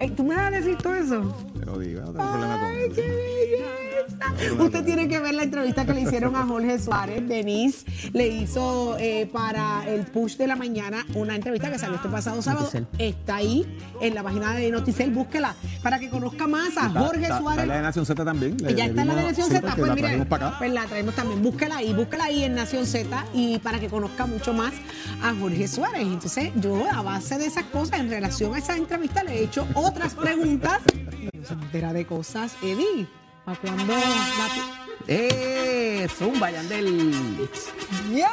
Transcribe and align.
Ey, 0.00 0.10
¿Tú 0.10 0.24
me 0.24 0.34
vas 0.34 0.46
a 0.46 0.50
decir 0.50 0.76
todo 0.78 0.94
eso? 0.94 1.36
Te 1.58 1.64
lo 1.66 1.78
digo, 1.78 2.00
no 2.00 2.12
tengo 2.12 2.30
problema 2.30 2.60
con 2.60 2.68
Ay, 2.68 2.84
eso. 2.90 3.91
Usted 4.58 4.84
tiene 4.84 5.08
que 5.08 5.18
ver 5.20 5.34
la 5.34 5.42
entrevista 5.44 5.84
que 5.84 5.92
le 5.94 6.02
hicieron 6.02 6.34
a 6.36 6.44
Jorge 6.46 6.78
Suárez. 6.78 7.26
Denise 7.28 7.84
le 8.12 8.28
hizo 8.28 8.96
eh, 8.98 9.28
para 9.32 9.84
el 9.88 10.04
push 10.06 10.36
de 10.36 10.46
la 10.46 10.56
mañana 10.56 11.06
una 11.14 11.34
entrevista 11.36 11.70
que 11.70 11.78
salió 11.78 11.96
este 11.96 12.08
pasado 12.08 12.42
sábado. 12.42 12.70
Está 12.98 13.36
ahí 13.36 13.66
en 14.00 14.14
la 14.14 14.22
página 14.22 14.54
de 14.54 14.70
Noticel. 14.70 15.10
Búsquela 15.10 15.54
para 15.82 15.98
que 15.98 16.08
conozca 16.08 16.46
más 16.46 16.76
a 16.76 16.88
Jorge 16.90 17.26
Suárez. 17.26 17.50
Está 17.62 17.66
la 17.66 17.76
de 17.76 17.82
Nación 17.82 18.06
Z 18.06 18.24
también. 18.24 18.56
Le- 18.58 18.74
Ya 18.74 18.86
está 18.86 19.02
en 19.02 19.08
la 19.08 19.14
de 19.14 19.22
Nación 19.24 19.48
Z, 19.48 19.60
pues 19.60 19.76
la 19.88 19.94
mire, 19.94 20.02
trajimos 20.06 20.26
para 20.28 20.48
acá. 20.48 20.58
pues 20.58 20.72
la 20.72 20.84
traemos 20.86 21.14
también. 21.14 21.42
Búsquela 21.42 21.76
ahí, 21.76 21.92
búsquela 21.94 22.24
ahí 22.24 22.44
en 22.44 22.54
Nación 22.54 22.86
Z 22.86 23.24
y 23.34 23.58
para 23.58 23.78
que 23.80 23.88
conozca 23.88 24.26
mucho 24.26 24.52
más 24.52 24.72
a 25.22 25.34
Jorge 25.38 25.68
Suárez. 25.68 26.02
Entonces, 26.02 26.50
yo 26.56 26.84
a 26.92 27.02
base 27.02 27.38
de 27.38 27.46
esas 27.46 27.64
cosas, 27.64 28.00
en 28.00 28.10
relación 28.10 28.54
a 28.54 28.58
esa 28.58 28.76
entrevista, 28.76 29.22
le 29.22 29.38
he 29.40 29.44
hecho 29.44 29.66
otras 29.74 30.14
preguntas. 30.14 30.80
Y 31.22 31.44
se 31.46 31.54
entera 31.54 31.92
de 31.92 32.04
cosas, 32.04 32.54
Eddie. 32.62 33.06
¿Para 33.44 33.58
cuándo 33.58 33.92
la- 33.94 34.72
¡Eh! 35.08 36.06
Zumba, 36.16 36.50
Yandel. 36.50 37.38
¡Yo! 38.10 38.26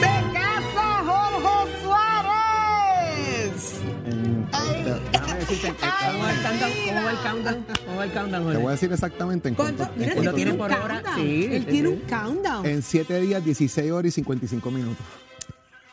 ¡Se 0.00 0.32
casa 0.32 1.04
Jorge 1.04 1.72
Suárez! 1.82 3.80
Te- 4.84 5.00
déjame 5.12 5.40
decirte, 5.40 5.66
en- 5.68 5.76
Ay, 5.82 6.12
¿Cómo 6.12 6.22
va 6.24 6.30
el 6.32 6.42
countdown? 6.42 6.72
vida. 6.72 6.94
¿Cómo 6.94 7.04
va 7.04 7.10
el 7.10 7.18
countdown? 7.18 7.66
¿Cómo 7.84 7.96
va 7.98 8.04
el 8.04 8.12
countdown, 8.12 8.42
te 8.42 8.46
Jorge? 8.46 8.58
voy 8.62 8.68
a 8.68 8.70
decir 8.72 8.92
exactamente 8.92 9.48
en 9.50 9.54
¿Cuánto? 9.54 9.76
cuánto. 9.84 9.94
Mira, 9.98 10.12
en 10.12 10.16
cuánto 10.18 10.34
tiene 10.34 10.54
por 10.54 10.72
hora, 10.72 10.86
countdown. 11.02 11.16
sí, 11.16 11.44
Él 11.52 11.64
sí, 11.64 11.70
tiene 11.70 11.88
sí. 11.88 11.94
un 11.94 12.00
countdown. 12.08 12.66
En 12.66 12.82
7 12.82 13.20
días, 13.20 13.44
16 13.44 13.90
horas 13.92 14.06
y 14.08 14.10
55 14.12 14.70
minutos. 14.70 15.04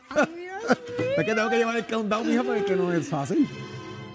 Ay, 0.10 0.28
Dios 0.36 0.78
Es 1.18 1.26
que 1.26 1.36
tengo 1.36 1.50
que 1.50 1.58
llevar 1.58 1.76
el 1.76 1.86
countdown, 1.86 2.28
mija, 2.28 2.44
porque 2.44 2.60
es 2.62 2.66
que 2.66 2.76
no 2.78 2.94
es 2.94 3.06
fácil. 3.08 3.48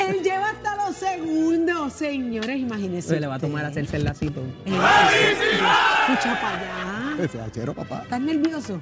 Él 0.08 0.22
lleva 0.22 0.50
hasta 0.50 0.76
los 0.86 0.96
segundos, 0.96 1.92
señores, 1.92 2.58
imagínense. 2.58 3.08
Se 3.08 3.20
le 3.20 3.26
va 3.26 3.34
a 3.36 3.38
tomar 3.38 3.64
a 3.64 3.68
hacerse 3.68 3.96
el 3.96 4.04
lacito. 4.04 4.40
Eh, 4.66 4.72
Escucha 4.72 6.40
para 6.40 6.58
allá. 6.58 7.22
Ese 7.24 7.40
hachero, 7.40 7.74
papá. 7.74 8.00
¿Estás 8.04 8.20
nervioso? 8.20 8.80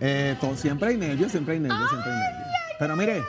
Eh, 0.00 0.36
todo- 0.40 0.56
siempre 0.56 0.90
hay 0.90 0.96
nervios, 0.96 1.32
siempre 1.32 1.54
hay 1.54 1.60
nervios, 1.60 1.88
siempre 1.90 2.12
hay 2.12 2.18
nervios. 2.18 2.48
Pero 2.78 2.96
mire, 2.96 3.22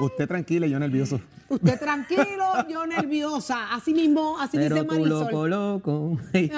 usted 0.00 0.26
tranquila 0.28 0.66
y 0.66 0.70
yo 0.70 0.78
nervioso. 0.78 1.20
Usted 1.48 1.78
tranquilo, 1.78 2.66
yo 2.68 2.84
nerviosa. 2.88 3.72
Así 3.72 3.94
mismo, 3.94 4.36
así 4.40 4.56
Pero 4.56 4.82
dice 4.82 4.86
Marisol. 4.88 5.08
loco, 5.30 5.46
loco. 6.16 6.18
Ay. 6.34 6.50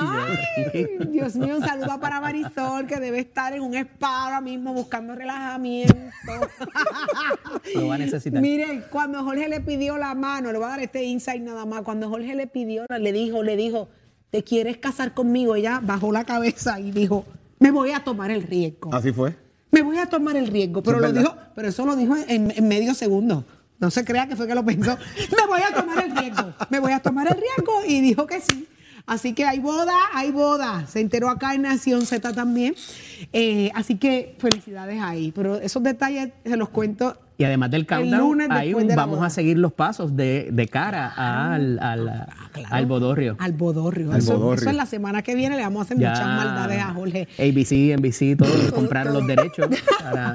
Dios 1.10 1.36
mío, 1.36 1.56
un 1.56 1.62
saludo 1.62 2.00
para 2.00 2.22
Marisol, 2.22 2.86
que 2.86 2.98
debe 2.98 3.18
estar 3.18 3.52
en 3.52 3.60
un 3.60 3.74
spa 3.74 4.24
ahora 4.24 4.40
mismo 4.40 4.72
buscando 4.72 5.14
relajamiento. 5.14 5.94
Lo 7.74 7.86
va 7.88 7.96
a 7.96 7.98
necesitar. 7.98 8.40
Miren, 8.40 8.82
cuando 8.90 9.22
Jorge 9.22 9.46
le 9.48 9.60
pidió 9.60 9.98
la 9.98 10.14
mano, 10.14 10.52
le 10.52 10.58
voy 10.58 10.66
a 10.66 10.70
dar 10.70 10.80
este 10.80 11.04
insight 11.04 11.42
nada 11.42 11.66
más. 11.66 11.82
Cuando 11.82 12.08
Jorge 12.08 12.34
le 12.34 12.46
pidió, 12.46 12.86
le 12.88 13.12
dijo, 13.12 13.42
le 13.42 13.56
dijo, 13.56 13.90
¿te 14.30 14.42
quieres 14.42 14.78
casar 14.78 15.12
conmigo? 15.12 15.54
Ella 15.54 15.80
bajó 15.82 16.12
la 16.12 16.24
cabeza 16.24 16.80
y 16.80 16.92
dijo, 16.92 17.26
me 17.58 17.70
voy 17.70 17.90
a 17.90 18.00
tomar 18.04 18.30
el 18.30 18.42
riesgo. 18.42 18.94
Así 18.94 19.12
fue. 19.12 19.36
Me 19.70 19.82
voy 19.82 19.98
a 19.98 20.06
tomar 20.06 20.36
el 20.36 20.46
riesgo, 20.46 20.82
pero 20.82 20.98
lo 20.98 21.12
dijo, 21.12 21.36
pero 21.54 21.68
eso 21.68 21.84
lo 21.84 21.94
dijo 21.96 22.16
en, 22.16 22.52
en 22.56 22.68
medio 22.68 22.94
segundo. 22.94 23.44
No 23.78 23.90
se 23.90 24.04
crea 24.04 24.26
que 24.26 24.34
fue 24.34 24.46
que 24.46 24.54
lo 24.54 24.64
pensó. 24.64 24.96
Me 25.36 25.46
voy 25.46 25.60
a 25.60 25.72
tomar 25.74 26.04
el 26.04 26.16
riesgo. 26.16 26.52
Me 26.70 26.78
voy 26.80 26.92
a 26.92 27.00
tomar 27.00 27.28
el 27.28 27.34
riesgo 27.34 27.84
y 27.86 28.00
dijo 28.00 28.26
que 28.26 28.40
sí. 28.40 28.66
Así 29.06 29.32
que 29.32 29.46
hay 29.46 29.58
boda, 29.58 29.94
hay 30.12 30.32
boda. 30.32 30.86
Se 30.86 31.00
enteró 31.00 31.30
acá 31.30 31.54
en 31.54 31.62
Nación 31.62 32.04
Z 32.04 32.34
también. 32.34 32.74
Eh, 33.32 33.70
así 33.74 33.96
que 33.96 34.36
felicidades 34.38 35.00
ahí. 35.00 35.32
Pero 35.32 35.56
esos 35.56 35.82
detalles 35.82 36.30
se 36.44 36.56
los 36.56 36.68
cuento. 36.68 37.18
Y 37.40 37.44
además 37.44 37.70
del 37.70 37.86
countdown, 37.86 38.18
lunes 38.20 38.48
ahí 38.50 38.68
después 38.68 38.88
de 38.88 38.96
la 38.96 39.02
vamos 39.02 39.18
boda. 39.18 39.28
a 39.28 39.30
seguir 39.30 39.58
los 39.58 39.72
pasos 39.72 40.16
de, 40.16 40.48
de 40.52 40.66
cara 40.66 41.06
al, 41.54 41.78
al, 41.78 42.08
Ah, 42.08 42.26
claro. 42.52 42.74
al 42.74 42.86
bodorrio. 42.86 43.36
Al 43.38 43.52
bodorrio. 43.52 44.10
Al 44.12 44.18
eso, 44.18 44.36
bodorrio. 44.36 44.60
eso 44.62 44.70
es 44.70 44.76
la 44.76 44.86
semana 44.86 45.22
que 45.22 45.36
viene. 45.36 45.56
Le 45.56 45.62
vamos 45.62 45.80
a 45.80 45.82
hacer 45.84 45.96
muchas 45.98 46.26
maldades 46.26 46.82
a 46.82 46.92
Jorge. 46.94 47.28
ABC, 47.38 47.96
NBC, 47.96 48.36
todos 48.36 48.72
compraron 48.72 49.14
los 49.14 49.26
derechos 49.26 49.68
para, 50.02 50.34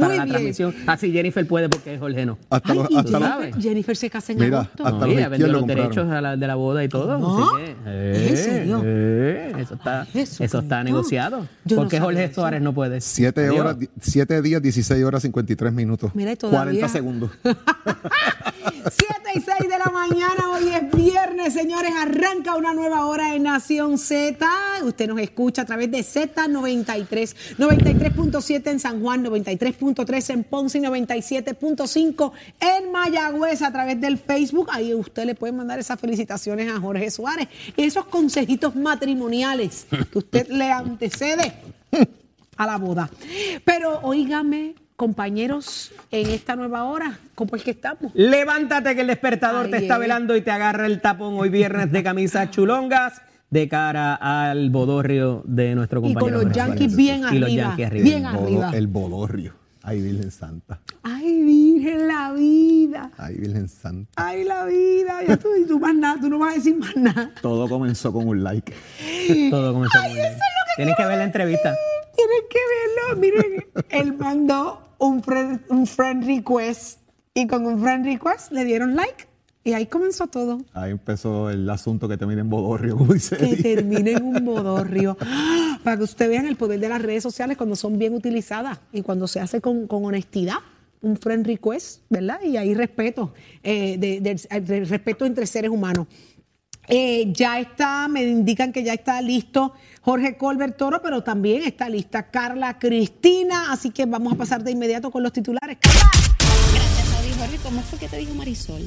para 0.00 0.08
Muy 0.08 0.16
la 0.18 0.24
bien. 0.24 0.34
transmisión. 0.34 0.74
Así 0.86 1.12
Jennifer 1.12 1.46
puede 1.46 1.68
porque 1.68 1.94
es 1.94 2.00
Jorge 2.00 2.26
no. 2.26 2.38
Hasta 2.50 2.72
Ay, 2.72 2.78
los, 2.78 2.88
hasta 2.96 3.60
Jennifer, 3.60 3.96
se 3.96 4.10
casa 4.10 4.32
en 4.32 4.38
Mira, 4.38 4.58
agosto. 4.60 4.84
hasta 4.86 4.98
No, 4.98 5.06
los 5.06 5.30
vendió 5.30 5.46
los 5.48 5.66
derechos 5.66 6.10
a 6.10 6.20
la- 6.20 6.36
de 6.36 6.46
la 6.46 6.54
boda 6.54 6.82
y 6.84 6.88
todo. 6.88 7.18
¿No? 7.18 7.56
así 7.56 7.64
que, 7.84 8.32
¿Es 8.32 8.46
en 8.46 8.70
eh, 8.70 8.82
eh, 8.84 9.52
eso 9.58 9.74
está, 9.74 10.06
Eso 10.14 10.44
eso 10.44 10.58
está 10.60 10.82
negociado. 10.82 11.46
Yo 11.64 11.76
porque 11.76 12.00
Jorge 12.00 12.24
eso. 12.24 12.34
Suárez 12.40 12.62
no 12.62 12.72
puede. 12.72 13.00
7 13.00 13.46
Adiós. 13.46 13.60
horas, 13.60 13.76
7 14.00 14.42
días, 14.42 14.62
16 14.62 15.04
horas, 15.04 15.22
53 15.22 15.72
minutos. 15.72 16.10
Mira, 16.14 16.32
y 16.32 16.36
todavía- 16.36 16.60
40 16.80 16.88
segundos. 16.88 17.30
7 18.60 18.92
y 19.34 19.40
6 19.40 19.70
de 19.70 19.78
la 19.78 19.90
mañana, 19.90 20.50
hoy 20.52 20.68
es 20.68 20.90
viernes, 20.92 21.54
señores, 21.54 21.92
arranca 21.98 22.56
una 22.56 22.74
nueva 22.74 23.06
hora 23.06 23.34
en 23.34 23.44
Nación 23.44 23.96
Z. 23.96 24.46
Usted 24.84 25.08
nos 25.08 25.18
escucha 25.20 25.62
a 25.62 25.64
través 25.64 25.90
de 25.90 26.00
Z93, 26.00 27.56
93.7 27.56 28.70
en 28.70 28.80
San 28.80 29.00
Juan, 29.00 29.24
93.3 29.24 30.30
en 30.34 30.44
Ponce 30.44 30.78
y 30.78 30.82
97.5 30.82 32.32
en 32.60 32.92
Mayagüez 32.92 33.62
a 33.62 33.72
través 33.72 33.98
del 34.00 34.18
Facebook. 34.18 34.68
Ahí 34.72 34.92
usted 34.92 35.24
le 35.24 35.34
puede 35.34 35.52
mandar 35.52 35.78
esas 35.78 35.98
felicitaciones 35.98 36.70
a 36.70 36.78
Jorge 36.78 37.10
Suárez 37.10 37.48
y 37.76 37.84
esos 37.84 38.04
consejitos 38.06 38.76
matrimoniales 38.76 39.86
que 40.12 40.18
usted 40.18 40.48
le 40.48 40.70
antecede 40.70 41.54
a 42.58 42.66
la 42.66 42.76
boda. 42.76 43.08
Pero 43.64 44.00
óigame, 44.02 44.74
compañeros, 45.00 45.92
en 46.10 46.26
esta 46.28 46.56
nueva 46.56 46.84
hora, 46.84 47.18
¿cómo 47.34 47.56
es 47.56 47.62
que 47.64 47.70
estamos? 47.70 48.12
Levántate 48.14 48.94
que 48.94 49.00
el 49.00 49.06
despertador 49.06 49.64
Ay, 49.64 49.70
te 49.70 49.76
está 49.78 49.96
eh. 49.96 50.00
velando 50.00 50.36
y 50.36 50.42
te 50.42 50.50
agarra 50.50 50.84
el 50.84 51.00
tapón 51.00 51.36
hoy 51.38 51.48
viernes 51.48 51.90
de 51.90 52.02
camisas 52.02 52.50
chulongas 52.54 53.22
de 53.48 53.66
cara 53.66 54.14
al 54.14 54.68
bodorrio 54.68 55.42
de 55.46 55.74
nuestro 55.74 56.00
Y 56.00 56.12
compañero. 56.12 56.40
con 56.40 56.48
los 56.50 56.54
Suárez. 56.54 56.94
bien 56.96 57.20
Y 57.20 57.24
arriba. 57.24 57.40
los 57.46 57.54
Yankees 57.54 57.86
arriba. 57.86 58.04
Bien 58.04 58.26
El 58.26 58.32
bodo- 58.34 58.44
arriba. 58.44 58.70
el 58.76 58.86
bodorrio. 58.88 59.54
Ay, 59.82 60.02
Virgen 60.02 60.30
Santa. 60.30 60.78
Ay, 61.02 61.42
Virgen, 61.44 62.06
la 62.06 62.32
vida. 62.32 63.10
Ay, 63.16 63.36
Virgen 63.38 63.68
Santa. 63.70 64.10
Ay, 64.16 64.44
la 64.44 64.66
vida. 64.66 65.20
Ya 65.26 65.38
tú, 65.38 65.48
y 65.58 65.66
tú 65.66 65.80
más 65.80 65.94
nada, 65.94 66.20
tú 66.20 66.28
no 66.28 66.38
vas 66.38 66.52
a 66.52 66.56
decir 66.56 66.76
más 66.76 66.94
nada. 66.94 67.30
Todo 67.40 67.66
comenzó 67.70 68.12
con 68.12 68.28
un 68.28 68.44
like. 68.44 68.74
Todo 69.50 69.72
comenzó 69.72 69.98
con 69.98 70.10
él. 70.10 70.18
Tienes 70.80 70.96
que 70.96 71.06
ver 71.06 71.18
la 71.18 71.24
entrevista. 71.24 71.76
Tienen 72.16 72.42
que 72.48 72.58
verlo. 72.58 73.20
Miren, 73.20 73.64
él 73.90 74.12
mandó 74.18 74.94
un 74.98 75.22
friend, 75.22 75.60
un 75.68 75.86
friend 75.86 76.24
request 76.24 77.00
y 77.34 77.46
con 77.46 77.66
un 77.66 77.80
friend 77.80 78.04
request 78.06 78.50
le 78.52 78.64
dieron 78.64 78.96
like 78.96 79.26
y 79.62 79.72
ahí 79.74 79.86
comenzó 79.86 80.26
todo. 80.26 80.58
Ahí 80.72 80.90
empezó 80.90 81.50
el 81.50 81.68
asunto 81.68 82.08
que 82.08 82.16
termina 82.16 82.40
en 82.40 82.48
bodorrio, 82.50 82.96
como 82.96 83.12
dice. 83.14 83.36
que 83.36 83.56
termine 83.56 84.12
en 84.12 84.22
un 84.24 84.44
bodorrio. 84.44 85.16
Para 85.84 85.96
que 85.98 86.02
ustedes 86.04 86.30
vean 86.30 86.46
el 86.46 86.56
poder 86.56 86.80
de 86.80 86.88
las 86.88 87.02
redes 87.02 87.22
sociales 87.22 87.56
cuando 87.56 87.76
son 87.76 87.98
bien 87.98 88.14
utilizadas 88.14 88.80
y 88.92 89.02
cuando 89.02 89.26
se 89.28 89.38
hace 89.40 89.60
con, 89.60 89.86
con 89.86 90.04
honestidad. 90.04 90.56
Un 91.02 91.16
friend 91.16 91.46
request, 91.46 92.02
¿verdad? 92.10 92.40
Y 92.42 92.58
hay 92.58 92.74
respeto, 92.74 93.32
eh, 93.62 93.96
de, 93.98 94.20
de- 94.20 94.60
de 94.60 94.84
respeto 94.84 95.24
entre 95.24 95.46
seres 95.46 95.70
humanos. 95.70 96.06
Eh, 96.90 97.32
ya 97.32 97.60
está, 97.60 98.08
me 98.08 98.22
indican 98.22 98.72
que 98.72 98.82
ya 98.82 98.92
está 98.94 99.22
listo 99.22 99.74
Jorge 100.02 100.36
Colbert 100.36 100.76
Toro, 100.76 101.00
pero 101.02 101.22
también 101.22 101.62
está 101.62 101.88
lista 101.88 102.30
Carla 102.30 102.78
Cristina, 102.78 103.70
así 103.72 103.90
que 103.90 104.06
vamos 104.06 104.32
a 104.32 104.36
pasar 104.36 104.64
de 104.64 104.72
inmediato 104.72 105.10
con 105.10 105.22
los 105.22 105.32
titulares. 105.32 105.78
Gracias 105.82 107.14
a 107.16 107.22
Dios, 107.22 107.36
Jorge. 107.38 107.58
¿Cómo 107.62 107.80
fue 107.82 107.98
que 107.98 108.08
te 108.08 108.16
dijo 108.16 108.34
Marisol 108.34 108.82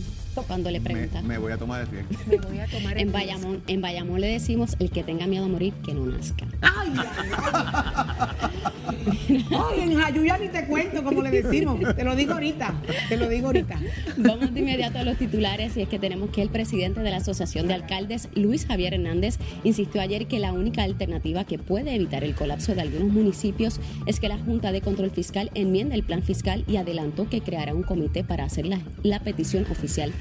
cuando 0.48 0.70
le 0.70 0.80
Me, 0.80 0.90
preguntaste? 0.90 1.28
me 1.28 1.38
voy 1.38 1.52
a 1.54 1.58
tomar 1.58 1.82
el 1.82 1.88
riesgo. 1.88 2.10
Me 2.28 2.38
voy 2.38 2.60
a 2.60 2.68
tomar 2.68 2.98
el 2.98 3.04
En 3.04 3.12
Bayamón, 3.14 3.64
en 3.68 3.82
Bayamón 3.82 4.20
le 4.20 4.28
decimos 4.28 4.76
el 4.80 4.90
que 4.92 5.04
tenga 5.04 5.26
miedo 5.28 5.46
a 5.46 5.48
morir, 5.48 5.74
que 5.86 5.94
no 5.94 6.06
nazca. 6.06 6.46
Ay, 6.62 6.92
ay, 6.98 7.30
ay. 8.42 8.83
Ay, 9.08 9.82
en 9.82 9.96
Jayuya 9.96 10.38
ni 10.38 10.50
te 10.50 10.66
cuento, 10.66 11.04
como 11.04 11.22
le 11.22 11.30
decimos. 11.30 11.80
Te 11.96 12.04
lo 12.04 12.16
digo 12.16 12.34
ahorita. 12.34 12.74
Te 13.10 13.18
lo 13.18 13.28
digo 13.28 13.48
ahorita. 13.48 13.80
Vamos 14.18 14.54
de 14.54 14.60
inmediato 14.60 15.00
a 15.00 15.04
los 15.04 15.18
titulares 15.18 15.76
y 15.78 15.82
es 15.82 15.90
que 15.90 16.00
tenemos 16.00 16.30
que 16.30 16.42
el 16.42 16.50
presidente 16.50 17.02
de 17.02 17.12
la 17.12 17.18
Asociación 17.18 17.68
de 17.68 17.74
Alcaldes, 17.74 18.30
Luis 18.36 18.66
Javier 18.66 18.94
Hernández, 18.94 19.38
insistió 19.64 20.02
ayer 20.02 20.28
que 20.28 20.40
la 20.40 20.54
única 20.54 20.84
alternativa 20.84 21.44
que 21.44 21.60
puede 21.60 21.96
evitar 21.96 22.24
el 22.24 22.36
colapso 22.36 22.76
de 22.76 22.82
algunos 22.82 23.12
municipios 23.12 23.80
es 24.06 24.20
que 24.20 24.30
la 24.30 24.38
Junta 24.38 24.72
de 24.72 24.82
Control 24.82 25.12
Fiscal 25.12 25.52
enmiende 25.56 25.96
el 25.96 26.04
plan 26.04 26.24
fiscal 26.24 26.64
y 26.68 26.78
adelantó 26.78 27.30
que 27.30 27.42
creará 27.42 27.74
un 27.74 27.84
comité 27.84 28.24
para 28.24 28.46
hacer 28.46 28.66
la, 28.66 28.80
la 29.04 29.20
petición 29.20 29.66
oficial 29.72 30.12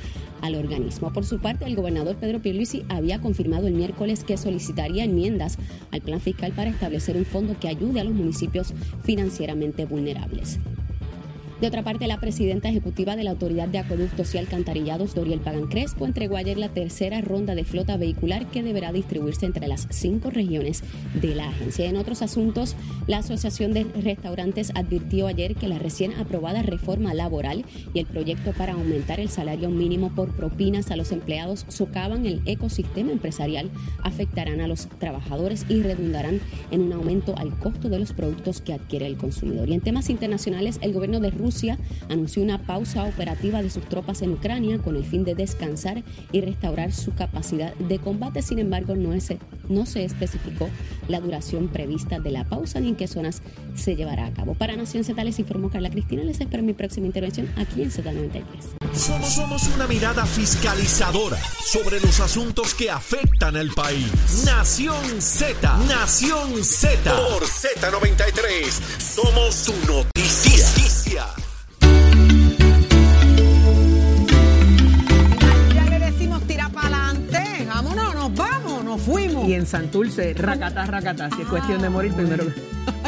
al 0.43 0.57
organismo. 0.57 1.13
Por 1.13 1.25
su 1.25 1.39
parte, 1.39 1.65
el 1.65 1.77
gobernador 1.77 2.17
Pedro 2.17 2.41
Pierluisi 2.41 2.85
había 2.89 3.21
confirmado 3.21 3.69
el 3.69 3.75
miércoles 3.75 4.25
que 4.25 4.37
solicitaría 4.37 5.05
enmiendas 5.05 5.57
al 5.91 6.03
plan 6.03 6.21
fiscal 6.21 6.53
para 6.53 6.71
establecer 6.71 7.17
un 7.17 7.25
fondo 7.25 7.57
que 7.59 7.69
ayude 7.69 8.01
a 8.01 8.05
los 8.05 8.13
municipios 8.13 8.75
financieramente 9.05 9.87
vulnerables. 9.87 10.59
De 11.63 11.69
otra 11.69 11.85
parte, 11.85 12.09
la 12.09 12.19
presidenta 12.19 12.69
ejecutiva 12.69 13.15
de 13.15 13.23
la 13.23 13.31
Autoridad 13.31 13.69
de 13.69 13.79
Acueductos 13.79 14.35
y 14.35 14.39
Alcantarillados, 14.39 15.15
Doriel 15.15 15.39
Pagan 15.39 15.69
Crespo, 15.69 16.07
entregó 16.07 16.37
ayer 16.37 16.59
la 16.59 16.71
tercera 16.71 17.21
ronda 17.21 17.55
de 17.55 17.63
flota 17.63 17.97
vehicular 17.97 18.47
que 18.47 18.65
deberá 18.65 18.91
distribuirse 18.91 19.47
entre 19.47 19.69
las 19.69 19.87
cinco 19.89 20.31
regiones 20.31 20.83
de 21.21 21.37
la 21.37 21.51
agencia. 21.51 21.89
En 21.89 21.99
otros 21.99 22.21
asuntos, 22.21 22.75
la 23.07 23.19
Asociación 23.19 23.73
de 23.75 23.85
Restaurantes 23.85 24.73
advirtió 24.75 25.29
ayer 25.29 25.55
que 25.55 25.69
la 25.69 25.79
recién 25.79 26.15
aprobada 26.15 26.63
reforma 26.63 27.15
laboral 27.15 27.65
y 27.95 28.01
el 28.01 28.07
proyecto 28.07 28.53
para 28.55 28.73
aumentar 28.73 29.21
el 29.21 29.29
salario 29.29 29.71
mínimo 29.71 30.13
por 30.17 30.35
propinas 30.35 30.91
a 30.91 30.97
los 30.97 31.13
empleados 31.13 31.65
socavan 31.69 32.27
el 32.27 32.43
ecosistema 32.45 33.13
empresarial, 33.13 33.71
afectarán 34.03 34.61
a 34.63 34.67
los 34.67 34.89
trabajadores 34.99 35.65
y 35.69 35.81
redundarán 35.81 36.41
en 36.73 36.81
un 36.81 36.93
aumento 36.93 37.37
al 37.39 37.57
costo 37.57 37.89
de 37.89 38.01
los 38.01 38.13
productos 38.13 38.61
que 38.61 38.73
adquiere 38.73 39.07
el 39.07 39.17
consumidor. 39.17 39.69
Y 39.69 39.75
en 39.75 39.81
temas 39.81 40.11
internacionales, 40.11 40.81
el 40.83 40.93
gobierno 40.93 41.21
de 41.21 41.31
Rusia 41.31 41.52
anunció 42.09 42.43
una 42.43 42.67
pausa 42.67 43.05
operativa 43.05 43.63
de 43.63 43.71
sus 43.71 43.85
tropas 43.89 44.23
en 44.23 44.33
Ucrania 44.33 44.79
con 44.79 44.97
el 44.97 45.05
fin 45.05 45.25
de 45.25 45.35
descansar 45.35 46.03
y 46.33 46.41
restaurar 46.41 46.93
su 46.93 47.15
capacidad 47.15 47.75
de 47.75 47.99
combate. 47.99 48.43
Sin 48.43 48.59
embargo, 48.59 48.97
no, 48.97 49.13
es, 49.13 49.33
no 49.69 49.87
se 49.87 50.05
especificó 50.05 50.69
la 51.09 51.21
duración 51.21 51.69
prevista 51.69 52.19
de 52.21 52.31
la 52.31 52.45
pausa 52.45 52.81
ni 52.81 52.89
en 52.89 52.97
qué 52.97 53.07
zonas 53.07 53.43
se 53.75 53.97
llevará 53.97 54.27
a 54.27 54.33
cabo. 54.33 54.55
Para 54.55 54.77
Nación 54.77 55.05
Z 55.05 55.23
les 55.25 55.39
informó 55.39 55.71
Carla 55.71 55.91
Cristina. 55.91 56.23
Les 56.25 56.41
espero 56.41 56.63
mi 56.63 56.73
próxima 56.73 57.07
intervención 57.07 57.49
aquí 57.57 57.83
en 57.83 57.91
Z93. 57.91 58.43
Somos, 58.95 59.33
somos 59.33 59.69
una 59.75 59.87
mirada 59.87 60.27
fiscalizadora 60.27 61.39
sobre 61.65 62.01
los 62.01 62.21
asuntos 62.21 62.75
que 62.75 62.91
afectan 62.91 63.57
al 63.57 63.71
país. 63.71 64.45
Nación 64.45 65.21
Z, 65.21 65.77
Nación 65.89 66.63
Z. 66.63 67.15
Por 67.15 67.45
Z93, 67.45 68.71
somos 68.99 69.55
su 69.55 69.75
noticia. 69.87 71.42
En 79.63 79.67
Santurce, 79.67 80.35
racatá, 80.35 80.85
racatá. 80.87 81.31
Si 81.31 81.43
es 81.43 81.49
cuestión 81.49 81.81
de 81.81 81.89
morir, 81.89 82.13
primero. 82.13 82.45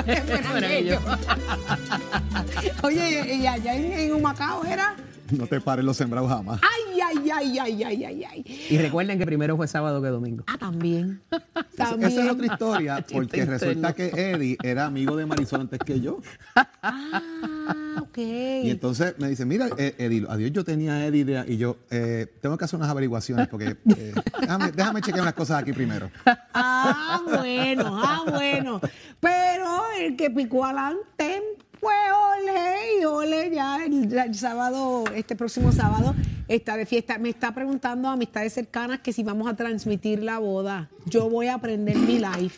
Oye, 2.83 3.35
y 3.35 3.47
allá 3.47 3.75
en, 3.75 3.93
en 3.93 4.12
Humacao 4.12 4.65
era. 4.65 4.95
No 5.39 5.47
te 5.47 5.61
pares 5.61 5.85
los 5.85 5.97
sembrados 5.97 6.31
jamás. 6.31 6.61
Ay, 6.63 7.01
ay, 7.01 7.31
ay, 7.31 7.59
ay, 7.59 7.83
ay, 7.85 8.05
ay, 8.05 8.25
ay. 8.25 8.67
Y 8.71 8.79
recuerden 8.79 9.19
que 9.19 9.27
primero 9.27 9.57
fue 9.57 9.67
sábado 9.69 10.01
que 10.03 10.09
domingo. 10.09 10.45
Ah, 10.47 10.57
también. 10.59 11.21
Esa- 11.31 11.91
También. 11.91 12.11
Esa 12.13 12.25
es 12.25 12.31
otra 12.31 12.47
historia, 12.47 12.97
porque 13.13 13.39
Chiste 13.39 13.45
resulta 13.47 13.93
que 13.95 14.07
Eddie 14.09 14.57
era 14.63 14.87
amigo 14.87 15.17
de 15.17 15.27
Marisol 15.27 15.63
antes 15.63 15.79
que 15.81 16.01
yo. 16.01 16.21
Ah, 16.55 17.97
ok. 18.01 18.19
Y 18.19 18.71
entonces 18.71 19.15
me 19.19 19.29
dice, 19.29 19.45
mira, 19.45 19.69
eh, 19.79 19.95
Eddie, 19.99 20.27
adiós, 20.29 20.53
yo 20.53 20.65
tenía 20.65 20.95
a 20.95 21.07
Eddie 21.07 21.25
de- 21.25 21.45
y 21.53 21.57
yo 21.57 21.77
eh, 21.91 22.27
tengo 22.41 22.57
que 22.57 22.65
hacer 22.65 22.79
unas 22.79 22.91
averiguaciones 22.91 23.49
porque 23.49 23.77
eh, 23.97 24.15
déjame, 24.41 24.73
déjame 24.73 25.01
chequear 25.01 25.23
unas 25.23 25.35
cosas 25.35 25.61
aquí 25.63 25.73
primero. 25.73 26.11
Ah, 26.53 27.21
bueno, 27.27 28.01
ah, 28.05 28.23
bueno. 28.31 28.81
Pero 29.21 29.83
el 30.01 30.17
que 30.17 30.31
picó 30.31 30.65
adelante 30.65 31.43
fue 31.81 31.93
Ole, 31.93 33.00
y 33.00 33.05
Ole 33.05 33.50
ya 33.55 33.85
el, 33.85 34.17
el 34.17 34.35
sábado, 34.35 35.05
este 35.15 35.37
próximo 35.37 35.73
sábado, 35.73 36.15
está 36.49 36.76
de 36.76 36.87
fiesta. 36.87 37.19
Me 37.19 37.31
está 37.31 37.55
preguntando 37.55 38.09
a 38.09 38.12
amistades 38.12 38.53
cercanas 38.53 39.00
que 39.00 39.12
si 39.12 39.23
vamos 39.23 39.49
a 39.49 39.55
transmitir 39.55 40.23
la 40.23 40.38
boda. 40.38 40.91
Yo 41.06 41.29
voy 41.29 41.49
a 41.49 41.55
aprender 41.55 41.97
mi 41.97 42.19
live. 42.19 42.53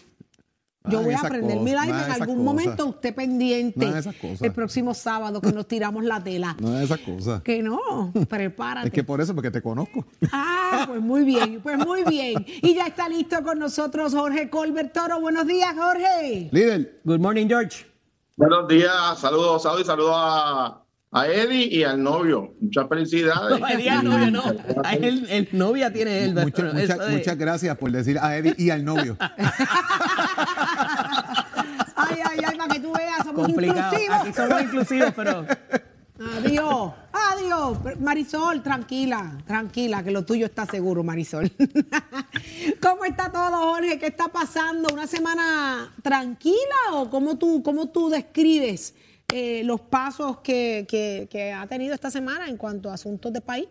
Yo 0.88 1.02
voy 1.02 1.14
a 1.14 1.16
esas 1.16 1.24
aprender 1.26 1.58
mi 1.58 1.72
cosas, 1.72 1.86
live 1.86 1.96
en 1.98 2.04
esas 2.04 2.20
algún 2.20 2.36
cosas. 2.36 2.44
momento. 2.44 2.86
Usted 2.86 3.12
pendiente. 3.14 3.80
Nada 3.80 3.94
de 3.94 4.00
esas 4.00 4.14
cosas. 4.14 4.42
El 4.42 4.52
próximo 4.52 4.94
sábado 4.94 5.40
que 5.40 5.52
nos 5.52 5.66
tiramos 5.66 6.04
la 6.04 6.22
tela. 6.22 6.56
No 6.60 6.78
es 6.78 6.84
esa 6.84 6.98
cosa. 6.98 7.42
Que 7.42 7.60
no, 7.60 8.12
prepárate. 8.28 8.86
Es 8.86 8.94
que 8.94 9.02
por 9.02 9.20
eso, 9.20 9.34
porque 9.34 9.50
te 9.50 9.60
conozco. 9.60 10.04
Ah, 10.30 10.84
pues 10.86 11.00
muy 11.00 11.24
bien, 11.24 11.60
pues 11.60 11.76
muy 11.78 12.04
bien. 12.04 12.46
Y 12.62 12.74
ya 12.74 12.86
está 12.86 13.08
listo 13.08 13.42
con 13.42 13.58
nosotros 13.58 14.14
Jorge 14.14 14.48
Colbert 14.48 14.92
Toro. 14.92 15.20
Buenos 15.20 15.46
días, 15.48 15.74
Jorge. 15.76 16.50
Líder, 16.52 17.00
Good 17.04 17.18
morning, 17.18 17.48
George. 17.48 17.84
Buenos 18.36 18.68
días, 18.68 19.18
saludos, 19.18 19.62
saludos 19.62 19.82
y 19.82 19.86
saludos 19.86 20.12
a, 20.14 20.82
a 21.12 21.26
Eddie 21.26 21.68
y 21.74 21.82
al 21.84 22.02
novio. 22.02 22.52
Muchas 22.60 22.86
felicidades. 22.88 23.58
No, 23.58 23.66
el 23.68 23.78
día 23.78 24.02
novio 24.02 24.30
no. 24.30 24.42
A 24.84 24.92
él- 24.94 25.26
el 25.30 25.48
novia 25.52 25.90
tiene 25.92 26.24
él. 26.24 26.34
mucha- 26.34 26.64
mucha- 26.64 26.96
de- 26.98 27.16
muchas 27.16 27.38
gracias 27.38 27.76
por 27.78 27.90
decir 27.90 28.18
a 28.18 28.36
Eddie 28.36 28.54
y 28.58 28.68
al 28.70 28.84
novio. 28.84 29.16
Ay, 31.98 32.18
ay, 32.24 32.40
ay, 32.46 32.56
para 32.58 32.74
que 32.74 32.80
tú 32.80 32.92
veas, 32.92 33.24
somos 33.24 33.46
complicado. 33.46 33.80
inclusivos. 33.94 34.20
Aquí 34.20 34.32
somos 34.34 34.62
inclusivos, 34.62 35.12
pero 35.16 35.46
Adiós, 36.18 36.92
adiós. 37.12 37.78
Marisol, 38.00 38.62
tranquila, 38.62 39.36
tranquila, 39.46 40.02
que 40.02 40.10
lo 40.10 40.24
tuyo 40.24 40.46
está 40.46 40.64
seguro, 40.64 41.02
Marisol. 41.04 41.50
¿Cómo 42.82 43.04
está 43.04 43.30
todo, 43.30 43.56
Jorge? 43.74 43.98
¿Qué 43.98 44.06
está 44.06 44.28
pasando? 44.28 44.88
¿Una 44.92 45.06
semana 45.06 45.92
tranquila 46.02 46.94
o 46.94 47.10
cómo 47.10 47.36
tú, 47.36 47.62
cómo 47.62 47.90
tú 47.90 48.08
describes 48.08 48.94
eh, 49.28 49.62
los 49.64 49.80
pasos 49.82 50.38
que, 50.38 50.86
que- 50.88 51.28
que 51.30 51.52
ha 51.52 51.66
tenido 51.66 51.94
esta 51.94 52.10
semana 52.10 52.48
en 52.48 52.56
cuanto 52.56 52.90
a 52.90 52.94
asuntos 52.94 53.32
de 53.32 53.40
país? 53.42 53.68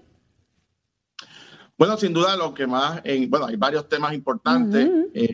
Bueno, 1.78 1.98
sin 1.98 2.14
duda 2.14 2.38
lo 2.38 2.54
que 2.54 2.68
más, 2.68 3.02
en, 3.04 3.30
bueno, 3.30 3.48
hay 3.48 3.56
varios 3.56 3.90
temas 3.90 4.14
importantes. 4.14 4.88
Eh, 5.14 5.34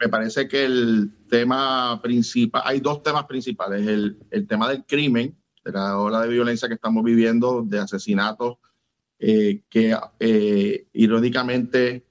me 0.00 0.08
parece 0.08 0.48
que 0.48 0.64
el 0.64 1.12
tema 1.30 2.00
principal, 2.02 2.62
hay 2.64 2.80
dos 2.80 3.02
temas 3.02 3.24
principales. 3.26 3.86
El, 3.86 4.18
el 4.30 4.46
tema 4.46 4.68
del 4.68 4.84
crimen, 4.84 5.34
de 5.64 5.72
la 5.72 5.98
ola 5.98 6.22
de 6.22 6.28
violencia 6.28 6.68
que 6.68 6.74
estamos 6.74 7.02
viviendo, 7.04 7.62
de 7.62 7.78
asesinatos, 7.78 8.56
eh, 9.18 9.62
que 9.68 9.96
eh, 10.18 10.86
irónicamente 10.92 12.04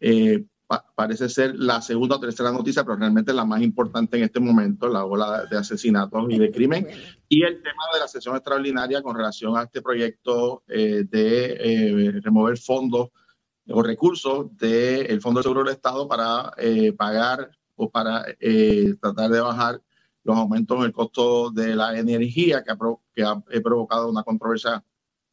eh, 0.00 0.44
pa- 0.66 0.84
parece 0.94 1.28
ser 1.28 1.54
la 1.56 1.80
segunda 1.80 2.16
o 2.16 2.20
tercera 2.20 2.50
noticia, 2.50 2.82
pero 2.84 2.96
realmente 2.96 3.32
la 3.32 3.44
más 3.44 3.62
importante 3.62 4.16
en 4.16 4.24
este 4.24 4.40
momento, 4.40 4.88
la 4.88 5.04
ola 5.04 5.44
de 5.48 5.56
asesinatos 5.56 6.26
y 6.28 6.38
de 6.38 6.50
crimen. 6.50 6.88
Y 7.28 7.42
el 7.44 7.62
tema 7.62 7.84
de 7.94 8.00
la 8.00 8.08
sesión 8.08 8.34
extraordinaria 8.34 9.00
con 9.02 9.16
relación 9.16 9.56
a 9.56 9.62
este 9.62 9.80
proyecto 9.80 10.64
eh, 10.66 11.04
de 11.08 11.56
eh, 11.60 12.20
remover 12.22 12.58
fondos 12.58 13.10
o 13.68 13.82
recursos 13.82 14.56
del 14.58 15.20
Fondo 15.20 15.40
de 15.40 15.44
Seguro 15.44 15.64
del 15.64 15.74
Estado 15.74 16.06
para 16.08 16.52
eh, 16.56 16.92
pagar 16.92 17.50
o 17.76 17.90
para 17.90 18.24
tratar 19.00 19.30
de 19.30 19.40
bajar 19.40 19.82
los 20.26 20.36
aumentos 20.36 20.78
en 20.78 20.84
el 20.84 20.92
costo 20.92 21.50
de 21.50 21.74
la 21.74 21.96
energía 21.98 22.62
que 22.62 22.72
ha, 22.72 22.78
que 23.14 23.22
ha 23.22 23.62
provocado 23.62 24.10
una 24.10 24.22
controversia 24.22 24.82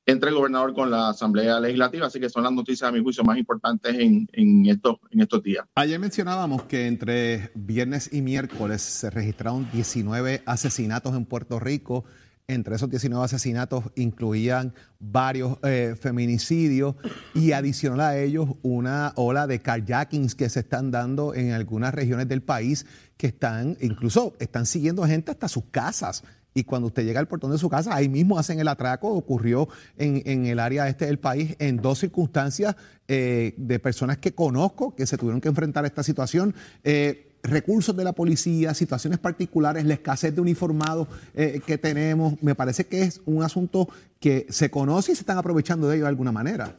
entre 0.05 0.29
el 0.29 0.35
gobernador 0.35 0.73
con 0.73 0.91
la 0.91 1.09
Asamblea 1.09 1.59
Legislativa. 1.59 2.07
Así 2.07 2.19
que 2.19 2.29
son 2.29 2.43
las 2.43 2.51
noticias, 2.51 2.89
a 2.89 2.91
mi 2.91 3.01
juicio, 3.01 3.23
más 3.23 3.37
importantes 3.37 3.95
en, 3.97 4.27
en, 4.33 4.65
estos, 4.65 4.97
en 5.11 5.21
estos 5.21 5.41
días. 5.41 5.65
Ayer 5.75 5.99
mencionábamos 5.99 6.63
que 6.63 6.87
entre 6.87 7.51
viernes 7.55 8.11
y 8.13 8.21
miércoles 8.21 8.81
se 8.81 9.09
registraron 9.09 9.69
19 9.71 10.43
asesinatos 10.45 11.15
en 11.15 11.25
Puerto 11.25 11.59
Rico. 11.59 12.03
Entre 12.47 12.75
esos 12.75 12.89
19 12.89 13.23
asesinatos 13.23 13.85
incluían 13.95 14.73
varios 14.99 15.57
eh, 15.63 15.95
feminicidios 15.99 16.95
y 17.33 17.53
adicional 17.53 18.01
a 18.01 18.17
ellos 18.17 18.49
una 18.63 19.13
ola 19.15 19.47
de 19.47 19.61
carjackings 19.61 20.35
que 20.35 20.49
se 20.49 20.59
están 20.59 20.91
dando 20.91 21.33
en 21.33 21.51
algunas 21.51 21.93
regiones 21.93 22.27
del 22.27 22.41
país 22.41 22.85
que 23.15 23.27
están, 23.27 23.77
incluso 23.79 24.35
están 24.39 24.65
siguiendo 24.65 25.05
gente 25.05 25.31
hasta 25.31 25.47
sus 25.47 25.63
casas. 25.71 26.23
Y 26.53 26.65
cuando 26.65 26.87
usted 26.87 27.03
llega 27.03 27.19
al 27.19 27.27
portón 27.27 27.51
de 27.51 27.57
su 27.57 27.69
casa, 27.69 27.95
ahí 27.95 28.09
mismo 28.09 28.37
hacen 28.37 28.59
el 28.59 28.67
atraco. 28.67 29.09
Ocurrió 29.09 29.69
en, 29.97 30.21
en 30.25 30.45
el 30.45 30.59
área 30.59 30.87
este 30.87 31.05
del 31.05 31.19
país 31.19 31.55
en 31.59 31.77
dos 31.77 31.99
circunstancias 31.99 32.75
eh, 33.07 33.53
de 33.57 33.79
personas 33.79 34.17
que 34.17 34.35
conozco 34.35 34.95
que 34.95 35.05
se 35.07 35.17
tuvieron 35.17 35.41
que 35.41 35.49
enfrentar 35.49 35.83
a 35.83 35.87
esta 35.87 36.03
situación. 36.03 36.53
Eh, 36.83 37.32
recursos 37.43 37.95
de 37.95 38.03
la 38.03 38.13
policía, 38.13 38.73
situaciones 38.73 39.19
particulares, 39.19 39.85
la 39.85 39.95
escasez 39.95 40.33
de 40.33 40.41
uniformados 40.41 41.07
eh, 41.35 41.61
que 41.65 41.77
tenemos. 41.77 42.41
Me 42.41 42.55
parece 42.55 42.87
que 42.87 43.03
es 43.03 43.21
un 43.25 43.43
asunto 43.43 43.87
que 44.19 44.47
se 44.49 44.71
conoce 44.71 45.11
y 45.11 45.15
se 45.15 45.21
están 45.21 45.37
aprovechando 45.37 45.87
de 45.87 45.95
ello 45.95 46.05
de 46.05 46.09
alguna 46.09 46.31
manera. 46.31 46.75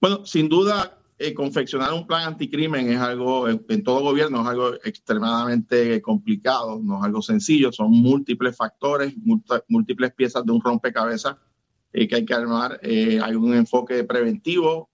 Bueno, 0.00 0.24
sin 0.24 0.48
duda, 0.48 0.98
eh, 1.18 1.32
confeccionar 1.32 1.92
un 1.92 2.06
plan 2.06 2.26
anticrimen 2.26 2.88
es 2.90 2.98
algo, 2.98 3.48
en, 3.48 3.84
todo 3.84 4.00
gobierno 4.00 4.42
es 4.42 4.48
algo 4.48 4.74
extremadamente 4.84 6.02
complicado, 6.02 6.80
no 6.82 6.98
es 6.98 7.04
algo 7.04 7.22
sencillo, 7.22 7.72
son 7.72 7.90
múltiples 7.90 8.56
factores, 8.56 9.14
múltiples 9.68 10.12
piezas 10.12 10.44
de 10.44 10.52
un 10.52 10.60
rompecabezas 10.60 11.36
eh, 11.94 12.08
que 12.08 12.16
hay 12.16 12.24
que 12.26 12.34
armar. 12.34 12.78
Eh, 12.82 13.20
hay 13.22 13.34
un 13.34 13.54
enfoque 13.54 14.04
preventivo, 14.04 14.90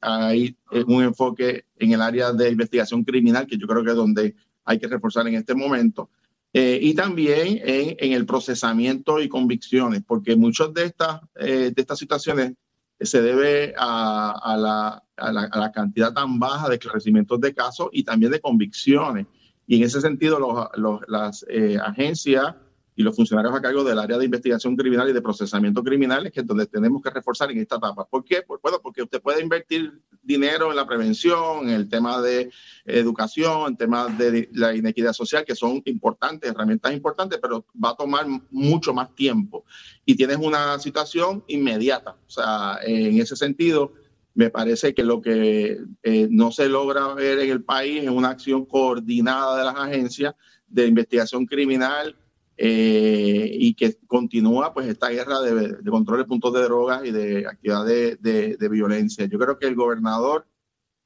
hay 0.00 0.56
un 0.86 1.02
enfoque 1.04 1.64
en 1.78 1.92
el 1.92 2.02
área 2.02 2.32
de 2.32 2.50
investigación 2.50 3.04
criminal, 3.04 3.46
que 3.46 3.56
yo 3.56 3.66
creo 3.66 3.84
que 3.84 3.90
es 3.90 3.96
donde 3.96 4.34
hay 4.64 4.78
que 4.78 4.88
reforzar 4.88 5.26
en 5.28 5.36
este 5.36 5.54
momento. 5.54 6.10
y 6.52 6.92
también 6.94 7.60
en, 7.64 7.96
en, 7.98 8.12
el 8.12 8.26
procesamiento 8.26 9.20
y 9.20 9.28
convicciones, 9.28 10.02
porque 10.04 10.34
muchas 10.34 10.74
de 10.74 10.84
estas, 10.86 11.20
de 11.36 11.74
estas 11.76 11.98
situaciones 11.98 12.54
se 13.00 13.22
debe 13.22 13.72
a, 13.78 14.56
la, 14.58 15.02
a, 15.16 15.32
la, 15.32 15.72
cantidad 15.72 16.12
tan 16.12 16.38
baja 16.38 16.68
de 16.68 16.74
esclarecimientos 16.74 17.40
de 17.40 17.54
casos 17.54 17.88
y 17.92 18.02
también 18.04 18.32
de 18.32 18.40
convicciones. 18.40 19.26
Y 19.66 19.76
en 19.76 19.84
ese 19.84 20.00
sentido, 20.00 20.38
los, 20.76 21.00
las 21.06 21.46
eh, 21.48 21.78
agencias 21.80 22.54
y 23.00 23.02
los 23.02 23.16
funcionarios 23.16 23.54
a 23.54 23.62
cargo 23.62 23.82
del 23.82 23.98
área 23.98 24.18
de 24.18 24.26
investigación 24.26 24.76
criminal 24.76 25.08
y 25.08 25.14
de 25.14 25.22
procesamiento 25.22 25.82
criminal 25.82 26.26
es 26.26 26.32
que 26.32 26.40
es 26.40 26.46
donde 26.46 26.66
tenemos 26.66 27.00
que 27.00 27.08
reforzar 27.08 27.50
en 27.50 27.56
esta 27.56 27.76
etapa. 27.76 28.04
¿Por 28.04 28.22
qué? 28.22 28.42
Pues, 28.46 28.60
bueno, 28.62 28.78
porque 28.82 29.02
usted 29.02 29.22
puede 29.22 29.40
invertir 29.40 30.02
dinero 30.22 30.68
en 30.68 30.76
la 30.76 30.86
prevención, 30.86 31.66
en 31.66 31.70
el 31.70 31.88
tema 31.88 32.20
de 32.20 32.50
educación, 32.84 33.68
en 33.68 33.76
temas 33.78 34.18
de 34.18 34.50
la 34.52 34.76
inequidad 34.76 35.14
social, 35.14 35.46
que 35.46 35.54
son 35.54 35.80
importantes, 35.86 36.50
herramientas 36.50 36.92
importantes, 36.92 37.38
pero 37.40 37.64
va 37.82 37.92
a 37.92 37.96
tomar 37.96 38.26
mucho 38.50 38.92
más 38.92 39.14
tiempo. 39.14 39.64
Y 40.04 40.14
tienes 40.14 40.36
una 40.36 40.78
situación 40.78 41.42
inmediata. 41.48 42.16
O 42.26 42.30
sea, 42.30 42.80
en 42.82 43.18
ese 43.18 43.34
sentido, 43.34 43.94
me 44.34 44.50
parece 44.50 44.92
que 44.92 45.04
lo 45.04 45.22
que 45.22 45.78
eh, 46.02 46.28
no 46.30 46.52
se 46.52 46.68
logra 46.68 47.14
ver 47.14 47.38
en 47.38 47.50
el 47.50 47.64
país 47.64 48.02
es 48.02 48.10
una 48.10 48.28
acción 48.28 48.66
coordinada 48.66 49.56
de 49.56 49.64
las 49.64 49.76
agencias 49.76 50.34
de 50.68 50.86
investigación 50.86 51.46
criminal 51.46 52.14
eh, 52.62 53.56
y 53.58 53.72
que 53.72 53.96
continúa 54.06 54.74
pues 54.74 54.86
esta 54.86 55.08
guerra 55.08 55.40
de, 55.40 55.78
control 55.90 56.18
de 56.18 56.24
puntos 56.26 56.52
de 56.52 56.60
drogas 56.60 57.02
y 57.06 57.10
de 57.10 57.46
actividad 57.46 57.86
de, 57.86 58.68
violencia. 58.70 59.24
Yo 59.24 59.38
creo 59.38 59.58
que 59.58 59.66
el 59.66 59.74
gobernador 59.74 60.46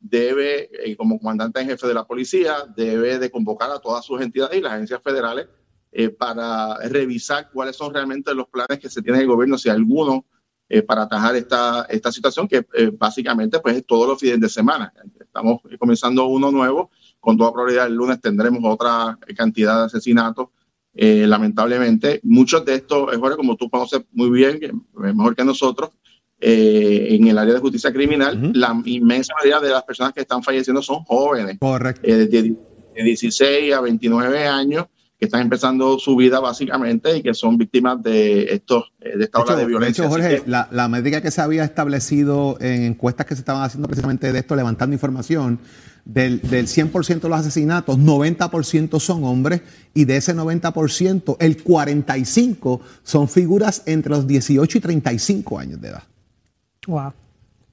debe, 0.01 0.69
eh, 0.85 0.97
como 0.97 1.17
comandante 1.17 1.61
en 1.61 1.69
jefe 1.69 1.87
de 1.87 1.95
la 1.95 2.09
policía, 2.09 2.57
debe 2.77 3.21
de 3.21 3.31
convocar 3.31 3.71
a 3.71 3.79
todas 3.79 4.05
sus 4.05 4.21
entidades 4.21 4.59
y 4.59 4.63
las 4.63 4.73
agencias 4.73 5.01
federales 5.01 5.47
eh, 5.93 6.09
para 6.09 6.77
revisar 6.89 7.49
cuáles 7.53 7.77
son 7.77 7.95
realmente 7.95 8.35
los 8.35 8.49
planes 8.49 8.81
que 8.81 8.91
se 8.91 9.01
tiene 9.01 9.21
el 9.21 9.29
gobierno, 9.29 9.57
si 9.57 9.69
alguno, 9.69 10.27
para 10.89 11.03
atajar 11.03 11.37
esta, 11.37 11.87
esta 11.89 12.11
situación 12.11 12.49
que 12.49 12.67
básicamente 12.99 13.61
pues 13.61 13.77
es 13.77 13.87
todos 13.87 14.09
los 14.09 14.19
fines 14.19 14.41
de 14.41 14.49
semana. 14.49 14.93
Estamos 15.21 15.61
comenzando 15.79 16.27
uno 16.27 16.51
nuevo, 16.51 16.91
con 17.21 17.37
toda 17.37 17.53
probabilidad 17.53 17.87
el 17.87 17.95
lunes 17.95 18.21
tendremos 18.21 18.61
otra 18.65 19.17
cantidad 19.37 19.79
de 19.79 19.85
asesinatos 19.85 20.49
eh, 20.95 21.27
lamentablemente, 21.27 22.21
muchos 22.23 22.65
de 22.65 22.77
estos, 22.77 23.17
Jorge, 23.17 23.37
como 23.37 23.57
tú 23.57 23.69
conoces 23.69 24.03
muy 24.13 24.31
bien, 24.31 24.61
mejor 24.95 25.35
que 25.35 25.45
nosotros, 25.45 25.91
eh, 26.41 27.09
en 27.11 27.27
el 27.27 27.37
área 27.37 27.55
de 27.55 27.61
justicia 27.61 27.93
criminal, 27.93 28.53
la 28.55 28.81
inmensa 28.85 29.35
mayoría 29.35 29.61
de 29.61 29.73
las 29.73 29.83
personas 29.83 30.13
que 30.13 30.21
están 30.21 30.43
falleciendo 30.43 30.83
son 30.83 31.03
jóvenes. 31.05 31.59
Correcto. 31.59 32.03
Eh, 32.05 32.27
de, 32.27 32.55
16 32.95 33.75
a 33.75 33.81
29 33.81 34.47
años 34.47 34.87
que 35.19 35.25
están 35.25 35.41
empezando 35.41 35.99
su 35.99 36.15
vida 36.15 36.39
básicamente 36.39 37.17
y 37.17 37.23
que 37.23 37.35
son 37.35 37.59
víctimas 37.59 38.01
de 38.01 38.45
estos 38.45 38.93
de 39.01 39.25
esta 39.25 39.41
ola 39.41 39.57
de 39.57 39.67
violencia. 39.67 40.05
De 40.05 40.09
hecho, 40.09 40.15
Jorge, 40.15 40.43
la, 40.47 40.69
la 40.71 40.87
médica 40.87 41.21
que 41.21 41.33
se 41.33 41.41
había 41.41 41.65
establecido 41.65 42.57
en 42.61 42.85
encuestas 42.85 43.27
que 43.27 43.35
se 43.35 43.41
estaban 43.41 43.63
haciendo 43.63 43.89
precisamente 43.89 44.33
de 44.33 44.39
esto, 44.39 44.55
levantando 44.55 44.95
información, 44.95 45.59
del, 46.05 46.41
del 46.43 46.67
100% 46.67 47.21
de 47.21 47.29
los 47.29 47.39
asesinatos, 47.39 47.99
90% 47.99 49.01
son 49.01 49.25
hombres 49.25 49.63
y 49.95 50.05
de 50.05 50.17
ese 50.17 50.35
90%, 50.35 51.37
el 51.41 51.65
45% 51.65 52.81
son 53.03 53.29
figuras 53.29 53.83
entre 53.87 54.11
los 54.11 54.27
18 54.27 54.79
y 54.79 54.81
35 54.81 55.59
años 55.59 55.81
de 55.81 55.89
edad. 55.89 56.03
Wow. 56.87 57.13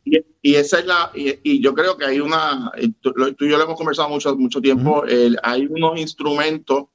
Y, 0.04 0.56
esa 0.56 0.80
es 0.80 0.86
la, 0.86 1.12
y, 1.14 1.62
yo 1.62 1.76
creo 1.76 1.96
que 1.98 2.06
hay 2.06 2.20
una, 2.20 2.72
tú, 3.02 3.14
y 3.40 3.50
yo 3.50 3.58
lo 3.58 3.64
hemos 3.64 3.78
conversado 3.78 4.10
mucho, 4.10 4.36
mucho 4.36 4.60
tiempo, 4.60 5.04
hay 5.44 5.68
unos 5.68 6.00
instrumentos 6.00 6.86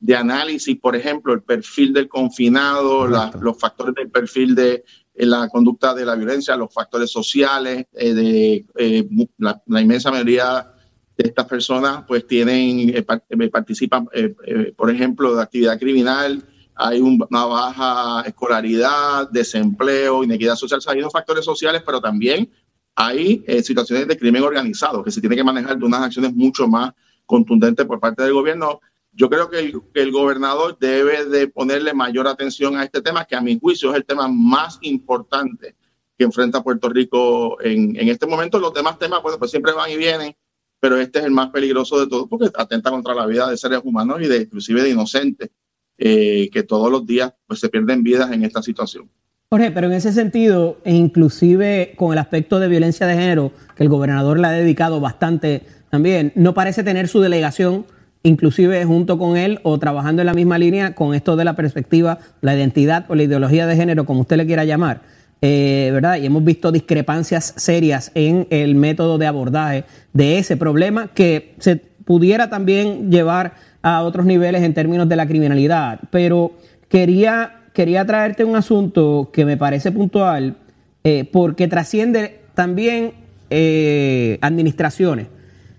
de 0.00 0.16
análisis, 0.16 0.76
por 0.78 0.96
ejemplo, 0.96 1.32
el 1.32 1.42
perfil 1.42 1.92
del 1.92 2.08
confinado, 2.08 3.06
los 3.06 3.58
factores 3.58 3.94
del 3.94 4.10
perfil 4.10 4.54
de 4.54 4.84
la 5.14 5.48
conducta 5.48 5.94
de 5.94 6.04
la 6.04 6.14
violencia, 6.14 6.56
los 6.56 6.72
factores 6.72 7.10
sociales, 7.10 7.86
eh, 7.92 8.12
de 8.12 8.66
eh, 8.76 9.08
la, 9.38 9.62
la, 9.66 9.80
inmensa 9.80 10.10
mayoría 10.10 10.74
estas 11.16 11.46
personas 11.46 12.04
pues 12.06 12.26
tienen, 12.26 12.90
eh, 12.90 13.04
eh, 13.28 13.48
participan, 13.48 14.08
eh, 14.12 14.72
por 14.76 14.90
ejemplo, 14.90 15.34
de 15.34 15.42
actividad 15.42 15.78
criminal, 15.78 16.44
hay 16.74 17.00
una 17.00 17.46
baja 17.46 18.22
escolaridad, 18.26 19.30
desempleo, 19.30 20.22
inequidad 20.22 20.56
social, 20.56 20.80
hay 20.86 20.98
unos 20.98 21.12
factores 21.12 21.44
sociales, 21.44 21.82
pero 21.86 22.02
también 22.02 22.50
hay 22.94 23.42
situaciones 23.62 24.06
de 24.06 24.16
crimen 24.18 24.42
organizado 24.42 25.02
que 25.02 25.10
se 25.10 25.20
tiene 25.20 25.36
que 25.36 25.44
manejar 25.44 25.78
de 25.78 25.86
unas 25.86 26.02
acciones 26.02 26.34
mucho 26.34 26.68
más 26.68 26.92
contundentes 27.24 27.86
por 27.86 27.98
parte 27.98 28.22
del 28.22 28.34
gobierno. 28.34 28.80
Yo 29.12 29.30
creo 29.30 29.48
que 29.48 29.72
el, 29.94 30.12
gobernador 30.12 30.76
debe 30.78 31.24
de 31.24 31.48
ponerle 31.48 31.94
mayor 31.94 32.28
atención 32.28 32.76
a 32.76 32.84
este 32.84 33.00
tema, 33.00 33.24
que 33.24 33.36
a 33.36 33.40
mi 33.40 33.58
juicio 33.58 33.90
es 33.90 33.96
el 33.96 34.04
tema 34.04 34.28
más 34.28 34.78
importante 34.82 35.76
que 36.18 36.24
enfrenta 36.24 36.62
Puerto 36.62 36.90
Rico 36.90 37.58
en, 37.62 37.96
en 37.96 38.08
este 38.08 38.26
momento. 38.26 38.58
Los 38.58 38.74
demás 38.74 38.98
temas, 38.98 39.20
pues, 39.22 39.36
pues 39.38 39.50
siempre 39.50 39.72
van 39.72 39.90
y 39.90 39.96
vienen, 39.96 40.36
pero 40.80 40.98
este 40.98 41.20
es 41.20 41.24
el 41.24 41.30
más 41.30 41.50
peligroso 41.50 41.98
de 41.98 42.06
todos 42.06 42.28
porque 42.28 42.50
atenta 42.54 42.90
contra 42.90 43.14
la 43.14 43.26
vida 43.26 43.48
de 43.48 43.56
seres 43.56 43.80
humanos 43.84 44.20
y 44.22 44.28
de 44.28 44.42
inclusive 44.42 44.82
de 44.82 44.90
inocentes 44.90 45.50
eh, 45.98 46.50
que 46.52 46.62
todos 46.62 46.90
los 46.90 47.06
días 47.06 47.32
pues 47.46 47.60
se 47.60 47.68
pierden 47.68 48.02
vidas 48.02 48.30
en 48.32 48.44
esta 48.44 48.62
situación. 48.62 49.08
Jorge, 49.48 49.70
pero 49.70 49.86
en 49.86 49.92
ese 49.92 50.12
sentido, 50.12 50.78
e 50.84 50.92
inclusive 50.92 51.94
con 51.96 52.12
el 52.12 52.18
aspecto 52.18 52.58
de 52.58 52.66
violencia 52.66 53.06
de 53.06 53.14
género, 53.14 53.52
que 53.76 53.84
el 53.84 53.88
gobernador 53.88 54.40
le 54.40 54.48
ha 54.48 54.50
dedicado 54.50 55.00
bastante 55.00 55.62
también, 55.88 56.32
no 56.34 56.52
parece 56.52 56.82
tener 56.82 57.06
su 57.06 57.20
delegación, 57.20 57.86
inclusive 58.24 58.84
junto 58.84 59.18
con 59.18 59.36
él 59.36 59.60
o 59.62 59.78
trabajando 59.78 60.20
en 60.22 60.26
la 60.26 60.34
misma 60.34 60.58
línea 60.58 60.96
con 60.96 61.14
esto 61.14 61.36
de 61.36 61.44
la 61.44 61.54
perspectiva, 61.54 62.18
la 62.40 62.56
identidad 62.56 63.06
o 63.08 63.14
la 63.14 63.22
ideología 63.22 63.68
de 63.68 63.76
género, 63.76 64.04
como 64.04 64.22
usted 64.22 64.36
le 64.36 64.46
quiera 64.46 64.64
llamar. 64.64 65.02
Eh, 65.42 65.90
¿verdad? 65.92 66.16
Y 66.16 66.26
hemos 66.26 66.42
visto 66.44 66.72
discrepancias 66.72 67.52
serias 67.56 68.10
en 68.14 68.46
el 68.50 68.74
método 68.74 69.18
de 69.18 69.26
abordaje 69.26 69.84
de 70.14 70.38
ese 70.38 70.56
problema 70.56 71.08
que 71.08 71.54
se 71.58 71.76
pudiera 71.76 72.48
también 72.48 73.10
llevar 73.10 73.54
a 73.82 74.02
otros 74.02 74.24
niveles 74.24 74.62
en 74.62 74.72
términos 74.72 75.08
de 75.08 75.16
la 75.16 75.26
criminalidad. 75.26 76.00
Pero 76.10 76.52
quería, 76.88 77.64
quería 77.74 78.06
traerte 78.06 78.44
un 78.44 78.56
asunto 78.56 79.30
que 79.32 79.44
me 79.44 79.58
parece 79.58 79.92
puntual 79.92 80.56
eh, 81.04 81.28
porque 81.30 81.68
trasciende 81.68 82.40
también 82.54 83.12
eh, 83.50 84.38
administraciones. 84.40 85.28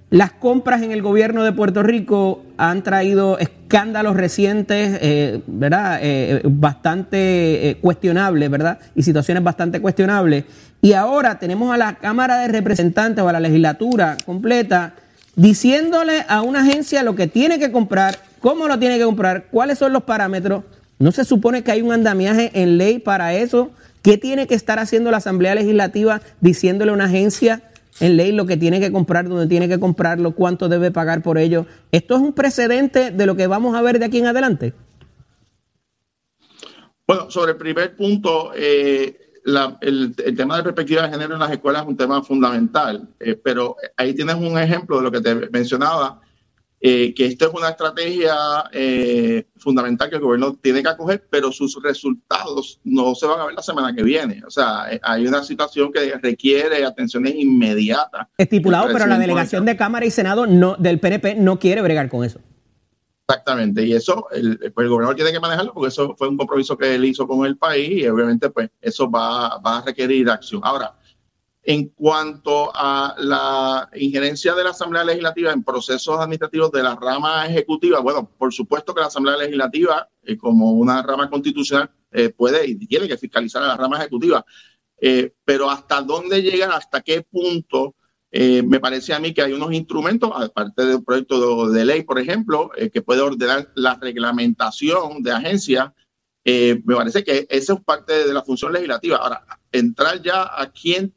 Las 0.10 0.32
compras 0.32 0.82
en 0.84 0.92
el 0.92 1.02
gobierno 1.02 1.44
de 1.44 1.52
Puerto 1.52 1.84
Rico 1.84 2.42
han 2.56 2.82
traído 2.82 3.38
escándalos 3.40 4.16
recientes, 4.16 4.98
eh, 5.02 5.42
¿verdad? 5.48 6.00
Eh, 6.02 6.42
bastante 6.46 7.70
eh, 7.70 7.78
cuestionables, 7.82 8.50
¿verdad? 8.50 8.80
Y 8.96 9.04
situaciones 9.04 9.44
bastante 9.44 9.82
cuestionables. 9.82 10.46
Y 10.82 10.94
ahora 10.94 11.40
tenemos 11.40 11.74
a 11.74 11.78
la 11.78 11.96
Cámara 11.96 12.40
de 12.40 12.48
Representantes 12.48 13.22
o 13.22 13.28
a 13.28 13.34
la 13.34 13.42
legislatura 13.42 14.16
completa 14.26 14.94
diciéndole 15.36 16.26
a 16.30 16.42
una 16.42 16.62
agencia 16.62 17.04
lo 17.04 17.16
que 17.16 17.28
tiene 17.28 17.60
que 17.60 17.72
comprar, 17.72 18.18
cómo 18.40 18.68
lo 18.68 18.80
tiene 18.80 18.98
que 18.98 19.04
comprar, 19.04 19.48
cuáles 19.52 19.78
son 19.78 19.92
los 19.92 20.04
parámetros. 20.04 20.64
¿No 21.00 21.12
se 21.12 21.26
supone 21.26 21.64
que 21.64 21.72
hay 21.72 21.82
un 21.82 21.92
andamiaje 21.92 22.52
en 22.54 22.78
ley 22.78 23.00
para 23.00 23.34
eso? 23.34 23.72
¿Qué 24.02 24.18
tiene 24.18 24.48
que 24.48 24.56
estar 24.56 24.80
haciendo 24.80 25.12
la 25.12 25.18
Asamblea 25.18 25.54
Legislativa 25.54 26.22
diciéndole 26.40 26.92
a 26.92 26.94
una 26.94 27.06
agencia 27.06 27.62
en 28.00 28.18
ley 28.18 28.32
lo 28.32 28.46
que 28.46 28.58
tiene 28.58 28.80
que 28.80 28.92
comprar, 28.92 29.28
dónde 29.28 29.48
tiene 29.48 29.68
que 29.68 29.80
comprarlo, 29.80 30.32
cuánto 30.32 30.70
debe 30.70 30.92
pagar 30.92 31.22
por 31.22 31.38
ello. 31.38 31.66
¿Esto 31.92 32.16
es 32.16 32.22
un 32.22 32.34
precedente 32.34 33.12
de 33.12 33.26
lo 33.26 33.36
que 33.36 33.48
vamos 33.48 33.76
a 33.76 33.82
ver 33.82 34.00
de 34.00 34.06
aquí 34.06 34.20
en 34.20 34.28
adelante? 34.28 34.74
Bueno, 37.08 37.32
sobre 37.32 37.54
el 37.54 37.58
primer 37.58 37.96
punto, 37.96 38.52
eh, 38.54 39.18
el, 39.82 40.16
tema 40.36 40.58
de 40.58 40.64
perspectiva 40.64 41.04
de 41.04 41.10
género 41.10 41.36
en 41.36 41.40
las 41.40 41.52
escuelas 41.52 41.84
es 41.84 41.88
un 41.88 41.96
tema 41.98 42.22
fundamental, 42.22 43.08
eh, 43.20 43.40
pero 43.42 43.78
ahí 43.96 44.14
tienes 44.14 44.36
un 44.36 44.58
ejemplo 44.58 44.98
de 44.98 45.04
lo 45.04 45.12
que 45.12 45.22
te 45.22 45.36
mencionaba, 45.50 46.20
eh, 46.80 47.14
que 47.16 47.26
esto 47.26 47.48
es 47.48 47.54
una 47.54 47.70
estrategia 47.70 48.36
eh, 48.72 49.48
fundamental 49.58 50.10
que 50.10 50.18
el 50.18 50.22
gobierno 50.22 50.54
tiene 50.62 50.84
que 50.84 50.90
acoger, 50.90 51.28
pero 51.28 51.52
sus 51.52 51.82
resultados 51.82 52.80
no 52.84 53.16
se 53.16 53.26
van 53.26 53.40
a 53.40 53.46
ver 53.48 53.56
la 53.56 53.64
semana 53.64 53.96
que 53.96 54.04
viene. 54.04 54.44
O 54.46 54.52
sea, 54.52 54.92
eh, 54.92 55.00
hay 55.02 55.26
una 55.26 55.44
situación 55.44 55.92
que 55.92 56.14
requiere 56.22 56.86
atenciones 56.86 57.34
inmediatas. 57.36 58.28
Estipulado, 58.38 58.90
pero 58.94 59.08
la 59.08 59.18
delegación 59.18 59.66
de 59.66 59.76
Cámara 59.76 60.06
y 60.06 60.12
Senado 60.12 60.46
no, 60.46 60.76
del 60.76 61.00
PNP 61.00 61.36
no 61.36 61.58
quiere 61.58 61.82
bregar 61.82 62.10
con 62.10 62.24
eso. 62.24 62.40
Exactamente, 63.28 63.84
y 63.84 63.94
eso 63.94 64.28
el, 64.32 64.58
pues 64.74 64.86
el 64.86 64.90
gobernador 64.90 65.16
tiene 65.16 65.34
que 65.34 65.40
manejarlo 65.40 65.74
porque 65.74 65.90
eso 65.90 66.16
fue 66.18 66.30
un 66.30 66.38
compromiso 66.38 66.78
que 66.78 66.96
él 66.96 67.04
hizo 67.04 67.28
con 67.28 67.46
el 67.46 67.58
país 67.58 68.04
y 68.04 68.08
obviamente 68.08 68.50
pues 68.50 68.70
eso 68.80 69.12
va, 69.12 69.58
va 69.58 69.80
a 69.80 69.82
requerir 69.82 70.30
acción. 70.30 70.62
Ahora, 70.64 70.96
en 71.68 71.90
cuanto 71.90 72.72
a 72.74 73.14
la 73.18 73.90
injerencia 73.94 74.56
de 74.56 74.64
la 74.64 74.70
Asamblea 74.70 75.04
Legislativa 75.04 75.52
en 75.52 75.66
procesos 75.66 76.18
administrativos 76.18 76.72
de 76.72 76.82
la 76.82 76.96
rama 76.96 77.46
ejecutiva, 77.46 78.00
bueno, 78.00 78.32
por 78.38 78.54
supuesto 78.54 78.96
que 78.96 79.02
la 79.02 79.08
Asamblea 79.08 79.36
Legislativa, 79.36 80.08
eh, 80.24 80.38
como 80.38 80.72
una 80.72 81.04
rama 81.04 81.30
constitucional, 81.30 81.92
eh, 82.10 82.30
puede 82.30 82.66
y 82.66 82.76
tiene 82.88 83.10
que 83.10 83.18
fiscalizar 83.18 83.62
a 83.62 83.68
la 83.68 83.76
rama 83.76 83.98
ejecutiva, 83.98 84.46
eh, 85.02 85.34
pero 85.44 85.70
hasta 85.70 86.02
dónde 86.02 86.42
llegan, 86.42 86.72
hasta 86.72 87.02
qué 87.02 87.24
punto, 87.24 87.96
me 88.32 88.80
parece 88.80 89.14
a 89.14 89.20
mí 89.20 89.34
que 89.34 89.42
hay 89.42 89.52
unos 89.52 89.74
instrumentos, 89.74 90.32
aparte 90.34 90.86
de 90.86 90.96
un 90.96 91.04
proyecto 91.04 91.70
de, 91.70 91.86
ley, 91.86 92.04
por 92.04 92.20
ejemplo, 92.20 92.70
que 92.94 93.02
puede 93.02 93.22
ordenar 93.22 93.72
la 93.74 93.96
reglamentación 93.96 95.24
de 95.24 95.32
agencias. 95.32 95.92
me 96.46 96.96
parece 96.96 97.24
que 97.24 97.48
esa 97.50 97.74
es 97.74 97.80
parte 97.84 98.28
de 98.28 98.34
la 98.34 98.44
función 98.44 98.74
legislativa. 98.74 99.18
Ahora, 99.18 99.44
entrar 99.72 100.22
ya 100.22 100.44
a 100.44 100.72
quién 100.72 101.17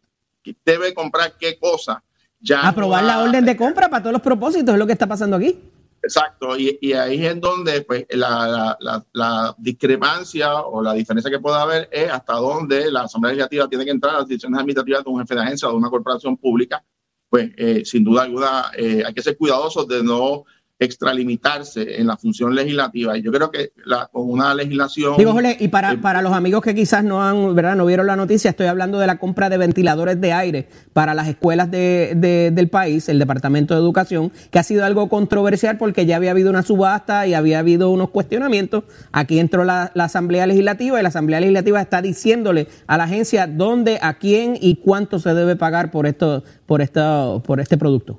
debe 0.65 0.95
comprar 0.95 1.35
qué 1.39 1.59
cosa. 1.59 2.03
Ya 2.41 2.67
Aprobar 2.67 3.05
la 3.05 3.23
orden 3.23 3.45
de 3.45 3.57
compra 3.57 3.89
para 3.89 4.03
todos 4.03 4.13
los 4.13 4.23
propósitos 4.23 4.75
es 4.75 4.79
lo 4.79 4.87
que 4.87 4.93
está 4.95 5.07
pasando 5.07 5.37
aquí. 5.37 5.59
Exacto, 6.03 6.57
y, 6.57 6.93
ahí 6.95 7.27
es 7.27 7.39
donde 7.41 7.83
pues, 7.83 8.07
la, 8.11 9.55
discrepancia 9.59 10.63
o 10.63 10.83
la 10.83 10.95
diferencia 10.95 11.31
que 11.31 11.39
puede 11.39 11.59
haber 11.59 11.89
es 11.93 12.11
hasta 12.11 12.35
dónde 12.35 12.91
la 12.91 13.03
Asamblea 13.03 13.35
Legislativa 13.35 13.69
tiene 13.69 13.85
que 13.85 13.91
entrar 13.91 14.15
a 14.15 14.19
las 14.21 14.29
decisiones 14.29 14.59
administrativas 14.59 15.05
de 15.05 15.11
un 15.11 15.21
jefe 15.21 15.35
de 15.35 15.43
agencia 15.43 15.69
o 15.69 15.73
de 15.73 15.77
una 15.77 15.91
corporación 15.91 16.39
pública. 16.39 16.83
Pues 17.29 17.51
eh, 17.57 17.83
sin 17.85 18.03
duda 18.03 18.23
alguna 18.23 18.71
eh, 18.77 19.03
hay 19.07 19.13
que 19.13 19.23
ser 19.23 19.37
cuidadosos 19.37 19.87
de 19.87 20.03
no 20.03 20.45
extralimitarse 20.81 22.01
en 22.01 22.07
la 22.07 22.17
función 22.17 22.55
legislativa. 22.55 23.17
Y 23.17 23.23
yo 23.23 23.31
creo 23.31 23.51
que 23.51 23.73
la, 23.85 24.07
con 24.07 24.31
una 24.31 24.55
legislación... 24.55 25.17
Digo, 25.19 25.33
Jorge, 25.33 25.59
y 25.61 25.69
para, 25.69 25.93
eh, 25.93 25.99
para 25.99 26.23
los 26.23 26.33
amigos 26.33 26.63
que 26.63 26.75
quizás 26.75 27.05
no 27.05 27.23
han, 27.23 27.55
¿verdad? 27.55 27.77
no 27.77 27.85
vieron 27.85 28.07
la 28.07 28.17
noticia, 28.17 28.51
estoy 28.51 28.67
hablando 28.67 28.99
de 28.99 29.07
la 29.07 29.19
compra 29.19 29.51
de 29.51 29.59
ventiladores 29.59 30.19
de 30.21 30.33
aire 30.33 30.69
para 30.95 31.13
las 31.15 31.29
escuelas 31.29 31.71
de, 31.71 32.51
del 32.53 32.69
país, 32.69 33.11
el 33.11 33.19
Departamento 33.19 33.75
de 33.75 33.81
Educación, 33.81 34.33
que 34.51 34.59
ha 34.59 34.63
sido 34.63 34.85
algo 34.87 35.11
controversial 35.11 35.77
porque 35.77 36.07
ya 36.07 36.17
había 36.17 36.31
habido 36.31 36.49
una 36.49 36.63
subasta 36.63 37.27
y 37.27 37.35
había 37.35 37.59
habido 37.59 37.91
unos 37.91 38.09
cuestionamientos. 38.09 38.85
Aquí 39.13 39.39
entró 39.39 39.65
la, 39.65 39.93
la 39.95 40.05
Asamblea 40.05 40.47
Legislativa 40.47 40.99
y 40.99 41.03
la 41.03 41.11
Asamblea 41.11 41.41
Legislativa 41.41 41.83
está 41.83 42.01
diciéndole 42.01 42.69
a 42.87 42.97
la 42.97 43.05
agencia 43.05 43.47
dónde, 43.47 43.99
a 44.01 44.15
quién 44.15 44.57
y 44.59 44.77
cuánto 44.77 45.19
se 45.19 45.35
debe 45.35 45.57
pagar 45.57 45.91
por, 45.91 46.07
esto, 46.07 46.43
por, 46.65 46.81
esto, 46.81 47.43
por 47.45 47.61
este 47.61 47.77
producto. 47.77 48.19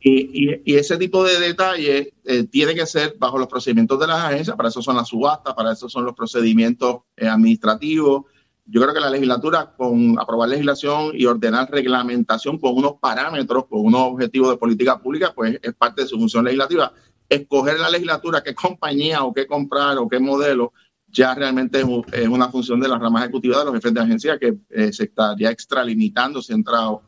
Y, 0.00 0.76
ese 0.76 0.96
tipo 0.98 1.24
de 1.24 1.40
detalles 1.40 2.08
eh, 2.24 2.44
tiene 2.44 2.74
que 2.74 2.86
ser 2.86 3.16
bajo 3.18 3.38
los 3.38 3.48
procedimientos 3.48 3.98
de 3.98 4.06
las 4.06 4.24
agencias, 4.24 4.56
para 4.56 4.68
eso 4.68 4.82
son 4.82 4.96
las 4.96 5.08
subastas, 5.08 5.54
para 5.54 5.72
eso 5.72 5.88
son 5.88 6.04
los 6.04 6.14
procedimientos 6.14 7.00
eh, 7.16 7.26
administrativos. 7.26 8.24
Yo 8.66 8.80
creo 8.80 8.94
que 8.94 9.00
la 9.00 9.10
legislatura, 9.10 9.74
con 9.76 10.18
aprobar 10.18 10.48
legislación 10.48 11.12
y 11.14 11.24
ordenar 11.24 11.70
reglamentación 11.70 12.58
con 12.58 12.76
unos 12.76 12.94
parámetros, 13.00 13.66
con 13.66 13.80
unos 13.80 14.12
objetivos 14.12 14.50
de 14.50 14.56
política 14.56 15.00
pública, 15.00 15.32
pues 15.34 15.58
es 15.62 15.74
parte 15.74 16.02
de 16.02 16.08
su 16.08 16.16
función 16.16 16.44
legislativa. 16.44 16.92
Escoger 17.28 17.78
la 17.78 17.90
legislatura, 17.90 18.42
qué 18.42 18.54
compañía 18.54 19.24
o 19.24 19.32
qué 19.32 19.46
comprar 19.46 19.98
o 19.98 20.08
qué 20.08 20.18
modelo, 20.18 20.72
ya 21.08 21.34
realmente 21.34 21.80
es, 21.80 22.28
una 22.28 22.48
función 22.48 22.80
de 22.80 22.88
la 22.88 22.98
rama 22.98 23.20
ejecutiva 23.20 23.58
de 23.58 23.64
los 23.64 23.74
jefes 23.74 23.94
de 23.94 24.00
agencia 24.00 24.38
que 24.38 24.56
eh, 24.70 24.92
se 24.92 25.04
estaría 25.04 25.50
extralimitando 25.50 26.42
si 26.42 26.52
entrado 26.52 27.02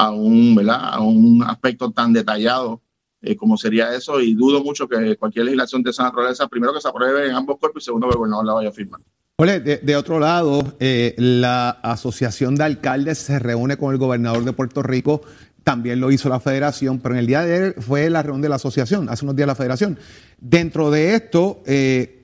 a 0.00 0.10
un, 0.10 0.54
¿verdad? 0.54 0.80
a 0.82 1.00
un 1.00 1.42
aspecto 1.42 1.90
tan 1.90 2.12
detallado 2.12 2.80
eh, 3.22 3.36
como 3.36 3.58
sería 3.58 3.94
eso 3.94 4.18
y 4.20 4.32
dudo 4.32 4.64
mucho 4.64 4.88
que 4.88 5.16
cualquier 5.16 5.44
legislación 5.44 5.82
de 5.82 5.90
esa 5.90 6.04
naturaleza, 6.04 6.48
primero 6.48 6.72
que 6.72 6.80
se 6.80 6.88
apruebe 6.88 7.28
en 7.28 7.34
ambos 7.34 7.58
cuerpos 7.58 7.82
y 7.82 7.84
segundo 7.84 8.08
que 8.08 8.12
el 8.12 8.16
gobernador 8.16 8.46
la 8.46 8.52
vaya 8.54 8.68
a 8.70 8.72
firmar. 8.72 9.00
de, 9.38 9.96
otro 9.96 10.18
lado, 10.18 10.76
eh, 10.80 11.14
la 11.18 11.68
Asociación 11.68 12.54
de 12.54 12.64
Alcaldes 12.64 13.18
se 13.18 13.38
reúne 13.38 13.76
con 13.76 13.92
el 13.92 13.98
gobernador 13.98 14.44
de 14.44 14.54
Puerto 14.54 14.82
Rico, 14.82 15.20
también 15.64 16.00
lo 16.00 16.10
hizo 16.10 16.30
la 16.30 16.40
federación, 16.40 17.00
pero 17.00 17.14
en 17.14 17.18
el 17.18 17.26
día 17.26 17.44
de 17.44 17.54
ayer 17.54 17.74
fue 17.82 18.08
la 18.08 18.22
reunión 18.22 18.40
de 18.40 18.48
la 18.48 18.56
asociación, 18.56 19.10
hace 19.10 19.26
unos 19.26 19.36
días 19.36 19.46
la 19.46 19.54
federación. 19.54 19.98
Dentro 20.38 20.90
de 20.90 21.14
esto, 21.14 21.62
eh, 21.66 22.19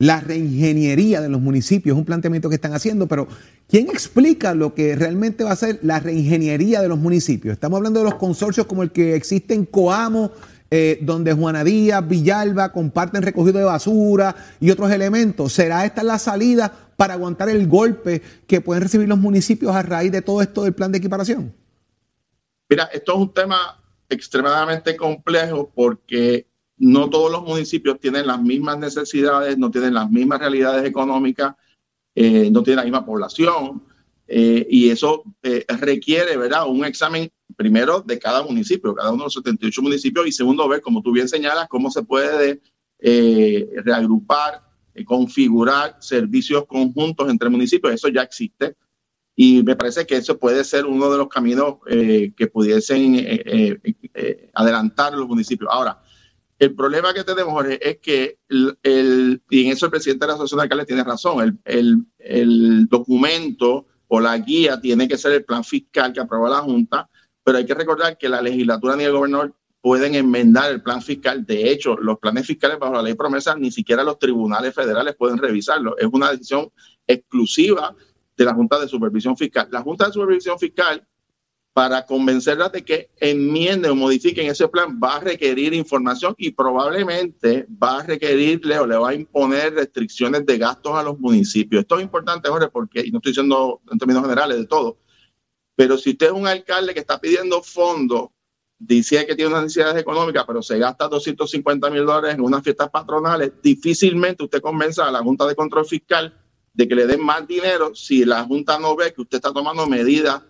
la 0.00 0.18
reingeniería 0.18 1.20
de 1.20 1.28
los 1.28 1.42
municipios, 1.42 1.94
es 1.94 1.98
un 1.98 2.06
planteamiento 2.06 2.48
que 2.48 2.54
están 2.54 2.72
haciendo, 2.72 3.06
pero 3.06 3.28
¿quién 3.68 3.88
explica 3.90 4.54
lo 4.54 4.74
que 4.74 4.96
realmente 4.96 5.44
va 5.44 5.52
a 5.52 5.56
ser 5.56 5.78
la 5.82 6.00
reingeniería 6.00 6.80
de 6.80 6.88
los 6.88 6.98
municipios? 6.98 7.52
Estamos 7.52 7.76
hablando 7.76 8.00
de 8.00 8.06
los 8.06 8.14
consorcios 8.14 8.66
como 8.66 8.82
el 8.82 8.92
que 8.92 9.14
existe 9.14 9.52
en 9.52 9.66
Coamo, 9.66 10.32
eh, 10.70 10.98
donde 11.02 11.34
Juana 11.34 11.64
Díaz, 11.64 12.08
Villalba 12.08 12.72
comparten 12.72 13.20
recogido 13.20 13.58
de 13.58 13.64
basura 13.64 14.34
y 14.58 14.70
otros 14.70 14.90
elementos. 14.90 15.52
¿Será 15.52 15.84
esta 15.84 16.02
la 16.02 16.18
salida 16.18 16.72
para 16.96 17.14
aguantar 17.14 17.50
el 17.50 17.68
golpe 17.68 18.22
que 18.46 18.62
pueden 18.62 18.82
recibir 18.82 19.06
los 19.06 19.18
municipios 19.18 19.76
a 19.76 19.82
raíz 19.82 20.12
de 20.12 20.22
todo 20.22 20.40
esto 20.40 20.64
del 20.64 20.72
plan 20.72 20.90
de 20.92 20.98
equiparación? 20.98 21.54
Mira, 22.70 22.84
esto 22.84 23.12
es 23.12 23.18
un 23.18 23.34
tema 23.34 23.78
extremadamente 24.08 24.96
complejo 24.96 25.70
porque 25.74 26.46
no 26.80 27.10
todos 27.10 27.30
los 27.30 27.42
municipios 27.42 28.00
tienen 28.00 28.26
las 28.26 28.40
mismas 28.40 28.78
necesidades, 28.78 29.58
no 29.58 29.70
tienen 29.70 29.92
las 29.92 30.10
mismas 30.10 30.40
realidades 30.40 30.82
económicas, 30.88 31.54
eh, 32.14 32.50
no 32.50 32.62
tienen 32.62 32.78
la 32.78 32.84
misma 32.84 33.04
población, 33.04 33.82
eh, 34.26 34.66
y 34.68 34.88
eso 34.88 35.22
eh, 35.42 35.66
requiere, 35.78 36.38
¿verdad?, 36.38 36.66
un 36.66 36.86
examen 36.86 37.30
primero 37.54 38.00
de 38.00 38.18
cada 38.18 38.42
municipio, 38.42 38.94
cada 38.94 39.10
uno 39.10 39.24
de 39.24 39.26
los 39.26 39.34
78 39.34 39.82
municipios, 39.82 40.26
y 40.26 40.32
segundo, 40.32 40.66
ver, 40.68 40.80
como 40.80 41.02
tú 41.02 41.12
bien 41.12 41.28
señalas, 41.28 41.68
cómo 41.68 41.90
se 41.90 42.02
puede 42.02 42.60
reagrupar, 42.98 44.62
configurar 45.06 45.96
servicios 46.00 46.66
conjuntos 46.66 47.30
entre 47.30 47.48
municipios. 47.48 47.94
Eso 47.94 48.08
ya 48.08 48.22
existe. 48.22 48.76
Y 49.34 49.62
me 49.62 49.74
parece 49.74 50.06
que 50.06 50.16
eso 50.16 50.38
puede 50.38 50.64
ser 50.64 50.84
uno 50.84 51.10
de 51.10 51.16
los 51.16 51.28
caminos 51.28 51.76
que 51.86 52.50
pudiesen 52.52 53.26
adelantar 54.52 55.14
los 55.14 55.26
municipios. 55.26 55.70
Ahora, 55.72 56.02
el 56.60 56.74
problema 56.74 57.14
que 57.14 57.24
tenemos, 57.24 57.64
es 57.64 57.98
que, 58.00 58.38
el, 58.82 59.42
y 59.48 59.64
en 59.64 59.72
eso 59.72 59.86
el 59.86 59.90
presidente 59.90 60.24
de 60.24 60.28
la 60.28 60.34
Asociación 60.34 60.58
de 60.58 60.62
Alcaldes 60.64 60.86
tiene 60.86 61.04
razón, 61.04 61.58
el, 61.64 62.04
el, 62.18 62.86
documento 62.86 63.86
o 64.08 64.20
la 64.20 64.36
guía 64.36 64.78
tiene 64.78 65.08
que 65.08 65.16
ser 65.16 65.32
el 65.32 65.44
plan 65.46 65.64
fiscal 65.64 66.12
que 66.12 66.20
aprueba 66.20 66.50
la 66.50 66.58
Junta, 66.58 67.08
pero 67.42 67.56
hay 67.56 67.64
que 67.64 67.72
recordar 67.72 68.18
que 68.18 68.28
la 68.28 68.42
legislatura 68.42 68.94
ni 68.94 69.04
el 69.04 69.12
gobernador 69.12 69.54
pueden 69.80 70.14
enmendar 70.14 70.70
el 70.70 70.82
plan 70.82 71.00
fiscal. 71.00 71.46
De 71.46 71.70
hecho, 71.70 71.96
los 71.96 72.18
planes 72.18 72.46
fiscales 72.46 72.78
bajo 72.78 72.92
la 72.92 73.02
ley 73.02 73.14
promesa 73.14 73.56
ni 73.56 73.70
siquiera 73.70 74.04
los 74.04 74.18
tribunales 74.18 74.74
federales 74.74 75.16
pueden 75.16 75.38
revisarlo. 75.38 75.96
Es 75.96 76.08
una 76.12 76.30
decisión 76.30 76.70
exclusiva 77.06 77.96
de 78.36 78.44
la 78.44 78.52
Junta 78.52 78.78
de 78.78 78.86
Supervisión 78.86 79.34
Fiscal. 79.34 79.68
La 79.70 79.80
Junta 79.80 80.08
de 80.08 80.12
Supervisión 80.12 80.58
Fiscal 80.58 81.02
para 81.72 82.04
convencerlas 82.04 82.72
de 82.72 82.84
que 82.84 83.10
enmienden 83.18 83.92
o 83.92 83.94
modifiquen 83.94 84.50
ese 84.50 84.68
plan 84.68 84.98
va 85.02 85.16
a 85.16 85.20
requerir 85.20 85.72
información 85.72 86.34
y 86.36 86.50
probablemente 86.50 87.66
va 87.82 88.00
a 88.00 88.02
requerirle 88.02 88.78
o 88.78 88.86
le 88.86 88.96
va 88.96 89.10
a 89.10 89.14
imponer 89.14 89.74
restricciones 89.74 90.44
de 90.44 90.58
gastos 90.58 90.94
a 90.94 91.02
los 91.02 91.18
municipios. 91.18 91.82
Esto 91.82 91.98
es 91.98 92.02
importante, 92.02 92.48
Jorge, 92.48 92.68
porque, 92.68 93.00
y 93.04 93.10
no 93.12 93.18
estoy 93.18 93.30
diciendo 93.30 93.80
en 93.90 93.98
términos 93.98 94.22
generales 94.22 94.58
de 94.58 94.66
todo, 94.66 94.98
pero 95.76 95.96
si 95.96 96.10
usted 96.10 96.26
es 96.26 96.32
un 96.32 96.46
alcalde 96.46 96.92
que 96.92 97.00
está 97.00 97.20
pidiendo 97.20 97.62
fondos, 97.62 98.30
dice 98.78 99.24
que 99.26 99.36
tiene 99.36 99.50
unas 99.50 99.64
necesidades 99.64 100.00
económicas, 100.00 100.44
pero 100.46 100.62
se 100.62 100.78
gasta 100.78 101.06
250 101.06 101.88
mil 101.90 102.04
dólares 102.04 102.34
en 102.34 102.40
unas 102.40 102.62
fiestas 102.64 102.90
patronales, 102.90 103.52
difícilmente 103.62 104.42
usted 104.42 104.60
convenza 104.60 105.06
a 105.06 105.12
la 105.12 105.20
Junta 105.20 105.46
de 105.46 105.54
Control 105.54 105.86
Fiscal 105.86 106.36
de 106.72 106.88
que 106.88 106.94
le 106.94 107.06
den 107.06 107.24
más 107.24 107.46
dinero 107.46 107.94
si 107.94 108.24
la 108.24 108.44
Junta 108.44 108.78
no 108.78 108.96
ve 108.96 109.12
que 109.12 109.22
usted 109.22 109.36
está 109.36 109.52
tomando 109.52 109.86
medidas 109.86 110.42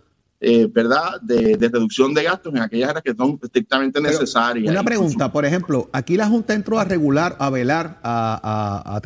eh, 0.43 0.67
¿verdad?, 0.73 1.21
de, 1.21 1.55
reducción 1.71 2.15
de 2.15 2.23
gastos 2.23 2.51
en 2.55 2.61
aquellas 2.63 2.89
áreas 2.89 3.03
que 3.03 3.13
son 3.13 3.39
estrictamente 3.43 4.01
necesarias. 4.01 4.71
una 4.71 4.83
pregunta, 4.83 5.31
por 5.31 5.45
ejemplo, 5.45 5.87
aquí 5.93 6.17
la 6.17 6.27
Junta 6.27 6.55
entró 6.55 6.79
a 6.79 6.83
regular, 6.83 7.35
a 7.37 7.51
velar, 7.51 7.99
a, 8.01 8.99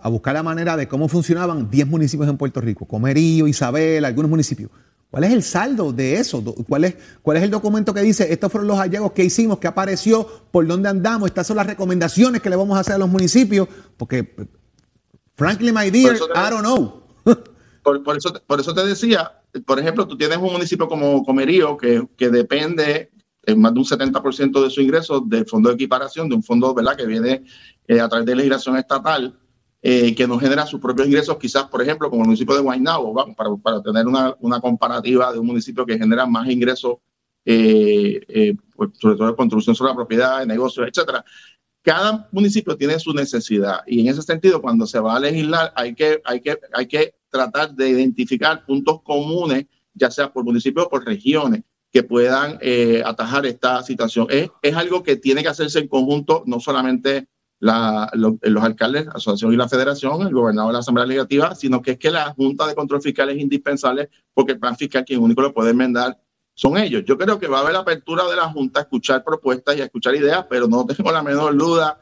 a, 0.00 0.08
buscar 0.08 0.34
la 0.34 0.44
manera 0.44 0.76
de 0.76 0.86
cómo 0.86 1.08
funcionaban 1.08 1.68
10 1.68 1.88
municipios 1.88 2.28
en 2.28 2.36
Puerto 2.36 2.60
Rico, 2.60 2.86
Comerío, 2.86 3.48
Isabel, 3.48 4.04
algunos 4.04 4.30
municipios. 4.30 4.70
¿Cuál 5.10 5.24
es 5.24 5.32
el 5.32 5.42
saldo 5.42 5.92
de 5.92 6.20
eso? 6.20 6.44
¿Cuál 6.68 6.84
es, 6.84 6.96
¿Cuál 7.20 7.38
es 7.38 7.42
el 7.42 7.50
documento 7.50 7.92
que 7.92 8.02
dice, 8.02 8.32
estos 8.32 8.52
fueron 8.52 8.68
los 8.68 8.78
hallazgos 8.78 9.10
que 9.10 9.24
hicimos, 9.24 9.58
que 9.58 9.66
apareció, 9.66 10.24
por 10.52 10.68
dónde 10.68 10.88
andamos, 10.88 11.30
estas 11.30 11.48
son 11.48 11.56
las 11.56 11.66
recomendaciones 11.66 12.40
que 12.40 12.48
le 12.48 12.54
vamos 12.54 12.76
a 12.76 12.80
hacer 12.80 12.94
a 12.94 12.98
los 12.98 13.08
municipios? 13.08 13.66
Porque, 13.96 14.36
frankly, 15.34 15.72
my 15.72 15.90
dear, 15.90 16.14
I 16.14 16.50
don't 16.50 16.60
know. 16.60 17.02
por, 17.82 18.16
eso, 18.16 18.32
por 18.46 18.60
eso 18.60 18.72
te 18.72 18.86
decía, 18.86 19.32
por 19.64 19.78
ejemplo, 19.78 20.06
tú 20.06 20.16
tienes 20.16 20.38
un 20.38 20.52
municipio 20.52 20.88
como 20.88 21.24
Comerío 21.24 21.76
que, 21.76 22.06
que 22.16 22.28
depende 22.28 23.10
en 23.46 23.60
más 23.60 23.72
de 23.72 23.78
un 23.78 23.86
70% 23.86 24.62
de 24.62 24.70
su 24.70 24.80
ingreso 24.80 25.20
del 25.20 25.46
fondo 25.46 25.68
de 25.68 25.76
equiparación, 25.76 26.28
de 26.28 26.34
un 26.34 26.42
fondo 26.42 26.74
¿verdad? 26.74 26.96
que 26.96 27.06
viene 27.06 27.44
eh, 27.86 28.00
a 28.00 28.08
través 28.08 28.26
de 28.26 28.34
legislación 28.34 28.76
estatal, 28.76 29.38
eh, 29.80 30.14
que 30.14 30.26
nos 30.26 30.40
genera 30.40 30.66
sus 30.66 30.80
propios 30.80 31.06
ingresos, 31.06 31.38
quizás, 31.38 31.64
por 31.64 31.80
ejemplo, 31.80 32.10
como 32.10 32.22
el 32.22 32.26
municipio 32.26 32.56
de 32.56 32.60
Guaynabo, 32.60 33.14
para, 33.36 33.56
para 33.56 33.82
tener 33.82 34.06
una, 34.06 34.34
una, 34.40 34.60
comparativa 34.60 35.32
de 35.32 35.38
un 35.38 35.46
municipio 35.46 35.86
que 35.86 35.96
genera 35.96 36.26
más 36.26 36.48
ingresos, 36.48 36.96
eh, 37.44 38.54
pues, 38.74 38.90
sobre 38.98 39.16
todo 39.16 39.28
de 39.28 39.36
construcción 39.36 39.76
sobre 39.76 39.92
la 39.92 39.96
propiedad, 39.96 40.40
de 40.40 40.46
negocios, 40.46 40.88
etcétera. 40.88 41.24
Cada 41.82 42.28
municipio 42.32 42.76
tiene 42.76 42.98
su 42.98 43.12
necesidad 43.12 43.82
y 43.86 44.00
en 44.00 44.08
ese 44.08 44.22
sentido, 44.22 44.60
cuando 44.60 44.88
se 44.88 44.98
va 44.98 45.14
a 45.14 45.20
legislar, 45.20 45.72
hay 45.76 45.94
que, 45.94 46.20
hay 46.24 46.40
que, 46.40 46.58
hay 46.72 46.88
que 46.88 47.14
tratar 47.30 47.74
de 47.74 47.88
identificar 47.88 48.64
puntos 48.64 49.02
comunes 49.02 49.66
ya 49.96 50.10
sea 50.10 50.32
por 50.32 50.44
municipios 50.44 50.86
o 50.86 50.88
por 50.88 51.04
regiones, 51.04 51.62
que 51.90 52.02
puedan 52.02 52.58
eh, 52.60 53.02
atajar 53.04 53.46
esta 53.46 53.82
situación. 53.82 54.26
Es, 54.30 54.50
es 54.62 54.76
algo 54.76 55.02
que 55.02 55.16
tiene 55.16 55.42
que 55.42 55.48
hacerse 55.48 55.78
en 55.80 55.88
conjunto, 55.88 56.42
no 56.46 56.60
solamente 56.60 57.28
la, 57.58 58.10
los 58.12 58.62
alcaldes, 58.62 59.06
la 59.06 59.12
asociación 59.12 59.54
y 59.54 59.56
la 59.56 59.68
federación, 59.68 60.26
el 60.26 60.34
gobernador 60.34 60.70
de 60.70 60.72
la 60.74 60.78
Asamblea 60.80 61.06
Legislativa, 61.06 61.54
sino 61.54 61.80
que 61.80 61.92
es 61.92 61.98
que 61.98 62.10
la 62.10 62.34
Junta 62.34 62.66
de 62.66 62.74
Control 62.74 63.00
Fiscal 63.00 63.30
es 63.30 63.38
indispensable 63.38 64.10
porque 64.34 64.52
el 64.52 64.58
plan 64.58 64.76
fiscal 64.76 65.04
quien 65.06 65.22
único 65.22 65.40
lo 65.40 65.54
puede 65.54 65.70
enmendar 65.70 66.18
son 66.52 66.76
ellos. 66.76 67.02
Yo 67.06 67.16
creo 67.16 67.38
que 67.38 67.48
va 67.48 67.58
a 67.58 67.60
haber 67.62 67.76
apertura 67.76 68.28
de 68.28 68.36
la 68.36 68.50
Junta 68.50 68.80
a 68.80 68.82
escuchar 68.82 69.24
propuestas 69.24 69.76
y 69.76 69.80
a 69.80 69.84
escuchar 69.84 70.14
ideas, 70.14 70.44
pero 70.50 70.68
no 70.68 70.84
tengo 70.84 71.10
la 71.10 71.22
menor 71.22 71.56
duda 71.56 71.98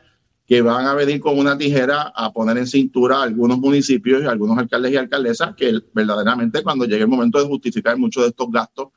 que 0.47 0.61
van 0.61 0.87
a 0.87 0.95
venir 0.95 1.21
con 1.21 1.39
una 1.39 1.57
tijera 1.57 2.13
a 2.15 2.33
poner 2.33 2.59
en 2.59 2.67
cintura 2.67 3.19
a 3.19 3.23
algunos 3.23 3.59
municipios 3.59 4.23
y 4.23 4.27
a 4.27 4.31
algunos 4.31 4.59
alcaldes 4.59 4.93
y 4.93 4.97
alcaldesas 4.97 5.55
que 5.57 5.81
verdaderamente 5.95 6.63
cuando 6.63 6.85
llegue 6.85 7.03
el 7.03 7.09
momento 7.09 7.39
de 7.39 7.47
justificar 7.47 7.97
muchos 7.97 8.25
de 8.25 8.29
estos 8.29 8.51
gastos 8.51 8.89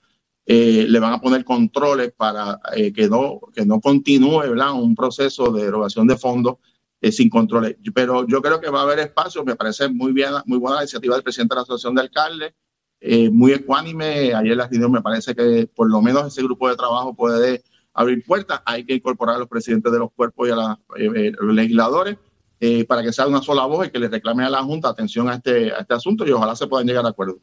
eh, 0.50 0.86
le 0.88 1.00
van 1.00 1.12
a 1.12 1.20
poner 1.20 1.44
controles 1.44 2.14
para 2.16 2.60
eh, 2.74 2.94
que, 2.94 3.10
no, 3.10 3.42
que 3.54 3.66
no 3.66 3.82
continúe 3.82 4.44
un 4.76 4.96
proceso 4.96 5.52
de 5.52 5.64
erogación 5.64 6.08
de 6.08 6.18
fondos 6.18 6.56
eh, 7.02 7.12
sin 7.12 7.30
controles. 7.30 7.76
Pero 7.94 8.26
yo 8.26 8.42
creo 8.42 8.62
que 8.62 8.70
va 8.70 8.80
a 8.80 8.84
haber 8.84 9.00
espacio, 9.00 9.44
me 9.44 9.58
parece 9.58 9.90
muy 9.90 10.14
bien, 10.14 10.32
muy 10.46 10.58
buena 10.58 10.78
la 10.78 10.84
iniciativa 10.84 11.16
del 11.16 11.24
presidente 11.24 11.54
de 11.54 11.58
la 11.58 11.64
Asociación 11.64 11.96
de 11.96 12.02
Alcaldes, 12.02 12.54
muy 13.32 13.52
ecuánime. 13.52 14.34
Ayer 14.34 14.56
la 14.56 14.68
reunión 14.68 14.92
me 14.92 15.02
parece 15.02 15.36
que 15.36 15.70
por 15.74 15.92
lo 15.92 16.02
menos 16.02 16.28
ese 16.28 16.42
grupo 16.44 16.70
de 16.70 16.78
trabajo 16.78 17.14
puede 17.14 17.62
abrir 17.98 18.24
puertas. 18.24 18.62
Hay 18.64 18.86
que 18.86 18.94
incorporar 18.94 19.36
a 19.36 19.40
los 19.40 19.50
presidentes 19.50 19.92
de 19.92 20.00
los 20.00 20.12
cuerpos 20.14 20.48
y 20.48 20.52
a 20.52 20.78
los 20.96 21.54
legisladores. 21.54 22.16
para 22.88 23.04
que 23.04 23.12
sea 23.12 23.28
una 23.28 23.42
sola 23.42 23.66
voz 23.66 23.88
y 23.88 23.90
que 23.90 24.00
le 24.00 24.08
reclame 24.08 24.46
a 24.46 24.50
la 24.50 24.64
Junta 24.64 24.90
atención 24.90 25.28
a 25.28 25.36
este, 25.36 25.74
a 25.74 25.80
este 25.80 25.94
asunto 25.94 26.26
y 26.26 26.32
ojalá 26.32 26.56
se 26.56 26.68
puedan 26.68 26.88
llegar 26.88 27.06
a 27.06 27.10
acuerdos. 27.10 27.38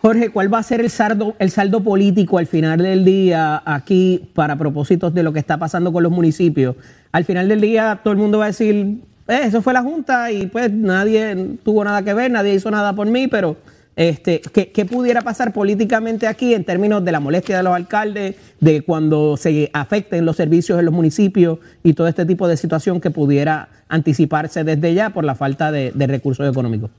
Jorge, 0.00 0.30
¿cuál 0.30 0.52
va 0.52 0.58
a 0.58 0.62
ser 0.62 0.80
el 0.80 0.90
saldo, 0.90 1.34
el 1.38 1.50
saldo 1.50 1.82
político 1.82 2.38
al 2.38 2.46
final 2.46 2.78
del 2.78 3.04
día 3.04 3.62
aquí 3.64 4.28
para 4.34 4.56
propósitos 4.56 5.14
de 5.14 5.22
lo 5.22 5.32
que 5.32 5.38
está 5.38 5.58
pasando 5.58 5.92
con 5.92 6.02
los 6.02 6.12
municipios? 6.12 6.76
Al 7.10 7.24
final 7.24 7.48
del 7.48 7.60
día 7.60 8.00
todo 8.04 8.12
el 8.12 8.18
mundo 8.18 8.38
va 8.38 8.44
a 8.44 8.48
decir, 8.48 8.98
eh, 9.28 9.40
eso 9.44 9.62
fue 9.62 9.72
la 9.72 9.82
Junta 9.82 10.30
y 10.30 10.46
pues 10.46 10.70
nadie 10.70 11.56
tuvo 11.64 11.82
nada 11.84 12.02
que 12.02 12.12
ver, 12.12 12.30
nadie 12.30 12.54
hizo 12.54 12.70
nada 12.70 12.92
por 12.92 13.06
mí, 13.06 13.28
pero 13.28 13.56
este, 13.96 14.40
¿qué, 14.40 14.84
pudiera 14.84 15.22
pasar 15.22 15.52
políticamente 15.52 16.26
aquí 16.26 16.54
en 16.54 16.64
términos 16.64 17.04
de 17.04 17.12
la 17.12 17.20
molestia 17.20 17.56
de 17.56 17.62
los 17.62 17.74
alcaldes, 17.74 18.36
de 18.60 18.82
cuando 18.82 19.36
se 19.36 19.70
afecten 19.72 20.24
los 20.24 20.36
servicios 20.36 20.78
en 20.78 20.84
los 20.84 20.94
municipios 20.94 21.58
y 21.82 21.94
todo 21.94 22.08
este 22.08 22.26
tipo 22.26 22.48
de 22.48 22.56
situación 22.56 23.00
que 23.00 23.10
pudiera 23.10 23.68
anticiparse 23.88 24.64
desde 24.64 24.94
ya 24.94 25.10
por 25.10 25.24
la 25.24 25.34
falta 25.34 25.70
de 25.70 26.06
recursos 26.06 26.48
económicos? 26.50 26.90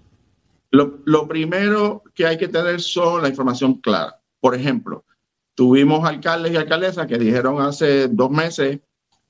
Lo, 0.76 1.28
primero 1.28 2.04
que 2.14 2.26
hay 2.26 2.38
que 2.38 2.50
tener 2.50 2.82
son 2.82 3.22
la 3.22 3.30
información 3.30 3.76
clara. 3.76 4.20
Por 4.42 4.56
ejemplo, 4.56 5.06
tuvimos 5.54 6.08
alcaldes 6.08 6.52
y 6.52 6.58
alcaldesas 6.58 7.08
que 7.08 7.18
dijeron 7.18 7.62
hace 7.62 8.10
dos 8.10 8.30
meses 8.30 8.80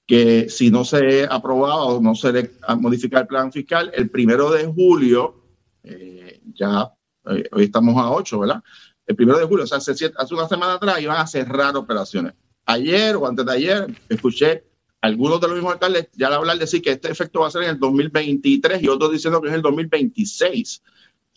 que 0.07 0.49
si 0.49 0.71
no 0.71 0.83
se 0.83 1.27
aprobaba 1.29 1.85
o 1.85 2.01
no 2.01 2.15
se 2.15 2.31
le 2.31 2.51
modifica 2.79 3.19
el 3.19 3.27
plan 3.27 3.51
fiscal, 3.51 3.91
el 3.93 4.09
primero 4.09 4.51
de 4.51 4.65
julio, 4.65 5.35
eh, 5.83 6.41
ya 6.55 6.91
eh, 7.29 7.49
hoy 7.51 7.63
estamos 7.65 7.97
a 7.97 8.11
8, 8.11 8.39
¿verdad? 8.39 8.63
El 9.05 9.15
primero 9.15 9.37
de 9.37 9.45
julio, 9.45 9.63
o 9.63 9.67
sea, 9.67 9.77
hace, 9.77 9.91
hace 9.91 10.33
una 10.33 10.47
semana 10.47 10.73
atrás 10.73 11.01
iban 11.01 11.17
a 11.17 11.27
cerrar 11.27 11.75
operaciones. 11.75 12.33
Ayer 12.65 13.15
o 13.15 13.27
antes 13.27 13.45
de 13.45 13.51
ayer 13.51 13.87
escuché 14.09 14.63
algunos 15.01 15.39
de 15.39 15.47
los 15.47 15.55
mismos 15.55 15.73
alcaldes 15.73 16.09
ya 16.13 16.33
hablar 16.33 16.57
decir 16.57 16.81
que 16.81 16.91
este 16.91 17.11
efecto 17.11 17.41
va 17.41 17.47
a 17.47 17.51
ser 17.51 17.63
en 17.63 17.69
el 17.71 17.79
2023 17.79 18.81
y 18.81 18.87
otros 18.87 19.11
diciendo 19.11 19.39
que 19.39 19.49
es 19.49 19.53
el 19.53 19.61
2026. 19.61 20.81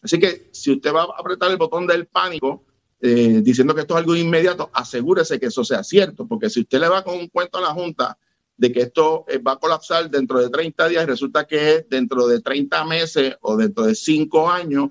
Así 0.03 0.19
que 0.19 0.49
si 0.53 0.73
usted 0.73 0.95
va 0.95 1.03
a 1.03 1.07
apretar 1.19 1.51
el 1.51 1.59
botón 1.59 1.87
del 1.87 2.07
pánico 2.07 2.65
eh, 3.01 3.41
diciendo 3.43 3.75
que 3.75 3.83
esto 3.83 3.95
es 3.95 4.01
algo 4.01 4.17
inmediato, 4.17 4.71
asegúrese 4.73 5.39
que 5.39 5.47
eso 5.47 5.65
sea 5.65 5.85
cierto, 5.85 6.27
porque 6.27 6.51
si 6.51 6.61
usted 6.61 6.81
le 6.81 6.89
va 6.89 7.05
con 7.05 7.17
un 7.19 7.29
cuento 7.29 7.59
a 7.59 7.61
la 7.61 7.69
Junta 7.75 8.19
de 8.57 8.73
que 8.73 8.81
esto 8.81 9.25
eh, 9.29 9.39
va 9.39 9.53
a 9.53 9.59
colapsar 9.59 10.11
dentro 10.11 10.41
de 10.41 10.51
30 10.51 10.89
días 10.89 11.05
y 11.05 11.07
resulta 11.07 11.47
que 11.47 11.75
es 11.75 11.89
dentro 11.89 12.27
de 12.27 12.41
30 12.41 12.85
meses 12.87 13.37
o 13.41 13.57
dentro 13.57 13.85
de 13.85 13.95
5 13.95 14.51
años, 14.51 14.91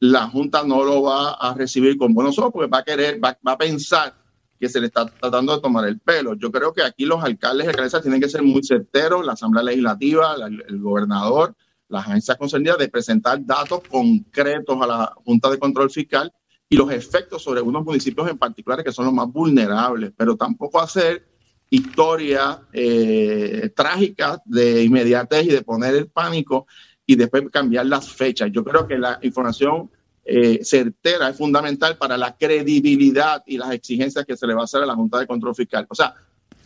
la 0.00 0.28
Junta 0.28 0.62
no 0.64 0.84
lo 0.84 1.02
va 1.02 1.32
a 1.32 1.54
recibir 1.54 1.96
con 1.96 2.14
buenos 2.14 2.38
ojos 2.38 2.52
porque 2.52 2.70
va 2.70 2.78
a 2.78 2.84
querer, 2.84 3.22
va, 3.22 3.38
a 3.44 3.58
pensar 3.58 4.14
que 4.58 4.68
se 4.68 4.80
le 4.80 4.86
está 4.86 5.06
tratando 5.06 5.54
de 5.54 5.62
tomar 5.62 5.86
el 5.88 5.98
pelo. 6.00 6.34
Yo 6.34 6.50
creo 6.50 6.72
que 6.72 6.82
aquí 6.82 7.04
los 7.04 7.22
alcaldes 7.22 7.66
y 7.66 7.68
alcaldesas 7.70 8.02
tienen 8.02 8.20
que 8.20 8.28
ser 8.28 8.42
muy 8.42 8.62
certeros, 8.62 9.24
la 9.24 9.32
Asamblea 9.32 9.62
Legislativa, 9.62 10.34
el 10.68 10.80
gobernador, 10.80 11.54
las 11.88 12.06
agencias 12.06 12.36
concernidas 12.36 12.78
de 12.78 12.88
presentar 12.88 13.44
datos 13.44 13.80
concretos 13.88 14.80
a 14.80 14.86
la 14.86 15.14
Junta 15.24 15.50
de 15.50 15.58
Control 15.58 15.90
Fiscal 15.90 16.32
y 16.68 16.76
los 16.76 16.90
efectos 16.92 17.42
sobre 17.42 17.60
unos 17.60 17.84
municipios 17.84 18.28
en 18.28 18.38
particular 18.38 18.84
que 18.84 18.92
son 18.92 19.06
los 19.06 19.14
más 19.14 19.28
vulnerables, 19.28 20.12
pero 20.16 20.36
tampoco 20.36 20.80
hacer 20.80 21.26
historias 21.70 22.58
eh, 22.72 23.70
trágicas 23.74 24.40
de 24.44 24.84
inmediatez 24.84 25.46
y 25.46 25.50
de 25.50 25.62
poner 25.62 25.94
el 25.94 26.08
pánico 26.08 26.66
y 27.08 27.16
después 27.16 27.42
cambiar 27.50 27.86
las 27.86 28.12
fechas. 28.12 28.50
Yo 28.52 28.62
creo 28.62 28.86
que 28.86 28.98
la 28.98 29.18
información 29.22 29.90
eh, 30.26 30.60
certera 30.62 31.30
es 31.30 31.38
fundamental 31.38 31.96
para 31.96 32.18
la 32.18 32.36
credibilidad 32.36 33.42
y 33.46 33.56
las 33.56 33.72
exigencias 33.72 34.26
que 34.26 34.36
se 34.36 34.46
le 34.46 34.52
va 34.52 34.60
a 34.60 34.64
hacer 34.64 34.82
a 34.82 34.86
la 34.86 34.94
Junta 34.94 35.18
de 35.18 35.26
Control 35.26 35.54
Fiscal. 35.54 35.86
O 35.88 35.94
sea, 35.94 36.14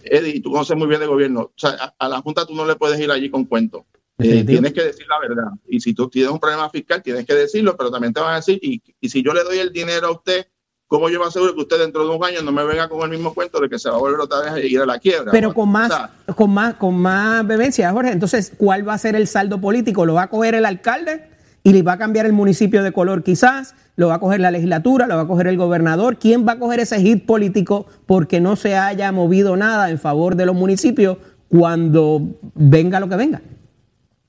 Eddie, 0.02 0.42
tú 0.42 0.50
conoces 0.50 0.76
muy 0.76 0.88
bien 0.88 0.98
de 0.98 1.06
gobierno. 1.06 1.42
O 1.42 1.52
sea, 1.54 1.70
a, 1.70 1.94
a 1.96 2.08
la 2.08 2.20
Junta 2.20 2.44
tú 2.44 2.56
no 2.56 2.66
le 2.66 2.74
puedes 2.74 2.98
ir 2.98 3.08
allí 3.12 3.30
con 3.30 3.44
cuentos. 3.44 3.84
Eh, 4.18 4.44
tienes 4.44 4.72
que 4.72 4.82
decir 4.82 5.06
la 5.08 5.20
verdad. 5.20 5.52
Y 5.68 5.80
si 5.80 5.94
tú 5.94 6.08
tienes 6.08 6.32
un 6.32 6.40
problema 6.40 6.68
fiscal, 6.70 7.02
tienes 7.02 7.24
que 7.24 7.34
decirlo, 7.34 7.76
pero 7.76 7.90
también 7.90 8.12
te 8.12 8.20
van 8.20 8.32
a 8.32 8.36
decir, 8.36 8.58
y, 8.60 8.82
si 9.08 9.22
yo 9.22 9.32
le 9.32 9.44
doy 9.44 9.58
el 9.58 9.72
dinero 9.72 10.08
a 10.08 10.12
usted, 10.12 10.46
¿cómo 10.92 11.08
yo 11.08 11.18
me 11.18 11.24
aseguro 11.24 11.54
que 11.54 11.62
usted 11.62 11.78
dentro 11.78 12.06
de 12.06 12.14
un 12.14 12.22
año 12.22 12.42
no 12.42 12.52
me 12.52 12.62
venga 12.64 12.86
con 12.86 13.00
el 13.00 13.08
mismo 13.08 13.32
cuento 13.32 13.58
de 13.60 13.70
que 13.70 13.78
se 13.78 13.88
va 13.88 13.96
a 13.96 13.98
volver 13.98 14.20
otra 14.20 14.40
vez 14.40 14.52
a 14.52 14.60
ir 14.60 14.78
a 14.78 14.84
la 14.84 14.98
quiebra? 14.98 15.32
Pero 15.32 15.54
con 15.54 15.70
más, 15.70 15.90
con 16.36 16.50
más, 16.50 16.74
con 16.74 16.94
más 16.94 17.46
bebencia, 17.46 17.90
Jorge. 17.92 18.12
Entonces, 18.12 18.52
¿cuál 18.58 18.86
va 18.86 18.92
a 18.92 18.98
ser 18.98 19.16
el 19.16 19.26
saldo 19.26 19.58
político? 19.58 20.04
¿Lo 20.04 20.12
va 20.12 20.24
a 20.24 20.26
coger 20.26 20.54
el 20.54 20.66
alcalde 20.66 21.24
y 21.62 21.72
le 21.72 21.80
va 21.80 21.92
a 21.94 21.96
cambiar 21.96 22.26
el 22.26 22.34
municipio 22.34 22.82
de 22.82 22.92
color 22.92 23.22
quizás? 23.22 23.74
¿Lo 23.96 24.08
va 24.08 24.16
a 24.16 24.20
coger 24.20 24.40
la 24.40 24.50
legislatura? 24.50 25.06
¿Lo 25.06 25.16
va 25.16 25.22
a 25.22 25.26
coger 25.26 25.46
el 25.46 25.56
gobernador? 25.56 26.18
¿Quién 26.18 26.46
va 26.46 26.52
a 26.52 26.58
coger 26.58 26.80
ese 26.80 27.00
hit 27.00 27.24
político 27.24 27.86
porque 28.04 28.42
no 28.42 28.56
se 28.56 28.76
haya 28.76 29.10
movido 29.12 29.56
nada 29.56 29.88
en 29.88 29.98
favor 29.98 30.36
de 30.36 30.44
los 30.44 30.54
municipios 30.54 31.16
cuando 31.48 32.20
venga 32.54 33.00
lo 33.00 33.08
que 33.08 33.16
venga? 33.16 33.40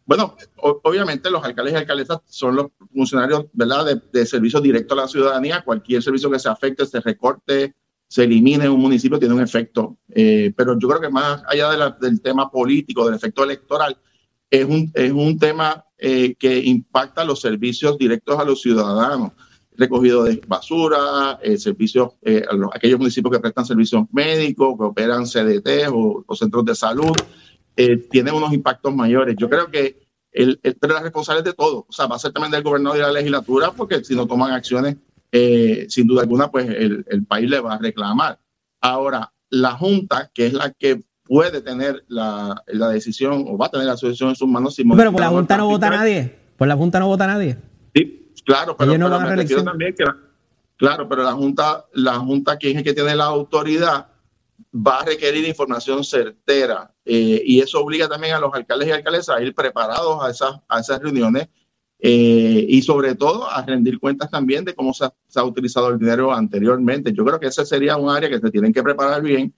Bueno, 0.06 0.36
obviamente 0.58 1.30
los 1.30 1.44
alcaldes 1.44 1.74
y 1.74 1.78
alcaldesas 1.78 2.20
son 2.26 2.56
los 2.58 2.68
funcionarios 2.94 3.46
¿verdad? 3.54 4.02
De, 4.12 4.26
servicio 4.26 4.60
directo 4.60 4.94
a 4.94 4.98
la 4.98 5.08
ciudadanía. 5.08 5.62
Cualquier 5.64 6.04
servicio 6.04 6.30
que 6.30 6.40
se 6.40 6.50
afecte, 6.50 6.86
se 6.86 7.00
recorte, 7.00 7.76
se 8.08 8.24
elimine 8.26 8.66
en 8.66 8.72
un 8.72 8.82
municipio 8.82 9.18
tiene 9.18 9.34
un 9.34 9.42
efecto. 9.42 9.98
Eh, 10.10 10.54
pero 10.58 10.78
yo 10.78 10.90
creo 10.90 11.00
que 11.00 11.10
más 11.10 11.42
allá 11.48 11.94
del 12.02 12.22
tema 12.22 12.52
político, 12.52 13.06
del 13.06 13.16
efecto 13.16 13.44
electoral, 13.44 13.98
es 14.50 14.66
un, 14.66 14.92
es 14.94 15.12
un 15.12 15.40
tema 15.40 15.86
eh, 15.98 16.36
que 16.36 16.60
impacta 16.60 17.24
los 17.24 17.40
servicios 17.40 17.98
directos 17.98 18.38
a 18.38 18.44
los 18.44 18.62
ciudadanos. 18.62 19.32
Recogido 19.76 20.26
de 20.26 20.40
basura, 20.46 21.40
eh, 21.42 21.58
servicios, 21.58 22.12
aquellos 22.74 23.00
municipios 23.00 23.32
que 23.32 23.40
prestan 23.40 23.66
servicios 23.66 24.04
médicos, 24.12 24.76
que 24.78 24.84
operan 24.84 25.26
CDT 25.26 25.88
o 25.92 26.36
centros 26.36 26.66
de 26.66 26.76
salud 26.76 27.16
eh, 27.76 27.98
tiene 28.10 28.32
unos 28.32 28.54
impactos 28.54 28.94
mayores. 28.94 29.36
Yo 29.38 29.50
creo 29.50 29.70
que 29.70 30.04
el, 30.32 30.60
pero 30.80 30.96
la 30.96 31.02
responsable 31.02 31.40
es 31.40 31.46
de 31.46 31.54
todo. 31.54 31.86
O 31.88 31.92
sea, 31.92 32.08
va 32.08 32.16
a 32.16 32.20
ser 32.20 32.32
también 32.32 32.52
del 32.52 32.64
gobernador 32.64 32.98
y 32.98 33.02
de 33.02 33.08
la 33.08 33.14
legislatura, 33.14 33.72
porque 33.72 34.04
si 34.04 34.16
no 34.16 34.28
toman 34.28 34.52
acciones, 34.52 34.98
eh, 35.32 35.86
sin 35.90 36.08
duda 36.08 36.22
alguna, 36.22 36.50
pues 36.50 36.68
el, 36.70 37.26
país 37.28 37.50
le 37.50 37.60
va 37.60 37.76
a 37.76 37.78
reclamar. 37.80 38.40
Ahora, 38.82 39.32
la 39.50 39.72
Junta, 39.72 40.32
que 40.34 40.48
es 40.48 40.54
la 40.54 40.72
que 40.72 41.04
puede 41.24 41.62
tener 41.62 42.04
la, 42.08 42.62
decisión 42.92 43.46
o 43.48 43.58
va 43.58 43.68
a 43.68 43.70
tener 43.70 43.86
la 43.86 43.94
decisión 43.94 44.30
en 44.30 44.36
sus 44.36 44.48
manos. 44.48 44.76
pero 44.96 45.12
por 45.12 45.22
la 45.22 45.30
Junta 45.30 45.58
no 45.58 45.68
vota 45.68 45.90
nadie. 45.90 46.36
Por 46.58 46.68
la 46.68 46.76
Junta 46.76 47.00
no 47.00 47.08
vota 47.08 47.28
nadie. 47.28 47.58
Sí, 47.96 48.32
claro, 48.46 48.76
pero, 48.78 48.98
no 48.98 49.10
también 49.10 49.96
que 49.96 50.06
claro, 50.78 51.08
pero 51.08 51.24
la 51.24 51.34
Junta, 51.34 51.86
la 51.94 52.16
Junta, 52.16 52.58
quien 52.58 52.74
es 52.74 52.78
el 52.80 52.84
que 52.84 52.94
tiene 52.94 53.16
la 53.16 53.26
autoridad, 53.26 54.08
va 54.76 55.00
a 55.00 55.06
requerir 55.06 55.48
información 55.48 56.04
certera 56.04 56.94
eh, 57.06 57.42
y 57.46 57.60
eso 57.60 57.80
obliga 57.80 58.08
también 58.08 58.34
a 58.34 58.40
los 58.40 58.54
alcaldes 58.54 58.88
y 58.88 58.92
alcaldesas 58.92 59.38
a 59.38 59.42
ir 59.44 59.54
preparados 59.54 60.24
a 60.24 60.32
esas, 60.32 60.60
a 60.68 60.80
esas 60.80 61.00
reuniones 61.00 61.50
eh, 62.00 62.66
y 62.68 62.82
sobre 62.82 63.16
todo 63.16 63.50
a 63.50 63.64
rendir 63.66 64.00
cuentas 64.00 64.30
también 64.30 64.66
de 64.66 64.74
cómo 64.74 64.94
se 64.94 65.06
ha, 65.06 65.44
utilizado 65.44 65.90
el 65.90 66.00
dinero 66.00 66.34
anteriormente. 66.34 67.14
Yo 67.14 67.24
creo 67.24 67.40
que 67.40 67.48
ese 67.48 67.66
sería 67.66 67.96
un 67.98 68.10
área 68.10 68.30
que 68.30 68.40
se 68.40 68.52
tienen 68.52 68.74
que 68.74 68.84
preparar 68.84 69.22
bien 69.22 69.54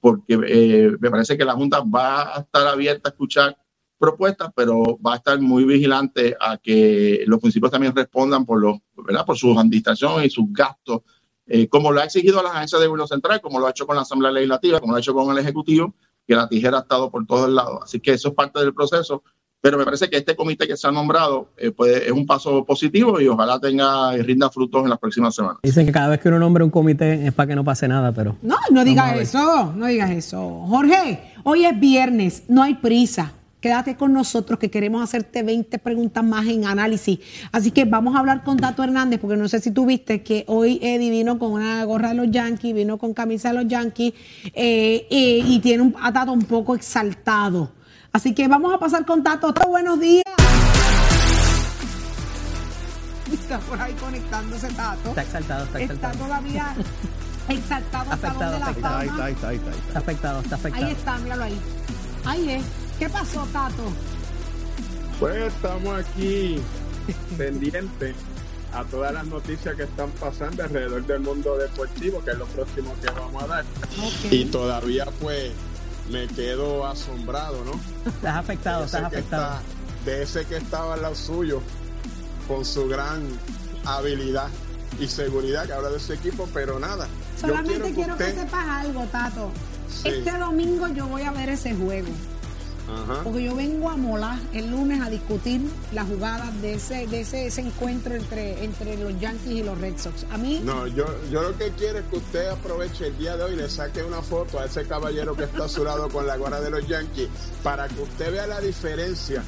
porque 0.00 0.38
eh, 0.46 0.96
me 1.00 1.10
parece 1.10 1.36
que 1.36 1.44
la 1.44 1.54
Junta 1.54 1.80
va 1.80 2.36
a 2.36 2.40
estar 2.40 2.68
abierta 2.68 3.08
a 3.08 3.12
escuchar 3.12 3.56
propuestas, 3.98 4.50
pero 4.54 4.98
va 5.04 5.14
a 5.14 5.16
estar 5.16 5.40
muy 5.40 5.64
vigilante 5.64 6.36
a 6.38 6.56
que 6.56 7.24
los 7.26 7.42
municipios 7.42 7.72
también 7.72 7.96
respondan 7.96 8.46
por, 8.46 8.60
los, 8.60 8.78
¿verdad? 8.94 9.26
por 9.26 9.36
su 9.36 9.58
administración 9.58 10.22
y 10.22 10.30
sus 10.30 10.44
gastos 10.50 11.02
eh, 11.48 11.68
como 11.68 11.90
lo 11.92 12.00
ha 12.00 12.04
exigido 12.04 12.42
las 12.42 12.54
agencias 12.54 12.80
de 12.80 12.86
gobierno 12.86 13.06
central, 13.06 13.40
como 13.40 13.58
lo 13.58 13.66
ha 13.66 13.70
hecho 13.70 13.86
con 13.86 13.96
la 13.96 14.02
Asamblea 14.02 14.30
Legislativa, 14.30 14.80
como 14.80 14.92
lo 14.92 14.96
ha 14.96 15.00
hecho 15.00 15.14
con 15.14 15.30
el 15.30 15.38
Ejecutivo, 15.38 15.94
que 16.26 16.34
la 16.34 16.48
tijera 16.48 16.78
ha 16.78 16.80
estado 16.82 17.10
por 17.10 17.26
todos 17.26 17.48
lados. 17.48 17.80
Así 17.82 18.00
que 18.00 18.12
eso 18.12 18.28
es 18.28 18.34
parte 18.34 18.60
del 18.60 18.74
proceso 18.74 19.22
pero 19.60 19.76
me 19.76 19.84
parece 19.84 20.08
que 20.08 20.16
este 20.16 20.36
comité 20.36 20.68
que 20.68 20.76
se 20.76 20.86
ha 20.86 20.92
nombrado 20.92 21.50
eh, 21.56 21.72
puede, 21.72 22.06
es 22.06 22.12
un 22.12 22.26
paso 22.26 22.64
positivo 22.64 23.20
y 23.20 23.26
ojalá 23.26 23.58
tenga 23.58 24.16
y 24.16 24.22
rinda 24.22 24.50
frutos 24.50 24.84
en 24.84 24.90
las 24.90 24.98
próximas 24.98 25.34
semanas. 25.34 25.58
Dicen 25.62 25.84
que 25.84 25.92
cada 25.92 26.08
vez 26.08 26.20
que 26.20 26.28
uno 26.28 26.38
nombra 26.38 26.64
un 26.64 26.70
comité 26.70 27.26
es 27.26 27.32
para 27.32 27.48
que 27.48 27.56
no 27.56 27.64
pase 27.64 27.88
nada, 27.88 28.12
pero... 28.12 28.36
No, 28.42 28.56
no 28.70 28.84
digas 28.84 29.18
eso, 29.18 29.72
no 29.74 29.86
digas 29.86 30.10
eso. 30.10 30.64
Jorge, 30.68 31.32
hoy 31.42 31.64
es 31.64 31.78
viernes, 31.78 32.44
no 32.48 32.62
hay 32.62 32.74
prisa. 32.74 33.32
Quédate 33.60 33.96
con 33.96 34.12
nosotros 34.12 34.58
que 34.60 34.70
queremos 34.70 35.02
hacerte 35.02 35.42
20 35.42 35.80
preguntas 35.80 36.22
más 36.22 36.46
en 36.46 36.64
análisis. 36.64 37.18
Así 37.50 37.72
que 37.72 37.84
vamos 37.84 38.14
a 38.14 38.20
hablar 38.20 38.44
con 38.44 38.56
Tato 38.56 38.84
Hernández, 38.84 39.18
porque 39.18 39.36
no 39.36 39.48
sé 39.48 39.60
si 39.60 39.72
tú 39.72 39.84
viste 39.84 40.22
que 40.22 40.44
hoy 40.46 40.78
Eddie 40.80 41.10
vino 41.10 41.40
con 41.40 41.52
una 41.52 41.82
gorra 41.84 42.10
de 42.10 42.14
los 42.14 42.30
Yankees, 42.30 42.72
vino 42.72 42.98
con 42.98 43.14
camisa 43.14 43.48
de 43.48 43.54
los 43.54 43.66
Yankees 43.66 44.14
eh, 44.54 45.06
eh, 45.10 45.42
y 45.44 45.58
tiene 45.58 45.82
un, 45.82 45.96
a 46.00 46.12
Tato 46.12 46.32
un 46.32 46.44
poco 46.44 46.76
exaltado. 46.76 47.72
Así 48.12 48.32
que 48.32 48.46
vamos 48.46 48.72
a 48.72 48.78
pasar 48.78 49.04
con 49.04 49.24
Tato. 49.24 49.52
Tato, 49.52 49.68
buenos 49.68 49.98
días. 49.98 50.22
Está 53.32 53.58
por 53.58 53.80
ahí 53.80 53.92
conectándose 53.94 54.68
Tato. 54.68 55.08
Está 55.08 55.22
exaltado, 55.22 55.64
está 55.64 55.80
exaltado. 55.80 56.12
Está 56.12 56.24
todavía 56.24 56.74
exaltado. 57.48 58.12
Afectado, 58.12 58.38
Salón 58.38 58.52
de 58.52 58.58
la 58.60 58.66
afectado. 58.66 58.94
Fama. 58.94 59.00
Ahí 59.00 59.08
está, 59.08 59.24
ahí 59.24 59.32
está, 59.32 59.48
ahí 59.48 59.56
está. 59.56 59.70
Está 59.70 59.98
afectado, 59.98 60.40
está 60.42 60.54
afectado. 60.54 60.86
Ahí 60.86 60.92
está, 60.92 61.18
míralo 61.18 61.42
ahí. 61.42 61.58
Ahí 62.24 62.50
es. 62.50 62.87
¿Qué 62.98 63.08
pasó, 63.08 63.46
Tato? 63.52 63.84
Pues 65.20 65.36
estamos 65.54 65.98
aquí 66.04 66.60
pendientes 67.38 68.14
a 68.72 68.84
todas 68.84 69.12
las 69.12 69.26
noticias 69.26 69.74
que 69.76 69.84
están 69.84 70.10
pasando 70.12 70.62
alrededor 70.62 71.06
del 71.06 71.20
mundo 71.20 71.56
deportivo, 71.56 72.22
que 72.24 72.32
es 72.32 72.38
lo 72.38 72.46
próximo 72.46 72.94
que 73.00 73.10
vamos 73.10 73.42
a 73.42 73.46
dar. 73.46 73.64
Y 74.30 74.44
todavía 74.46 75.06
pues 75.20 75.52
me 76.10 76.26
quedo 76.28 76.86
asombrado, 76.86 77.64
¿no? 77.64 77.72
Estás 78.10 78.36
afectado, 78.36 78.84
estás 78.84 79.04
afectado. 79.04 79.42
está- 79.58 79.62
de 80.04 80.22
ese 80.22 80.44
que 80.46 80.56
estaba 80.56 80.94
al 80.94 81.02
lado 81.02 81.14
suyo, 81.14 81.60
con 82.46 82.64
su 82.64 82.88
gran 82.88 83.22
habilidad 83.84 84.48
y 84.98 85.06
seguridad 85.08 85.66
que 85.66 85.72
habla 85.72 85.90
de 85.90 85.98
ese 85.98 86.14
equipo, 86.14 86.48
pero 86.54 86.78
nada. 86.78 87.06
yo 87.06 87.48
Solamente 87.48 87.92
quiero 87.92 88.16
que, 88.16 88.24
usted- 88.24 88.40
sepas 88.42 88.66
algo, 88.68 89.04
Tato. 89.06 89.50
Sí. 89.90 90.08
Este 90.08 90.30
domingo 90.38 90.86
yo 90.88 91.06
voy 91.08 91.22
a 91.22 91.32
ver 91.32 91.48
ese 91.50 91.74
juego. 91.74 92.08
Ajá. 92.88 93.22
Porque 93.22 93.44
yo 93.44 93.54
vengo 93.54 93.90
a 93.90 93.96
molar 93.96 94.38
el 94.52 94.70
lunes 94.70 95.00
a 95.00 95.10
discutir 95.10 95.60
las 95.92 96.06
jugadas 96.06 96.60
de 96.62 96.74
ese, 96.74 97.06
de 97.06 97.20
ese, 97.20 97.46
ese 97.46 97.60
encuentro 97.60 98.14
entre, 98.14 98.64
entre 98.64 98.96
los 98.96 99.18
Yankees 99.20 99.52
y 99.52 99.62
los 99.62 99.78
Red 99.78 99.98
Sox. 99.98 100.24
A 100.30 100.38
mí, 100.38 100.60
No, 100.64 100.86
yo, 100.86 101.04
yo 101.30 101.42
lo 101.42 101.56
que 101.56 101.70
quiero 101.72 101.98
es 101.98 102.04
que 102.06 102.16
usted 102.16 102.48
aproveche 102.48 103.08
el 103.08 103.18
día 103.18 103.36
de 103.36 103.44
hoy 103.44 103.52
y 103.52 103.56
le 103.56 103.68
saque 103.68 104.02
una 104.02 104.22
foto 104.22 104.58
a 104.58 104.64
ese 104.64 104.86
caballero 104.86 105.34
que 105.34 105.44
está 105.44 105.64
a 105.64 105.68
su 105.68 105.84
lado 105.84 106.08
con 106.08 106.26
la 106.26 106.36
gorra 106.36 106.60
de 106.60 106.70
los 106.70 106.86
Yankees 106.86 107.28
para 107.62 107.88
que 107.88 108.00
usted 108.00 108.32
vea 108.32 108.46
la 108.46 108.60
diferencia 108.60 109.42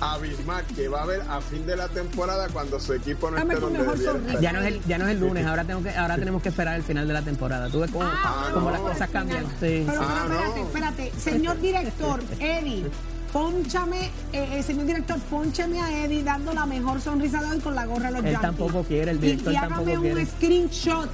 abismal 0.00 0.64
que 0.74 0.88
va 0.88 1.00
a 1.00 1.02
haber 1.02 1.20
a 1.28 1.40
fin 1.40 1.66
de 1.66 1.76
la 1.76 1.88
temporada 1.88 2.48
cuando 2.48 2.78
su 2.80 2.92
equipo 2.94 3.30
no 3.30 3.36
Dame 3.36 3.54
esté 3.54 3.64
donde 3.64 3.78
mejor 3.80 3.98
debiera. 3.98 4.40
Ya 4.40 4.52
no 4.52 4.60
es 4.60 4.66
el, 4.66 4.84
ya 4.84 4.98
no 4.98 5.04
es 5.06 5.10
el 5.12 5.20
lunes, 5.20 5.46
ahora 5.46 5.64
tengo 5.64 5.82
que, 5.82 5.90
ahora 5.90 6.16
tenemos 6.16 6.42
que 6.42 6.48
esperar 6.50 6.76
el 6.76 6.82
final 6.82 7.06
de 7.08 7.14
la 7.14 7.22
temporada. 7.22 7.68
Tú 7.68 7.80
ves 7.80 7.90
cómo, 7.90 8.04
Ah, 8.06 8.50
cómo 8.54 8.66
no, 8.66 8.70
las 8.72 8.80
cosas 8.80 9.10
cambian. 9.10 9.44
Sí. 9.60 9.84
Pero, 9.86 10.00
Ah, 10.02 10.24
pero 10.28 10.38
espérate, 10.40 11.06
espérate. 11.06 11.12
Señor 11.20 11.60
director, 11.60 12.20
Eddie, 12.40 12.86
ponchame, 13.32 14.06
eh, 14.32 14.48
eh, 14.58 14.62
señor 14.62 14.86
director, 14.86 15.18
ponchame 15.30 15.80
a 15.80 16.04
Eddie 16.04 16.22
dando 16.22 16.52
la 16.52 16.64
mejor 16.66 17.00
sonrisa 17.00 17.40
de 17.42 17.50
hoy 17.50 17.58
con 17.60 17.74
la 17.74 17.86
gorra 17.86 18.06
de 18.06 18.12
los 18.12 18.24
Él 18.24 18.32
Yankees. 18.32 18.40
tampoco 18.40 18.82
quiere, 18.84 19.10
el 19.10 19.16
Y- 19.18 19.20
director 19.20 19.52
y, 19.52 19.56
tampoco 19.56 19.80
hágame 19.90 20.00
quiere. 20.00 20.20
un 20.22 20.26
screenshot 20.26 21.10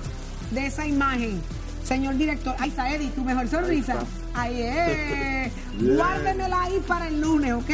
de 0.50 0.66
esa 0.66 0.86
imagen. 0.86 1.40
Señor 1.84 2.16
director, 2.16 2.54
ahí 2.58 2.68
está 2.70 2.90
Eddie, 2.94 3.10
tu 3.10 3.22
mejor 3.24 3.48
sonrisa. 3.48 3.96
Ahí 4.34 4.62
es. 4.62 5.52
Guárdemela 5.96 6.62
ahí 6.62 6.82
para 6.86 7.08
el 7.08 7.20
lunes, 7.20 7.52
¿ok? 7.52 7.70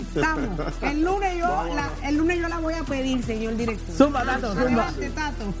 Estamos. 0.00 0.48
El 0.82 1.02
lunes 1.02 1.38
yo 1.38 1.46
la, 1.46 1.90
el 2.04 2.16
lunes 2.16 2.38
yo 2.40 2.48
la 2.48 2.58
voy 2.58 2.74
a 2.74 2.82
pedir, 2.82 3.22
señor 3.24 3.56
director. 3.56 3.94
Zumba, 3.94 4.24
Tato, 4.24 4.48
zumba. 4.48 4.88
Adelante, 4.88 5.10
Tato. 5.10 5.54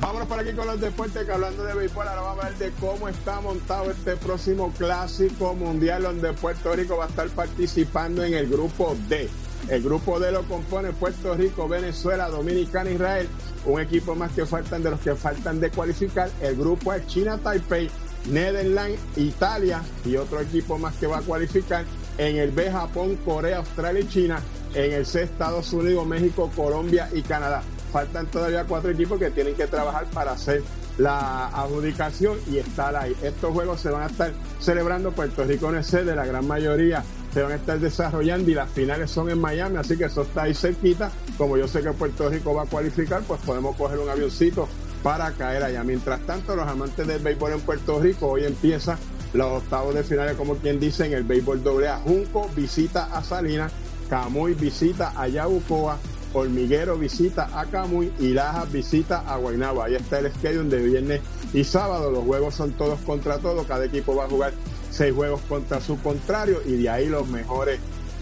Vámonos 0.00 0.28
por 0.28 0.38
aquí 0.38 0.52
con 0.52 0.66
los 0.66 0.80
deportes 0.80 1.24
que 1.24 1.32
hablando 1.32 1.64
de 1.64 1.74
béisbol, 1.74 2.08
ahora 2.08 2.20
vamos 2.22 2.44
a 2.44 2.48
ver 2.48 2.58
de 2.58 2.70
cómo 2.80 3.08
está 3.08 3.40
montado 3.40 3.90
este 3.90 4.16
próximo 4.16 4.72
clásico 4.76 5.54
mundial 5.54 6.02
donde 6.02 6.32
Puerto 6.32 6.74
Rico 6.74 6.96
va 6.96 7.06
a 7.06 7.08
estar 7.08 7.28
participando 7.28 8.24
en 8.24 8.34
el 8.34 8.48
grupo 8.48 8.96
D. 9.08 9.28
El 9.68 9.82
grupo 9.82 10.20
D 10.20 10.30
lo 10.30 10.42
compone 10.42 10.92
Puerto 10.92 11.34
Rico, 11.34 11.66
Venezuela, 11.68 12.28
Dominicana, 12.28 12.90
Israel, 12.90 13.28
un 13.64 13.80
equipo 13.80 14.14
más 14.14 14.32
que 14.32 14.44
faltan 14.44 14.82
de 14.82 14.90
los 14.90 15.00
que 15.00 15.14
faltan 15.14 15.58
de 15.58 15.70
cualificar. 15.70 16.30
El 16.42 16.56
grupo 16.56 16.92
es 16.92 17.06
China, 17.06 17.38
Taipei, 17.38 17.90
Netherlands, 18.26 18.98
Italia 19.16 19.82
y 20.04 20.16
otro 20.16 20.40
equipo 20.40 20.78
más 20.78 20.94
que 20.96 21.06
va 21.06 21.18
a 21.18 21.22
cualificar. 21.22 21.84
En 22.16 22.36
el 22.36 22.50
B, 22.50 22.70
Japón, 22.70 23.18
Corea, 23.24 23.58
Australia 23.58 24.00
y 24.00 24.08
China. 24.08 24.40
En 24.74 24.92
el 24.92 25.06
C, 25.06 25.22
Estados 25.22 25.72
Unidos, 25.72 26.06
México, 26.06 26.50
Colombia 26.54 27.08
y 27.12 27.22
Canadá. 27.22 27.62
Faltan 27.92 28.26
todavía 28.26 28.64
cuatro 28.64 28.90
equipos 28.90 29.18
que 29.18 29.30
tienen 29.30 29.54
que 29.54 29.66
trabajar 29.66 30.06
para 30.06 30.32
hacer 30.32 30.62
la 30.98 31.48
adjudicación 31.48 32.38
y 32.50 32.58
estar 32.58 32.94
ahí. 32.96 33.14
Estos 33.22 33.52
juegos 33.52 33.80
se 33.80 33.90
van 33.90 34.02
a 34.02 34.06
estar 34.06 34.32
celebrando 34.60 35.12
Puerto 35.12 35.44
Rico 35.44 35.68
en 35.68 35.76
el 35.76 35.84
sede, 35.84 36.14
la 36.14 36.26
gran 36.26 36.46
mayoría 36.46 37.04
se 37.32 37.42
van 37.42 37.50
a 37.50 37.56
estar 37.56 37.80
desarrollando 37.80 38.48
y 38.48 38.54
las 38.54 38.70
finales 38.70 39.10
son 39.10 39.28
en 39.28 39.40
Miami, 39.40 39.76
así 39.76 39.96
que 39.96 40.04
eso 40.04 40.22
está 40.22 40.44
ahí 40.44 40.54
cerquita. 40.54 41.10
Como 41.36 41.56
yo 41.56 41.66
sé 41.66 41.82
que 41.82 41.92
Puerto 41.92 42.28
Rico 42.28 42.54
va 42.54 42.62
a 42.62 42.66
cualificar, 42.66 43.22
pues 43.22 43.40
podemos 43.40 43.74
coger 43.74 43.98
un 43.98 44.08
avioncito 44.08 44.68
para 45.04 45.30
caer 45.32 45.62
allá. 45.62 45.84
Mientras 45.84 46.18
tanto, 46.20 46.56
los 46.56 46.66
amantes 46.66 47.06
del 47.06 47.22
béisbol 47.22 47.52
en 47.52 47.60
Puerto 47.60 48.00
Rico, 48.00 48.26
hoy 48.26 48.46
empieza 48.46 48.98
los 49.34 49.62
octavos 49.62 49.94
de 49.94 50.02
finales, 50.02 50.34
como 50.34 50.56
quien 50.56 50.80
dice, 50.80 51.04
en 51.04 51.12
el 51.12 51.24
béisbol 51.24 51.62
doble 51.62 51.88
A. 51.88 51.98
Junco 51.98 52.48
visita 52.56 53.04
a 53.12 53.22
Salinas, 53.22 53.70
Camuy 54.08 54.54
visita 54.54 55.12
a 55.14 55.28
Yabucoa, 55.28 55.98
Hormiguero 56.32 56.96
visita 56.96 57.48
a 57.52 57.66
Camuy 57.66 58.12
y 58.18 58.28
Lajas 58.30 58.72
visita 58.72 59.20
a 59.20 59.36
Guaynabo. 59.36 59.82
Ahí 59.82 59.94
está 59.94 60.18
el 60.18 60.32
schedule 60.32 60.68
de 60.68 60.82
viernes 60.82 61.20
y 61.52 61.62
sábado. 61.62 62.10
Los 62.10 62.24
juegos 62.24 62.54
son 62.54 62.72
todos 62.72 62.98
contra 63.00 63.38
todos. 63.38 63.66
Cada 63.66 63.84
equipo 63.84 64.16
va 64.16 64.24
a 64.24 64.28
jugar 64.28 64.52
seis 64.90 65.14
juegos 65.14 65.42
contra 65.42 65.80
su 65.80 66.00
contrario 66.00 66.60
y 66.66 66.82
de 66.82 66.88
ahí 66.88 67.08
los 67.08 67.28
mejores 67.28 67.78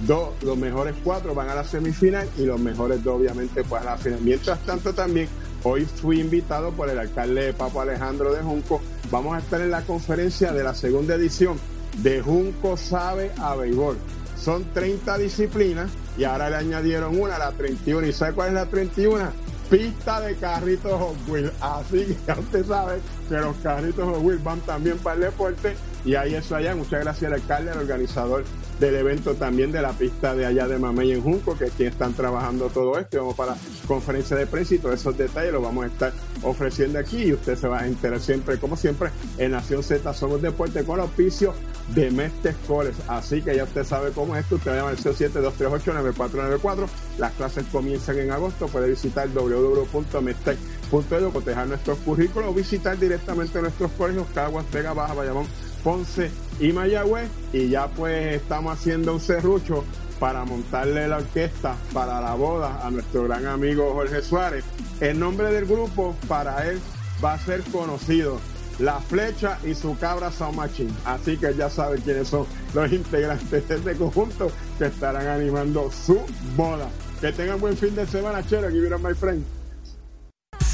dos, 0.06 0.30
los 0.42 0.58
mejores 0.58 0.94
cuatro 1.02 1.34
van 1.34 1.48
a 1.48 1.54
la 1.54 1.64
semifinal 1.64 2.28
y 2.36 2.44
los 2.44 2.60
mejores 2.60 3.02
dos 3.02 3.18
obviamente 3.18 3.64
pues 3.64 3.80
a 3.80 3.84
la 3.84 3.96
final. 3.96 4.20
Mientras 4.20 4.58
tanto 4.66 4.92
también 4.92 5.28
hoy 5.64 5.84
fui 5.84 6.20
invitado 6.20 6.70
por 6.72 6.88
el 6.88 6.98
alcalde 6.98 7.46
de 7.46 7.52
Papo 7.52 7.80
Alejandro 7.80 8.32
de 8.32 8.42
Junco. 8.42 8.80
Vamos 9.10 9.34
a 9.34 9.38
estar 9.38 9.60
en 9.60 9.70
la 9.70 9.82
conferencia 9.82 10.52
de 10.52 10.64
la 10.64 10.74
segunda 10.74 11.14
edición 11.14 11.58
de 11.98 12.20
Junco 12.20 12.76
Sabe 12.76 13.32
a 13.38 13.54
Béisbol. 13.54 13.96
Son 14.36 14.64
30 14.72 15.18
disciplinas 15.18 15.90
y 16.18 16.24
ahora 16.24 16.50
le 16.50 16.56
añadieron 16.56 17.18
una, 17.18 17.38
la 17.38 17.52
31. 17.52 18.06
¿Y 18.06 18.12
sabe 18.12 18.34
cuál 18.34 18.48
es 18.48 18.54
la 18.54 18.66
31? 18.66 19.30
Pista 19.70 20.20
de 20.20 20.34
carritos 20.36 20.92
Hot 20.92 21.16
Wheels. 21.28 21.52
Así 21.60 22.04
que 22.04 22.16
ya 22.26 22.38
usted 22.38 22.66
sabe 22.66 23.00
que 23.28 23.36
los 23.36 23.56
carritos 23.58 24.04
Hot 24.04 24.22
Wheels 24.22 24.42
van 24.42 24.60
también 24.60 24.98
para 24.98 25.16
el 25.16 25.22
deporte. 25.22 25.76
Y 26.04 26.16
ahí 26.16 26.34
eso 26.34 26.56
allá. 26.56 26.74
Muchas 26.74 27.00
gracias 27.00 27.30
al 27.30 27.40
alcalde, 27.40 27.70
al 27.70 27.78
organizador 27.78 28.44
del 28.82 28.96
evento 28.96 29.34
también 29.36 29.70
de 29.70 29.80
la 29.80 29.92
pista 29.92 30.34
de 30.34 30.44
allá 30.44 30.66
de 30.66 30.76
Mamey 30.76 31.12
en 31.12 31.22
Junco, 31.22 31.56
que 31.56 31.66
es 31.66 31.72
quien 31.72 31.90
están 31.90 32.14
trabajando 32.14 32.68
todo 32.68 32.98
esto. 32.98 33.18
Vamos 33.18 33.36
para 33.36 33.54
conferencia 33.86 34.36
de 34.36 34.48
prensa 34.48 34.74
y 34.74 34.78
todos 34.78 34.96
esos 34.96 35.16
detalles 35.16 35.52
los 35.52 35.62
vamos 35.62 35.84
a 35.84 35.86
estar 35.86 36.12
ofreciendo 36.42 36.98
aquí. 36.98 37.22
Y 37.22 37.32
usted 37.32 37.54
se 37.54 37.68
va 37.68 37.82
a 37.82 37.86
enterar 37.86 38.18
siempre, 38.18 38.58
como 38.58 38.76
siempre, 38.76 39.10
en 39.38 39.52
Nación 39.52 39.84
Z 39.84 40.12
Somos 40.14 40.42
Deporte 40.42 40.82
con 40.82 40.98
auspicio 40.98 41.54
de 41.94 42.10
Mestes 42.10 42.56
College. 42.66 43.00
Así 43.06 43.40
que 43.40 43.54
ya 43.54 43.62
usted 43.62 43.84
sabe 43.84 44.10
cómo 44.10 44.34
es 44.34 44.42
esto. 44.42 44.56
Usted 44.56 44.74
llama 44.74 44.90
al 44.90 44.96
7238-9494. 44.96 46.88
Las 47.18 47.30
clases 47.34 47.64
comienzan 47.70 48.18
en 48.18 48.32
agosto. 48.32 48.66
Puede 48.66 48.90
visitar 48.90 49.32
www.mestec.edu, 49.32 51.32
cotejar 51.32 51.68
nuestros 51.68 51.98
currículos 51.98 52.50
o 52.50 52.54
visitar 52.54 52.98
directamente 52.98 53.62
nuestros 53.62 53.92
colegios 53.92 54.26
Caguas, 54.34 54.68
Vega 54.72 54.92
Baja, 54.92 55.14
Bayamón, 55.14 55.46
Ponce 55.82 56.30
y 56.60 56.72
Mayagüez. 56.72 57.28
Y 57.52 57.68
ya 57.68 57.88
pues 57.88 58.34
estamos 58.34 58.78
haciendo 58.78 59.14
un 59.14 59.20
serrucho 59.20 59.84
para 60.18 60.44
montarle 60.44 61.08
la 61.08 61.16
orquesta 61.16 61.74
para 61.92 62.20
la 62.20 62.34
boda 62.34 62.86
a 62.86 62.90
nuestro 62.90 63.24
gran 63.24 63.46
amigo 63.46 63.92
Jorge 63.92 64.22
Suárez. 64.22 64.64
El 65.00 65.18
nombre 65.18 65.52
del 65.52 65.66
grupo 65.66 66.14
para 66.28 66.68
él 66.68 66.80
va 67.22 67.34
a 67.34 67.38
ser 67.38 67.62
conocido. 67.64 68.38
La 68.78 69.00
Flecha 69.00 69.58
y 69.64 69.74
su 69.74 69.98
cabra 69.98 70.30
Sound 70.30 70.56
Machine. 70.56 70.92
Así 71.04 71.36
que 71.36 71.54
ya 71.54 71.68
saben 71.68 72.00
quiénes 72.00 72.28
son 72.28 72.46
los 72.72 72.90
integrantes 72.92 73.68
de 73.68 73.74
este 73.74 73.96
conjunto 73.96 74.50
que 74.78 74.86
estarán 74.86 75.26
animando 75.26 75.90
su 75.90 76.20
boda. 76.56 76.88
Que 77.20 77.32
tengan 77.32 77.60
buen 77.60 77.76
fin 77.76 77.94
de 77.94 78.06
semana, 78.06 78.44
chero. 78.46 78.70
It 78.70 78.92
up, 78.92 79.00
my 79.00 79.14
friend. 79.14 79.44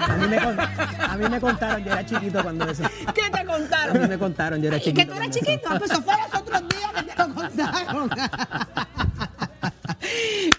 A! 0.00 0.12
A 0.12 0.16
mí, 0.16 0.26
me, 0.28 0.38
con- 0.40 0.58
a 0.60 1.16
mí 1.16 1.28
me 1.28 1.40
contaron, 1.40 1.84
yo 1.84 1.92
era 1.92 2.06
chiquito 2.06 2.42
cuando 2.42 2.68
eso. 2.70 2.82
¿Qué 3.14 3.30
te 3.30 3.38
A 3.40 3.42
mí 3.44 3.50
contaron? 3.50 4.08
me 4.08 4.18
contaron, 4.18 4.60
yo 4.62 4.68
era 4.68 4.76
¿Y 4.78 4.80
chiquito. 4.80 5.00
que 5.00 5.06
tú 5.06 5.12
eras 5.14 5.28
eso. 5.36 5.38
chiquito? 5.38 5.68
Ah, 5.70 5.78
Pues 5.78 5.90
eso 5.90 6.02
fue 6.02 6.14
los 6.14 6.40
otros 6.40 6.62
días 6.68 6.92
que 6.94 7.02
te 7.12 7.16
lo 7.28 7.34
contaron. 7.34 8.10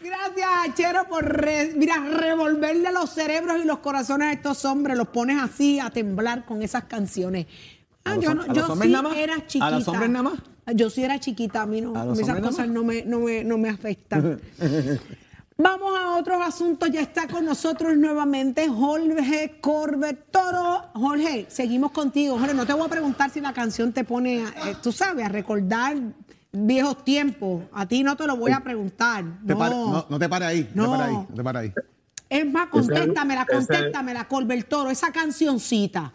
Gracias, 0.04 0.50
Achero, 0.70 1.08
por 1.10 1.26
re- 1.26 1.74
mira, 1.76 1.98
revolverle 1.98 2.92
los 2.92 3.10
cerebros 3.10 3.58
y 3.64 3.66
los 3.68 3.80
corazones 3.80 4.30
a 4.30 4.34
estos 4.34 4.64
hombres. 4.66 4.98
Los 4.98 5.08
pones 5.08 5.42
así 5.42 5.80
a 5.80 5.90
temblar 5.90 6.46
con 6.46 6.62
esas 6.62 6.84
canciones. 6.86 7.48
Ah, 8.06 8.14
¿A 8.14 8.20
yo 8.20 8.34
no, 8.34 8.44
a 8.44 8.54
yo 8.54 8.76
sí 8.76 8.88
nada 8.90 9.04
más? 9.10 9.18
era 9.18 9.36
¿A 9.36 9.48
chiquita. 9.48 9.72
los 9.72 9.88
hombres 9.88 10.10
nada 10.10 10.24
más? 10.24 10.34
Yo 10.76 10.90
sí 10.90 11.04
era 11.04 11.20
chiquita, 11.20 11.64
a 11.64 11.66
mí 11.66 11.82
no, 11.82 11.96
¿A 11.96 12.14
esas 12.14 12.40
cosas 12.40 12.68
no 12.68 12.84
me, 12.84 13.04
no, 13.04 13.20
me, 13.20 13.44
no 13.44 13.58
me 13.58 13.70
afectan. 13.70 14.40
Vamos 15.64 15.94
a 16.00 16.18
otros 16.18 16.42
asuntos. 16.42 16.90
Ya 16.90 17.02
está 17.02 17.28
con 17.28 17.46
nosotros 17.46 17.96
nuevamente 17.96 18.68
Jorge 18.68 19.58
Corbett 19.62 20.32
Toro. 20.32 20.86
Jorge, 20.96 21.46
seguimos 21.50 21.92
contigo. 21.92 22.40
Jorge, 22.40 22.56
no 22.56 22.66
te 22.66 22.74
voy 22.74 22.86
a 22.88 22.90
preguntar 22.90 23.30
si 23.30 23.42
la 23.42 23.54
canción 23.54 23.94
te 23.94 24.04
pone, 24.04 24.40
eh, 24.44 24.76
tú 24.82 24.92
sabes, 24.92 25.24
a 25.24 25.30
recordar 25.30 25.96
viejos 26.52 27.04
tiempos. 27.04 27.64
A 27.74 27.86
ti 27.86 28.02
no 28.02 28.16
te 28.18 28.26
lo 28.26 28.38
voy 28.38 28.52
a 28.54 28.62
preguntar. 28.62 29.24
Te 29.46 29.54
No. 29.54 29.60
pare- 29.60 29.76
no, 29.76 30.06
no 30.10 30.20
te 30.20 30.28
pares 30.28 30.48
ahí, 30.48 30.72
no, 30.74 30.84
te 30.86 30.90
pares 30.98 31.08
ahí, 31.08 31.14
no 31.30 31.36
te 31.36 31.44
pares 31.44 31.62
ahí. 31.62 31.74
Es 32.30 32.52
más, 32.52 32.68
contéstamela, 32.70 33.46
contéstamela, 33.46 34.28
Corbett 34.28 34.68
Toro. 34.68 34.90
Esa 34.90 35.12
cancioncita. 35.12 36.12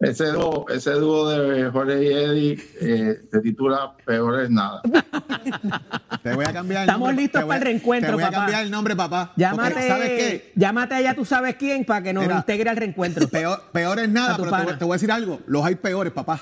Ese 0.00 0.26
dúo, 0.32 0.64
ese 0.70 0.92
dúo 0.92 1.28
de 1.28 1.70
Jorge 1.70 2.02
y 2.02 2.06
Eddie 2.08 2.58
eh, 2.80 3.20
se 3.30 3.40
titula 3.40 3.92
Peor 4.06 4.40
es 4.40 4.50
nada. 4.50 4.80
Te 6.22 6.34
voy 6.34 6.44
a 6.46 6.52
cambiar 6.54 6.82
el 6.84 6.88
Estamos 6.88 7.08
nombre. 7.08 7.22
listos 7.22 7.42
para 7.42 7.52
a- 7.52 7.56
el 7.58 7.62
reencuentro, 7.62 8.08
Te 8.08 8.14
voy 8.14 8.22
a 8.22 8.26
papá. 8.28 8.38
cambiar 8.38 8.62
el 8.64 8.70
nombre, 8.70 8.96
papá. 8.96 9.32
Llámate, 9.36 9.72
Porque, 9.74 9.88
¿Sabes 9.88 10.08
qué? 10.08 10.52
llámate 10.56 10.94
a 10.94 11.00
ya 11.02 11.14
tú 11.14 11.24
sabes 11.26 11.56
quién 11.56 11.84
para 11.84 12.02
que 12.02 12.14
nos 12.14 12.22
Mira. 12.22 12.36
integre 12.38 12.70
al 12.70 12.76
reencuentro. 12.78 13.28
Peor, 13.28 13.62
peor 13.72 13.98
es 13.98 14.08
nada, 14.08 14.34
A 14.34 14.36
pero 14.38 14.48
te 14.50 14.56
voy, 14.56 14.64
pana. 14.66 14.78
te 14.78 14.84
voy 14.86 14.92
a 14.92 14.96
decir 14.96 15.12
algo. 15.12 15.40
Los 15.46 15.64
hay 15.66 15.74
peores, 15.74 16.12
papá. 16.14 16.40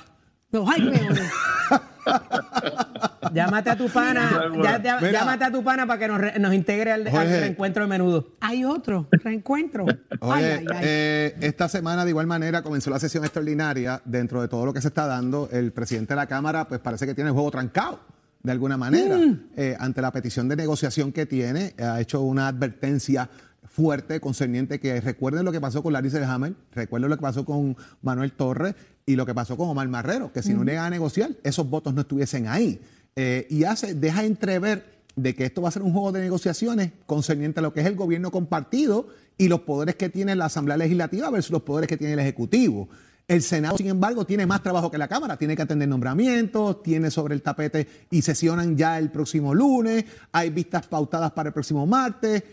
Los 0.53 0.68
hay 0.71 0.83
peores. 0.88 1.23
Llámate 3.35 3.71
a 3.71 3.77
tu 3.77 3.88
pana, 3.88 4.51
ya- 4.62 4.83
ya- 4.83 4.97
Mira. 5.01 5.12
llámate 5.12 5.45
a 5.45 5.51
tu 5.53 5.62
pana 5.64 5.87
para 5.87 5.99
que 5.99 6.09
nos, 6.09 6.21
re- 6.21 6.38
nos 6.38 6.55
integre 6.55 6.93
al, 6.93 7.05
reencuentro 7.05 7.83
de 7.83 7.88
menudo. 7.88 8.37
Hay 8.41 8.64
otro 8.64 9.09
reencuentro. 9.11 9.87
Ay, 9.88 9.99
Oye, 10.21 10.53
ay, 10.53 10.67
ay. 10.75 10.81
eh, 10.83 11.37
esta 11.41 11.69
semana 11.69 12.05
de 12.05 12.11
igual 12.11 12.27
manera 12.27 12.62
comenzó 12.62 12.91
la 12.91 12.99
sesión 12.99 13.25
extraordinaria. 13.25 14.01
Dentro 14.05 14.41
de 14.43 14.49
todo 14.49 14.67
lo 14.67 14.73
que 14.73 14.81
se 14.81 14.88
está 14.88 15.07
dando, 15.07 15.49
el 15.53 15.73
presidente 15.73 16.14
de 16.14 16.17
la 16.17 16.27
Cámara 16.27 16.67
pues 16.69 16.81
parece 16.81 17.07
que 17.07 17.14
tiene 17.14 17.29
el 17.31 17.35
juego 17.35 17.51
trancado 17.51 18.01
de 18.43 18.53
alguna 18.53 18.77
manera. 18.77 19.17
Eh, 19.57 19.77
ante 19.81 20.01
la 20.01 20.12
petición 20.12 20.49
de 20.49 20.57
negociación 20.57 21.12
que 21.12 21.27
tiene, 21.27 21.75
ha 21.79 22.01
hecho 22.01 22.21
una 22.23 22.49
advertencia 22.49 23.29
fuerte 23.64 24.21
concerniente 24.21 24.81
que 24.81 25.01
recuerden 25.01 25.45
lo 25.45 25.53
que 25.53 25.61
pasó 25.61 25.83
con 25.83 25.93
Larry 25.93 26.11
Selhammer, 26.11 26.55
recuerden 26.75 27.11
lo 27.11 27.17
que 27.17 27.23
pasó 27.23 27.45
con 27.45 27.77
Manuel 28.03 28.33
Torres 28.33 28.75
y 29.07 29.14
lo 29.17 29.25
que 29.27 29.35
pasó 29.35 29.57
con 29.57 29.69
Omar 29.69 29.87
Marrero, 29.88 30.33
que 30.33 30.43
si 30.43 30.53
no 30.55 30.64
llegan 30.64 30.87
a 30.87 30.91
negociar, 30.91 31.31
esos 31.45 31.69
votos 31.69 31.95
no 31.95 32.01
estuviesen 32.01 32.47
ahí. 32.49 32.81
Eh, 33.21 33.49
y 33.51 33.65
hace, 33.65 33.95
deja 33.95 34.23
entrever 34.23 34.85
de 35.17 35.35
que 35.35 35.45
esto 35.45 35.61
va 35.61 35.71
a 35.71 35.73
ser 35.73 35.83
un 35.83 35.91
juego 35.91 36.13
de 36.13 36.21
negociaciones 36.21 36.93
concerniente 37.05 37.59
a 37.59 37.65
lo 37.65 37.73
que 37.73 37.81
es 37.81 37.87
el 37.87 37.97
gobierno 37.97 38.31
compartido 38.31 39.09
y 39.37 39.49
los 39.49 39.63
poderes 39.63 39.97
que 39.97 40.09
tiene 40.09 40.37
la 40.37 40.45
Asamblea 40.45 40.77
Legislativa 40.77 41.29
versus 41.29 41.51
los 41.51 41.63
poderes 41.63 41.89
que 41.89 41.97
tiene 41.97 42.13
el 42.13 42.21
Ejecutivo. 42.21 42.89
El 43.27 43.43
Senado, 43.43 43.77
sin 43.77 43.89
embargo, 43.89 44.25
tiene 44.25 44.47
más 44.47 44.63
trabajo 44.63 44.89
que 44.89 44.99
la 44.99 45.09
Cámara, 45.09 45.37
tiene 45.37 45.57
que 45.57 45.63
atender 45.63 45.89
nombramientos, 45.89 46.81
tiene 46.81 47.11
sobre 47.11 47.35
el 47.35 47.43
tapete 47.43 47.89
y 48.09 48.23
sesionan 48.23 48.77
ya 48.77 49.01
el 49.01 49.11
próximo 49.11 49.53
lunes, 49.53 50.05
hay 50.31 50.51
vistas 50.51 50.87
pautadas 50.87 51.33
para 51.33 51.49
el 51.49 51.53
próximo 51.53 51.89
martes. 51.89 52.45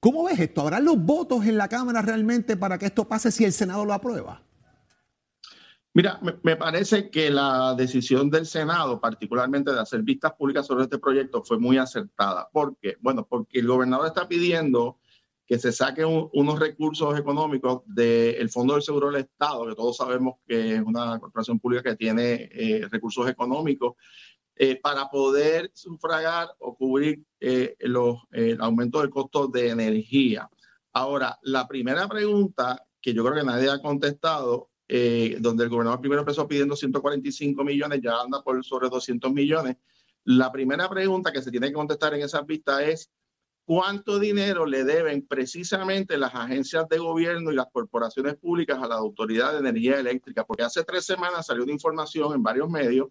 ¿Cómo 0.00 0.24
ves 0.24 0.40
esto? 0.40 0.62
¿Habrá 0.62 0.80
los 0.80 1.00
votos 1.00 1.46
en 1.46 1.56
la 1.56 1.68
Cámara 1.68 2.02
realmente 2.02 2.56
para 2.56 2.78
que 2.78 2.86
esto 2.86 3.06
pase 3.06 3.30
si 3.30 3.44
el 3.44 3.52
Senado 3.52 3.84
lo 3.84 3.94
aprueba? 3.94 4.42
Mira, 5.92 6.20
me, 6.44 6.56
parece 6.56 7.10
que 7.10 7.30
la 7.30 7.74
decisión 7.74 8.30
del 8.30 8.46
Senado, 8.46 9.00
particularmente 9.00 9.72
de 9.72 9.80
hacer 9.80 10.02
vistas 10.02 10.32
públicas 10.34 10.64
sobre 10.66 10.84
este 10.84 10.98
proyecto, 10.98 11.42
fue 11.42 11.58
muy 11.58 11.78
acertada. 11.78 12.48
¿Por 12.52 12.76
qué? 12.76 12.96
Bueno, 13.00 13.26
porque 13.28 13.58
el 13.58 13.66
gobernador 13.66 14.06
está 14.06 14.28
pidiendo 14.28 14.98
que 15.46 15.58
se 15.58 15.72
saquen 15.72 16.04
un- 16.06 16.30
unos 16.32 16.60
recursos 16.60 17.18
económicos 17.18 17.82
del 17.86 18.48
Fondo 18.50 18.74
del 18.74 18.84
Seguro 18.84 19.10
del 19.10 19.22
Estado, 19.22 19.66
que 19.66 19.74
todos 19.74 19.96
sabemos 19.96 20.34
que 20.46 20.76
es 20.76 20.80
una 20.82 21.18
corporación 21.18 21.58
pública 21.58 21.90
que 21.90 21.96
tiene 21.96 22.48
eh, 22.52 22.86
recursos 22.88 23.28
económicos, 23.28 23.94
eh, 24.54 24.76
para 24.80 25.10
poder 25.10 25.72
sufragar 25.74 26.50
o 26.60 26.76
cubrir 26.76 27.24
eh, 27.40 27.74
los, 27.80 28.18
el 28.30 28.60
aumento 28.60 29.00
del 29.00 29.10
costo 29.10 29.48
de 29.48 29.70
energía. 29.70 30.48
Ahora, 30.92 31.36
la 31.42 31.66
primera 31.66 32.06
pregunta 32.06 32.86
que 33.00 33.12
yo 33.12 33.24
creo 33.24 33.34
que 33.36 33.44
nadie 33.44 33.70
ha 33.70 33.82
contestado, 33.82 34.68
eh, 34.92 35.36
donde 35.38 35.62
el 35.62 35.70
gobernador 35.70 36.00
primero 36.00 36.22
empezó 36.22 36.48
pidiendo 36.48 36.74
145 36.74 37.62
millones, 37.62 38.00
ya 38.02 38.20
anda 38.20 38.42
por 38.42 38.64
sobre 38.64 38.88
200 38.88 39.32
millones. 39.32 39.76
La 40.24 40.50
primera 40.50 40.90
pregunta 40.90 41.30
que 41.30 41.40
se 41.40 41.52
tiene 41.52 41.68
que 41.68 41.74
contestar 41.74 42.12
en 42.14 42.22
esa 42.22 42.42
vista 42.42 42.82
es 42.82 43.08
cuánto 43.64 44.18
dinero 44.18 44.66
le 44.66 44.82
deben 44.82 45.24
precisamente 45.24 46.18
las 46.18 46.34
agencias 46.34 46.88
de 46.88 46.98
gobierno 46.98 47.52
y 47.52 47.54
las 47.54 47.68
corporaciones 47.70 48.34
públicas 48.34 48.82
a 48.82 48.88
la 48.88 48.96
Autoridad 48.96 49.52
de 49.52 49.60
Energía 49.60 50.00
Eléctrica, 50.00 50.44
porque 50.44 50.64
hace 50.64 50.82
tres 50.82 51.06
semanas 51.06 51.46
salió 51.46 51.62
una 51.62 51.72
información 51.72 52.34
en 52.34 52.42
varios 52.42 52.68
medios, 52.68 53.10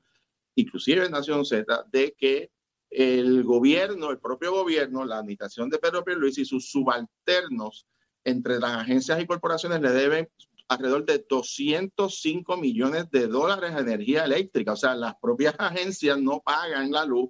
inclusive 0.55 1.05
en 1.05 1.13
Nación 1.13 1.45
Z, 1.45 1.85
de 1.93 2.13
que 2.17 2.51
el 2.89 3.45
gobierno, 3.45 4.11
el 4.11 4.19
propio 4.19 4.51
gobierno, 4.51 5.05
la 5.05 5.19
administración 5.19 5.69
de 5.69 5.79
Pedro 5.79 6.03
Pierluisi 6.03 6.41
y 6.41 6.45
sus 6.45 6.69
subalternos 6.69 7.87
entre 8.25 8.59
las 8.59 8.81
agencias 8.81 9.21
y 9.21 9.25
corporaciones 9.25 9.79
le 9.79 9.91
deben 9.91 10.29
alrededor 10.69 11.03
de 11.05 11.25
205 11.27 12.55
millones 12.57 13.09
de 13.09 13.27
dólares 13.27 13.71
a 13.71 13.79
energía 13.79 14.23
eléctrica. 14.23 14.73
O 14.73 14.77
sea, 14.77 14.95
las 14.95 15.15
propias 15.19 15.55
agencias 15.59 16.17
no 16.19 16.41
pagan 16.41 16.91
la 16.91 17.05
luz 17.05 17.29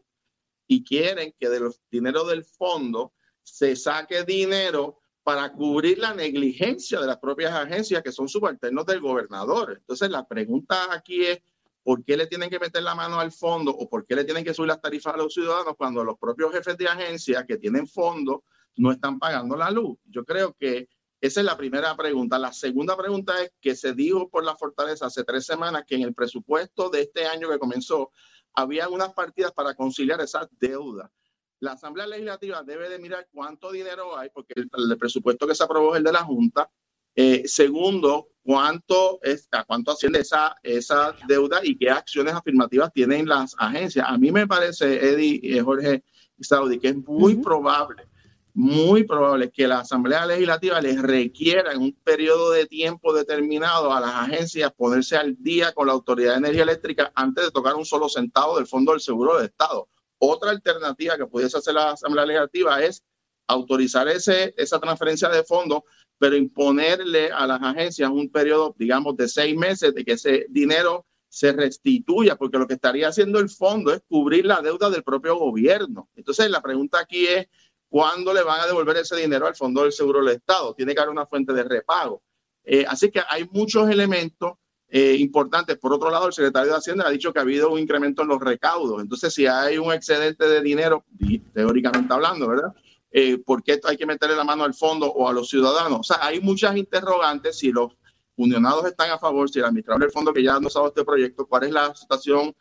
y 0.68 0.84
quieren 0.84 1.34
que 1.40 1.50
de 1.50 1.62
los 1.62 1.82
dinero 1.90 2.26
del 2.26 2.44
fondo 2.44 3.14
se 3.42 3.76
saque 3.76 4.24
dinero 4.24 5.00
para 5.24 5.52
cubrir 5.54 5.98
la 5.98 6.14
negligencia 6.14 7.00
de 7.00 7.08
las 7.08 7.18
propias 7.18 7.54
agencias 7.54 8.04
que 8.04 8.12
son 8.12 8.28
subalternos 8.28 8.86
del 8.86 9.00
gobernador. 9.00 9.78
Entonces, 9.80 10.10
la 10.10 10.28
pregunta 10.28 10.94
aquí 10.94 11.24
es, 11.24 11.40
¿por 11.82 12.04
qué 12.04 12.18
le 12.18 12.28
tienen 12.28 12.50
que 12.50 12.60
meter 12.60 12.84
la 12.84 12.94
mano 12.94 13.20
al 13.20 13.32
fondo 13.32 13.72
o 13.72 13.90
por 13.90 14.06
qué 14.06 14.16
le 14.16 14.26
tienen 14.26 14.44
que 14.44 14.54
subir 14.54 14.68
las 14.68 14.82
tarifas 14.82 15.14
a 15.14 15.18
los 15.18 15.34
ciudadanos 15.34 15.76
cuando 15.78 16.04
los 16.04 16.18
propios 16.18 16.52
jefes 16.52 16.78
de 16.78 16.88
agencia 16.88 17.46
que 17.46 17.58
tienen 17.58 17.88
fondos 17.88 18.42
no 18.76 18.92
están 18.92 19.18
pagando 19.18 19.56
la 19.56 19.72
luz? 19.72 19.98
Yo 20.06 20.26
creo 20.26 20.56
que 20.60 20.90
esa 21.22 21.42
es 21.42 21.46
la 21.46 21.58
primera 21.58 21.96
pregunta. 21.98 22.40
La 22.40 22.54
segunda 22.54 22.96
pregunta 22.96 23.42
es 23.44 23.52
que 23.60 23.76
se 23.76 23.94
dijo 23.94 24.30
por 24.30 24.46
la 24.46 24.56
fortaleza 24.56 25.08
hace 25.08 25.24
tres 25.24 25.46
semanas 25.46 25.84
que 25.86 25.96
en 25.96 26.04
el 26.04 26.14
presupuesto 26.14 26.90
de 26.90 27.02
este 27.02 27.26
año 27.26 27.50
que 27.50 27.60
comenzó 27.60 28.12
había 28.54 28.88
unas 28.90 29.14
partidas 29.14 29.52
para 29.52 29.74
conciliar 29.74 30.22
esas 30.22 30.48
deudas. 30.60 31.10
La 31.60 31.74
Asamblea 31.74 32.08
Legislativa 32.08 32.64
debe 32.64 32.88
de 32.88 33.00
mirar 33.00 33.28
cuánto 33.32 33.72
dinero 33.72 34.18
hay, 34.18 34.30
porque 34.30 34.54
el, 34.56 34.70
el 34.74 34.98
presupuesto 34.98 35.46
que 35.46 35.56
se 35.56 35.64
aprobó 35.64 35.94
es 35.94 35.98
el 35.98 36.06
de 36.06 36.14
la 36.14 36.24
Junta. 36.24 36.72
Eh, 37.16 37.48
segundo, 37.48 38.30
cuánto, 38.42 39.20
es, 39.22 39.50
a 39.52 39.66
cuánto 39.66 39.92
asciende 39.92 40.20
esa, 40.20 40.56
esa 40.64 41.14
deuda 41.28 41.60
y 41.62 41.78
qué 41.78 41.90
acciones 41.90 42.34
afirmativas 42.34 42.94
tienen 42.94 43.28
las 43.28 43.56
agencias. 43.58 44.06
A 44.08 44.18
mí 44.18 44.32
me 44.32 44.48
parece, 44.48 45.06
Eddie, 45.06 45.42
eh, 45.44 45.62
Jorge 45.62 46.04
y 46.38 46.44
Saudi, 46.46 46.80
que 46.80 46.90
es 46.90 46.96
muy 46.96 47.36
probable 47.36 48.09
muy 48.54 49.04
probable 49.04 49.52
que 49.52 49.68
la 49.68 49.80
Asamblea 49.80 50.26
Legislativa 50.26 50.82
les 50.82 51.02
requiera 51.02 51.72
en 51.72 51.82
un 51.82 51.94
periodo 52.04 52.52
de 52.52 52.66
tiempo 52.66 53.14
determinado 53.14 53.94
a 53.94 54.00
las 54.00 54.16
agencias 54.16 54.72
ponerse 54.74 55.16
al 55.16 55.36
día 55.42 55.72
con 55.74 55.88
la 55.88 55.94
Autoridad 55.94 56.34
de 56.34 56.40
Energía 56.40 56.64
Eléctrica 56.64 57.12
antes 57.16 57.46
de 57.46 57.52
tocar 57.52 57.76
un 57.76 57.86
solo 57.86 58.10
centavo 58.10 58.58
del 58.58 58.68
Fondo 58.68 58.92
del 58.92 59.02
Seguro 59.02 59.38
del 59.38 59.46
Estado. 59.46 59.88
Otra 60.18 60.52
alternativa 60.52 61.18
que 61.18 61.26
pudiese 61.26 61.58
hacer 61.58 61.74
la 61.74 61.92
Asamblea 61.92 62.26
Legislativa 62.26 62.84
es 62.84 63.04
autorizar 63.48 64.08
ese, 64.08 64.54
esa 64.58 64.80
transferencia 64.80 65.30
de 65.30 65.44
fondos, 65.44 65.82
pero 66.18 66.36
imponerle 66.36 67.32
a 67.32 67.48
las 67.48 67.62
agencias 67.62 68.10
un 68.10 68.30
periodo, 68.30 68.76
digamos, 68.78 69.16
de 69.16 69.28
seis 69.28 69.56
meses 69.56 69.94
de 69.96 70.04
que 70.04 70.14
ese 70.14 70.46
dinero 70.50 71.06
se 71.30 71.52
restituya, 71.52 72.36
porque 72.36 72.58
lo 72.58 72.68
que 72.68 72.74
estaría 72.74 73.08
haciendo 73.08 73.40
el 73.40 73.50
fondo 73.50 73.94
es 73.94 74.02
cubrir 74.08 74.46
la 74.46 74.62
deuda 74.62 74.90
del 74.90 75.04
propio 75.04 75.38
gobierno. 75.38 76.10
Entonces, 76.16 76.50
la 76.50 76.62
pregunta 76.62 77.00
aquí 77.00 77.28
es, 77.28 77.48
¿cuándo 77.90 78.34
le 78.34 78.44
van 78.44 78.62
a 78.62 78.68
devolver 78.68 78.98
ese 78.98 79.16
dinero 79.16 79.48
al 79.48 79.56
Fondo 79.56 79.84
del 79.84 79.92
Seguro 79.92 80.24
del 80.24 80.36
Estado? 80.36 80.74
Tiene 80.74 80.94
que 80.94 81.02
haber 81.02 81.12
una 81.12 81.26
fuente 81.26 81.52
de 81.54 81.64
repago. 81.64 82.22
Eh, 82.64 82.86
así 82.88 83.10
que 83.12 83.22
hay 83.28 83.50
muchos 83.52 83.90
elementos 83.90 84.54
eh, 84.88 85.16
importantes. 85.20 85.78
Por 85.78 85.94
otro 85.94 86.10
lado, 86.10 86.28
el 86.28 86.34
secretario 86.34 86.72
de 86.72 86.78
Hacienda 86.78 87.08
ha 87.08 87.12
dicho 87.12 87.34
que 87.34 87.40
ha 87.40 87.42
habido 87.42 87.72
un 87.72 87.80
incremento 87.80 88.22
en 88.22 88.28
los 88.28 88.40
recaudos. 88.40 89.02
Entonces, 89.02 89.34
si 89.34 89.48
hay 89.48 89.78
un 89.78 89.92
excedente 89.92 90.48
de 90.48 90.62
dinero, 90.62 91.04
teóricamente 91.54 92.14
hablando, 92.14 92.48
¿verdad? 92.48 92.74
Eh, 93.12 93.40
¿Por 93.40 93.64
qué 93.64 93.80
hay 93.84 93.98
que 93.98 94.06
meterle 94.06 94.36
la 94.36 94.44
mano 94.44 94.64
al 94.64 94.74
fondo 94.74 95.08
o 95.08 95.28
a 95.28 95.34
los 95.34 95.50
ciudadanos? 95.50 96.00
O 96.00 96.04
sea, 96.04 96.18
hay 96.22 96.40
muchas 96.40 96.78
interrogantes 96.78 97.58
si 97.58 97.72
los 97.72 97.98
unionados 98.36 98.86
están 98.86 99.12
a 99.12 99.18
favor, 99.18 99.50
si 99.50 99.60
el 99.60 99.66
administrador 99.66 100.02
del 100.02 100.12
fondo 100.12 100.34
que 100.34 100.44
ya 100.44 100.56
ha 100.56 100.60
dado 100.60 100.88
este 100.88 101.04
proyecto, 101.04 101.46
cuál 101.46 101.64
es 101.64 101.72
la 101.72 101.94
situación 101.94 102.56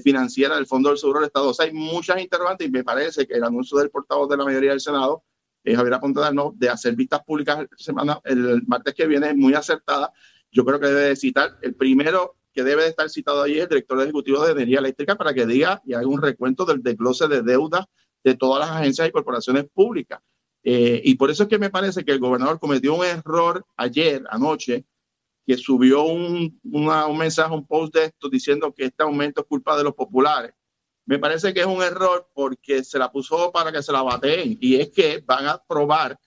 financiera 0.00 0.56
del 0.56 0.66
Fondo 0.66 0.88
del 0.88 0.98
Seguro 0.98 1.20
del 1.20 1.26
Estado. 1.26 1.48
O 1.48 1.54
sea, 1.54 1.66
hay 1.66 1.72
muchas 1.72 2.20
interrogantes 2.20 2.66
y 2.66 2.70
me 2.70 2.84
parece 2.84 3.26
que 3.26 3.34
el 3.34 3.44
anuncio 3.44 3.78
del 3.78 3.90
portavoz 3.90 4.28
de 4.28 4.36
la 4.36 4.44
mayoría 4.44 4.70
del 4.70 4.80
Senado, 4.80 5.24
eh, 5.64 5.74
Javier 5.74 5.94
Aponte 5.94 6.20
de 6.54 6.68
hacer 6.68 6.96
vistas 6.96 7.22
públicas 7.24 7.66
semana, 7.76 8.20
el 8.24 8.62
martes 8.66 8.94
que 8.94 9.06
viene 9.06 9.30
es 9.30 9.36
muy 9.36 9.54
acertada. 9.54 10.12
Yo 10.50 10.64
creo 10.64 10.80
que 10.80 10.86
debe 10.86 11.16
citar, 11.16 11.58
el 11.62 11.74
primero 11.74 12.36
que 12.52 12.62
debe 12.62 12.82
de 12.82 12.88
estar 12.90 13.08
citado 13.08 13.42
ahí 13.42 13.58
el 13.58 13.68
director 13.68 14.00
ejecutivo 14.02 14.44
de 14.44 14.52
Energía 14.52 14.78
Eléctrica 14.78 15.16
para 15.16 15.32
que 15.32 15.46
diga 15.46 15.82
y 15.84 15.94
haga 15.94 16.06
un 16.06 16.20
recuento 16.20 16.64
del 16.64 16.82
desglose 16.82 17.28
de 17.28 17.42
deuda 17.42 17.88
de 18.22 18.34
todas 18.34 18.60
las 18.60 18.76
agencias 18.76 19.08
y 19.08 19.12
corporaciones 19.12 19.64
públicas. 19.72 20.20
Eh, 20.64 21.00
y 21.04 21.16
por 21.16 21.30
eso 21.30 21.44
es 21.44 21.48
que 21.48 21.58
me 21.58 21.70
parece 21.70 22.04
que 22.04 22.12
el 22.12 22.20
gobernador 22.20 22.60
cometió 22.60 22.94
un 22.94 23.04
error 23.04 23.64
ayer, 23.76 24.22
anoche, 24.30 24.84
que 25.46 25.56
subió 25.56 26.04
un, 26.04 26.60
un 26.64 27.18
mensaje, 27.18 27.52
un 27.52 27.66
post 27.66 27.94
de 27.94 28.04
esto 28.04 28.28
diciendo 28.28 28.72
que 28.72 28.86
este 28.86 29.02
aumento 29.02 29.40
es 29.40 29.46
culpa 29.46 29.76
de 29.76 29.84
los 29.84 29.94
populares. 29.94 30.52
Me 31.04 31.18
parece 31.18 31.52
que 31.52 31.60
es 31.60 31.66
un 31.66 31.82
error 31.82 32.28
porque 32.32 32.84
se 32.84 32.98
la 32.98 33.10
puso 33.10 33.50
para 33.50 33.72
que 33.72 33.82
se 33.82 33.92
la 33.92 34.02
bateen 34.02 34.56
y 34.60 34.76
es 34.76 34.90
que 34.90 35.22
van 35.26 35.46
a 35.46 35.58
probar 35.58 36.18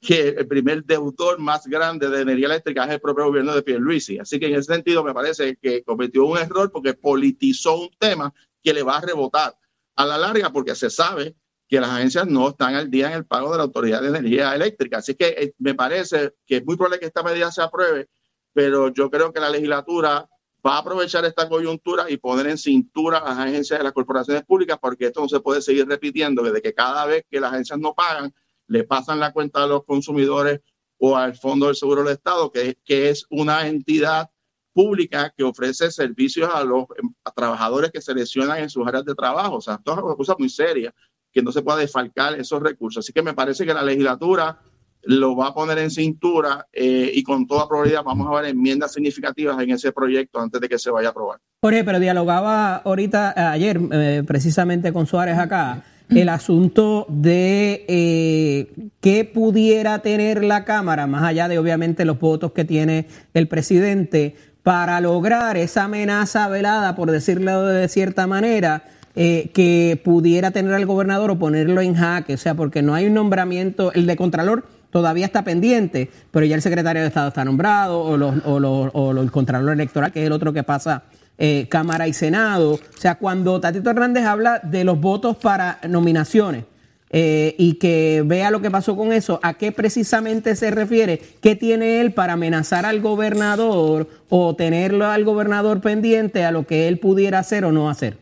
que 0.00 0.30
el 0.30 0.48
primer 0.48 0.84
deudor 0.84 1.38
más 1.38 1.66
grande 1.66 2.08
de 2.08 2.22
energía 2.22 2.46
eléctrica 2.46 2.84
es 2.84 2.90
el 2.90 3.00
propio 3.00 3.26
gobierno 3.26 3.54
de 3.54 3.62
Pierluisi. 3.62 4.18
Así 4.18 4.40
que 4.40 4.46
en 4.46 4.54
ese 4.54 4.74
sentido 4.74 5.04
me 5.04 5.14
parece 5.14 5.56
que 5.56 5.84
cometió 5.84 6.24
un 6.24 6.38
error 6.38 6.72
porque 6.72 6.94
politizó 6.94 7.82
un 7.82 7.90
tema 7.98 8.34
que 8.62 8.74
le 8.74 8.82
va 8.82 8.96
a 8.96 9.00
rebotar 9.00 9.56
a 9.94 10.06
la 10.06 10.18
larga 10.18 10.50
porque 10.50 10.74
se 10.74 10.90
sabe 10.90 11.36
que 11.68 11.80
las 11.80 11.90
agencias 11.90 12.26
no 12.26 12.48
están 12.48 12.74
al 12.74 12.90
día 12.90 13.06
en 13.08 13.12
el 13.12 13.26
pago 13.26 13.52
de 13.52 13.58
la 13.58 13.62
Autoridad 13.62 14.02
de 14.02 14.08
Energía 14.08 14.54
Eléctrica. 14.54 14.98
Así 14.98 15.14
que 15.14 15.28
eh, 15.28 15.54
me 15.58 15.74
parece 15.74 16.34
que 16.46 16.56
es 16.56 16.64
muy 16.66 16.76
probable 16.76 16.98
que 16.98 17.06
esta 17.06 17.22
medida 17.22 17.52
se 17.52 17.62
apruebe, 17.62 18.08
pero 18.52 18.92
yo 18.92 19.10
creo 19.10 19.32
que 19.32 19.40
la 19.40 19.50
legislatura 19.50 20.28
va 20.64 20.76
a 20.76 20.78
aprovechar 20.78 21.24
esta 21.24 21.48
coyuntura 21.48 22.08
y 22.08 22.16
poner 22.16 22.46
en 22.46 22.58
cintura 22.58 23.18
a 23.18 23.30
las 23.30 23.38
agencias 23.38 23.80
de 23.80 23.84
las 23.84 23.92
corporaciones 23.92 24.44
públicas, 24.44 24.78
porque 24.80 25.06
esto 25.06 25.20
no 25.20 25.28
se 25.28 25.40
puede 25.40 25.60
seguir 25.60 25.86
repitiendo, 25.88 26.42
desde 26.42 26.62
que 26.62 26.72
cada 26.72 27.04
vez 27.06 27.24
que 27.28 27.40
las 27.40 27.52
agencias 27.52 27.78
no 27.78 27.94
pagan, 27.94 28.32
le 28.68 28.84
pasan 28.84 29.18
la 29.18 29.32
cuenta 29.32 29.64
a 29.64 29.66
los 29.66 29.84
consumidores 29.84 30.60
o 30.98 31.16
al 31.16 31.34
Fondo 31.34 31.66
del 31.66 31.74
Seguro 31.74 32.04
del 32.04 32.12
Estado, 32.12 32.50
que, 32.52 32.78
que 32.84 33.08
es 33.08 33.26
una 33.28 33.66
entidad 33.66 34.30
pública 34.72 35.32
que 35.36 35.42
ofrece 35.42 35.90
servicios 35.90 36.48
a 36.52 36.64
los 36.64 36.86
trabajadores 37.34 37.90
que 37.90 38.00
seleccionan 38.00 38.58
en 38.58 38.70
sus 38.70 38.86
áreas 38.86 39.04
de 39.04 39.14
trabajo. 39.14 39.56
O 39.56 39.60
sea, 39.60 39.80
es 39.84 39.92
una 39.92 40.14
cosa 40.14 40.36
muy 40.38 40.48
seria 40.48 40.94
que 41.32 41.42
no 41.42 41.50
se 41.52 41.62
pueda 41.62 41.78
defalcar 41.78 42.38
esos 42.38 42.62
recursos. 42.62 43.04
Así 43.04 43.12
que 43.12 43.22
me 43.22 43.34
parece 43.34 43.66
que 43.66 43.74
la 43.74 43.82
legislatura 43.82 44.60
lo 45.02 45.36
va 45.36 45.48
a 45.48 45.54
poner 45.54 45.78
en 45.78 45.90
cintura 45.90 46.66
eh, 46.72 47.10
y 47.12 47.22
con 47.22 47.46
toda 47.46 47.68
probabilidad 47.68 48.02
vamos 48.04 48.28
a 48.28 48.40
ver 48.40 48.50
enmiendas 48.50 48.92
significativas 48.92 49.60
en 49.60 49.70
ese 49.70 49.92
proyecto 49.92 50.40
antes 50.40 50.60
de 50.60 50.68
que 50.68 50.78
se 50.78 50.90
vaya 50.90 51.08
a 51.08 51.10
aprobar. 51.10 51.38
Jorge, 51.62 51.84
pero 51.84 52.00
dialogaba 52.00 52.76
ahorita, 52.76 53.34
eh, 53.36 53.40
ayer, 53.40 53.80
eh, 53.92 54.22
precisamente 54.26 54.92
con 54.92 55.06
Suárez 55.06 55.38
acá, 55.38 55.84
el 56.10 56.28
asunto 56.28 57.06
de 57.08 57.84
eh, 57.88 58.72
qué 59.00 59.24
pudiera 59.24 60.00
tener 60.00 60.44
la 60.44 60.64
Cámara, 60.64 61.06
más 61.06 61.22
allá 61.22 61.48
de 61.48 61.58
obviamente 61.58 62.04
los 62.04 62.18
votos 62.18 62.52
que 62.52 62.64
tiene 62.64 63.06
el 63.34 63.48
presidente, 63.48 64.36
para 64.62 65.00
lograr 65.00 65.56
esa 65.56 65.84
amenaza 65.84 66.48
velada, 66.48 66.94
por 66.94 67.10
decirlo 67.10 67.64
de 67.64 67.88
cierta 67.88 68.26
manera, 68.26 68.84
eh, 69.14 69.50
que 69.52 70.00
pudiera 70.02 70.52
tener 70.52 70.72
al 70.72 70.86
gobernador 70.86 71.30
o 71.30 71.38
ponerlo 71.38 71.80
en 71.80 71.94
jaque, 71.94 72.34
o 72.34 72.38
sea, 72.38 72.54
porque 72.54 72.82
no 72.82 72.94
hay 72.94 73.06
un 73.06 73.14
nombramiento, 73.14 73.92
el 73.92 74.06
de 74.06 74.16
Contralor 74.16 74.64
todavía 74.92 75.24
está 75.24 75.42
pendiente, 75.42 76.10
pero 76.30 76.46
ya 76.46 76.54
el 76.54 76.62
secretario 76.62 77.02
de 77.02 77.08
Estado 77.08 77.28
está 77.28 77.44
nombrado, 77.44 78.00
o, 78.00 78.16
los, 78.16 78.34
o, 78.44 79.10
el 79.10 79.30
Contralor 79.32 79.72
Electoral, 79.72 80.12
que 80.12 80.20
es 80.20 80.26
el 80.26 80.32
otro 80.32 80.52
que 80.52 80.62
pasa 80.62 81.04
eh, 81.38 81.66
Cámara 81.68 82.06
y 82.06 82.12
Senado. 82.12 82.74
O 82.74 82.98
sea, 82.98 83.16
cuando 83.16 83.58
Tatito 83.58 83.90
Hernández 83.90 84.26
habla 84.26 84.60
de 84.62 84.84
los 84.84 85.00
votos 85.00 85.36
para 85.38 85.80
nominaciones, 85.88 86.66
eh, 87.14 87.54
y 87.58 87.74
que 87.74 88.22
vea 88.24 88.50
lo 88.50 88.62
que 88.62 88.70
pasó 88.70 88.96
con 88.96 89.12
eso, 89.12 89.40
a 89.42 89.54
qué 89.54 89.72
precisamente 89.72 90.56
se 90.56 90.70
refiere, 90.70 91.20
qué 91.40 91.56
tiene 91.56 92.00
él 92.00 92.12
para 92.12 92.34
amenazar 92.34 92.86
al 92.86 93.00
gobernador 93.00 94.08
o 94.30 94.56
tenerlo 94.56 95.06
al 95.06 95.24
gobernador 95.24 95.82
pendiente 95.82 96.44
a 96.44 96.52
lo 96.52 96.66
que 96.66 96.88
él 96.88 96.98
pudiera 96.98 97.38
hacer 97.38 97.66
o 97.66 97.72
no 97.72 97.90
hacer. 97.90 98.16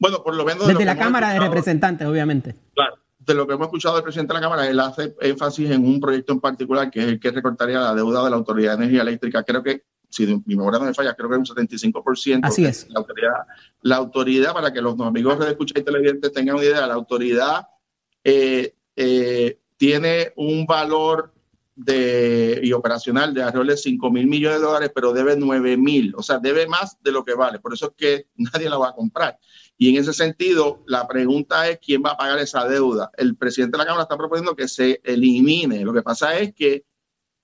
Bueno, 0.00 0.22
por 0.22 0.34
lo 0.34 0.44
menos. 0.44 0.66
Desde 0.66 0.84
la 0.84 0.96
Cámara 0.96 1.32
de 1.32 1.40
Representantes, 1.40 2.06
obviamente. 2.06 2.54
Claro. 2.74 2.96
De 3.28 3.34
lo 3.34 3.46
que 3.46 3.52
hemos 3.52 3.66
escuchado 3.66 3.96
del 3.96 4.04
presidente 4.04 4.32
de 4.32 4.40
la 4.40 4.46
Cámara, 4.46 4.66
él 4.66 4.80
hace 4.80 5.14
énfasis 5.20 5.70
en 5.70 5.84
un 5.84 6.00
proyecto 6.00 6.32
en 6.32 6.40
particular 6.40 6.90
que 6.90 7.00
es 7.00 7.08
el 7.08 7.20
que 7.20 7.30
recortaría 7.30 7.78
la 7.78 7.94
deuda 7.94 8.24
de 8.24 8.30
la 8.30 8.36
Autoridad 8.36 8.70
de 8.70 8.84
Energía 8.84 9.02
Eléctrica. 9.02 9.42
Creo 9.42 9.62
que, 9.62 9.84
si 10.08 10.26
mi 10.26 10.56
memoria 10.56 10.78
no 10.78 10.86
me 10.86 10.94
falla, 10.94 11.12
creo 11.12 11.28
que 11.28 11.36
es 11.36 11.50
un 11.50 11.56
75%. 11.68 12.40
Así 12.42 12.64
es. 12.64 12.88
La 12.88 13.00
autoridad, 13.00 13.34
la 13.82 13.96
autoridad, 13.96 14.54
para 14.54 14.72
que 14.72 14.80
los 14.80 14.98
amigos 14.98 15.38
de 15.40 15.50
escucha 15.50 15.78
y 15.78 15.82
televidentes 15.82 16.32
tengan 16.32 16.56
una 16.56 16.64
idea, 16.64 16.86
la 16.86 16.94
autoridad 16.94 17.68
eh, 18.24 18.74
eh, 18.96 19.58
tiene 19.76 20.32
un 20.36 20.64
valor 20.64 21.34
de, 21.78 22.60
y 22.62 22.72
operacional 22.72 23.32
de 23.32 23.42
alrededor 23.42 23.66
de 23.66 23.76
5 23.76 24.10
mil 24.10 24.26
millones 24.26 24.58
de 24.58 24.66
dólares, 24.66 24.90
pero 24.94 25.12
debe 25.12 25.36
9 25.36 25.76
mil, 25.76 26.14
o 26.16 26.22
sea, 26.22 26.38
debe 26.38 26.66
más 26.66 26.96
de 27.02 27.12
lo 27.12 27.24
que 27.24 27.34
vale. 27.34 27.60
Por 27.60 27.72
eso 27.72 27.86
es 27.86 27.92
que 27.94 28.26
nadie 28.36 28.68
la 28.68 28.78
va 28.78 28.88
a 28.88 28.94
comprar. 28.94 29.38
Y 29.80 29.90
en 29.90 30.02
ese 30.02 30.12
sentido, 30.12 30.82
la 30.86 31.06
pregunta 31.06 31.68
es 31.68 31.78
quién 31.78 32.02
va 32.04 32.10
a 32.10 32.16
pagar 32.16 32.40
esa 32.40 32.66
deuda. 32.66 33.12
El 33.16 33.36
presidente 33.36 33.76
de 33.76 33.78
la 33.78 33.86
Cámara 33.86 34.02
está 34.02 34.16
proponiendo 34.16 34.56
que 34.56 34.66
se 34.66 35.00
elimine. 35.04 35.84
Lo 35.84 35.92
que 35.92 36.02
pasa 36.02 36.36
es 36.36 36.52
que 36.52 36.84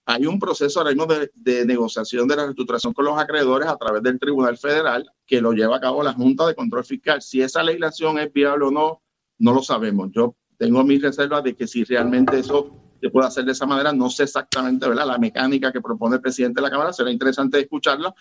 hay 0.05 0.27
un 0.27 0.41
proceso 0.41 0.81
ahora 0.81 0.91
mismo 0.91 1.07
de, 1.07 1.65
negociación 1.65 2.27
de 2.27 2.35
la 2.35 2.43
reestructuración 2.43 2.93
con 2.93 3.05
los 3.05 3.19
acreedores 3.19 3.69
a 3.69 3.77
través 3.77 4.03
del 4.03 4.19
Tribunal 4.19 4.59
Federal 4.59 5.09
que 5.25 5.41
lo 5.41 5.53
lleva 5.53 5.77
a 5.77 5.81
cabo 5.81 6.03
la 6.03 6.13
Junta 6.13 6.47
de 6.47 6.57
Control 6.57 6.85
Fiscal. 6.85 7.23
Si 7.23 7.41
esa 7.41 7.63
legislación 7.63 8.19
es 8.19 8.33
viable 8.33 8.67
o 8.67 8.71
no, 8.73 9.03
no 9.39 9.55
lo 9.55 9.63
sabemos. 9.63 10.11
Yo 10.13 10.37
tengo 10.59 10.83
mis 10.83 11.01
reservas 11.01 11.45
de 11.45 11.55
que 11.55 11.69
si 11.69 11.85
realmente 11.85 12.41
eso 12.41 12.77
se 13.01 13.11
puede 13.11 13.29
hacer 13.29 13.45
de 13.45 13.53
esa 13.53 13.67
manera, 13.67 13.93
no 13.93 14.11
sé 14.11 14.25
exactamente 14.25 14.89
¿verdad? 14.89 15.07
la 15.07 15.19
mecánica 15.19 15.71
que 15.71 15.81
propone 15.81 16.17
el 16.17 16.23
presidente 16.23 16.61
de 16.61 16.63
la 16.63 16.71
Cámara, 16.71 16.93
será 16.93 17.11
interesante 17.11 17.61
escucharla, 17.61 18.13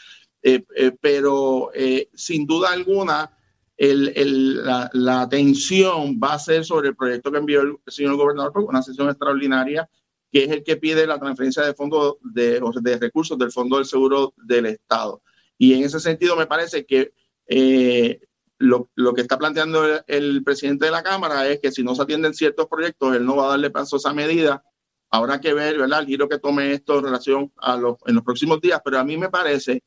eh, 0.41 0.64
eh, 0.76 0.91
pero 1.01 1.72
eh, 1.74 2.09
sin 2.14 2.45
duda 2.45 2.72
alguna 2.72 3.32
la, 3.91 5.21
atención 5.21 6.19
va 6.21 6.34
a 6.34 6.39
ser 6.39 6.63
sobre 6.63 6.89
el 6.89 6.95
proyecto 6.95 7.31
que 7.31 7.39
envió 7.39 7.61
el 7.61 7.77
señor 7.88 8.15
gobernador 8.15 8.53
por 8.53 8.63
una 8.63 8.81
sesión 8.81 9.09
extraordinaria, 9.09 9.89
que 10.31 10.45
es 10.45 10.51
el 10.51 10.63
que 10.63 10.77
pide 10.77 11.05
la 11.05 11.19
transferencia 11.19 11.63
de 11.63 11.73
fondos 11.73 12.15
de, 12.21 12.61
de 12.81 12.97
recursos 12.97 13.38
del 13.38 13.51
Fondo 13.51 13.77
del 13.77 13.86
Seguro 13.86 14.34
del 14.38 14.67
Estado. 14.67 15.21
Y 15.57 15.73
en 15.73 15.84
ese 15.84 15.99
sentido 15.99 16.36
me 16.36 16.47
parece 16.47 16.86
que 16.86 17.13
eh, 17.47 18.19
lo, 18.57 19.13
que 19.13 19.21
está 19.21 19.38
planteando 19.38 19.84
el, 20.07 20.43
presidente 20.43 20.86
de 20.86 20.91
la 20.91 21.03
Cámara 21.03 21.47
es 21.47 21.59
que 21.59 21.71
si 21.71 21.84
no 21.84 21.95
se 21.95 22.03
atienden 22.03 22.34
ciertos 22.34 22.67
proyectos, 22.67 23.15
él 23.15 23.25
no 23.25 23.36
va 23.36 23.45
a 23.45 23.49
darle 23.49 23.69
paso 23.69 23.95
a 23.95 23.99
esa 23.99 24.13
medida. 24.13 24.63
Habrá 25.09 25.41
que 25.41 25.53
ver 25.53 25.77
¿verdad? 25.77 26.01
el 26.01 26.07
giro 26.07 26.29
que 26.29 26.39
tome 26.39 26.71
esto 26.71 26.99
en 26.99 27.05
relación 27.05 27.53
a 27.57 27.75
los, 27.75 27.97
en 28.05 28.15
los 28.15 28.23
próximos 28.23 28.61
días, 28.61 28.81
pero 28.84 28.99
a 28.99 29.03
mí 29.03 29.17
me 29.17 29.29
parece 29.29 29.84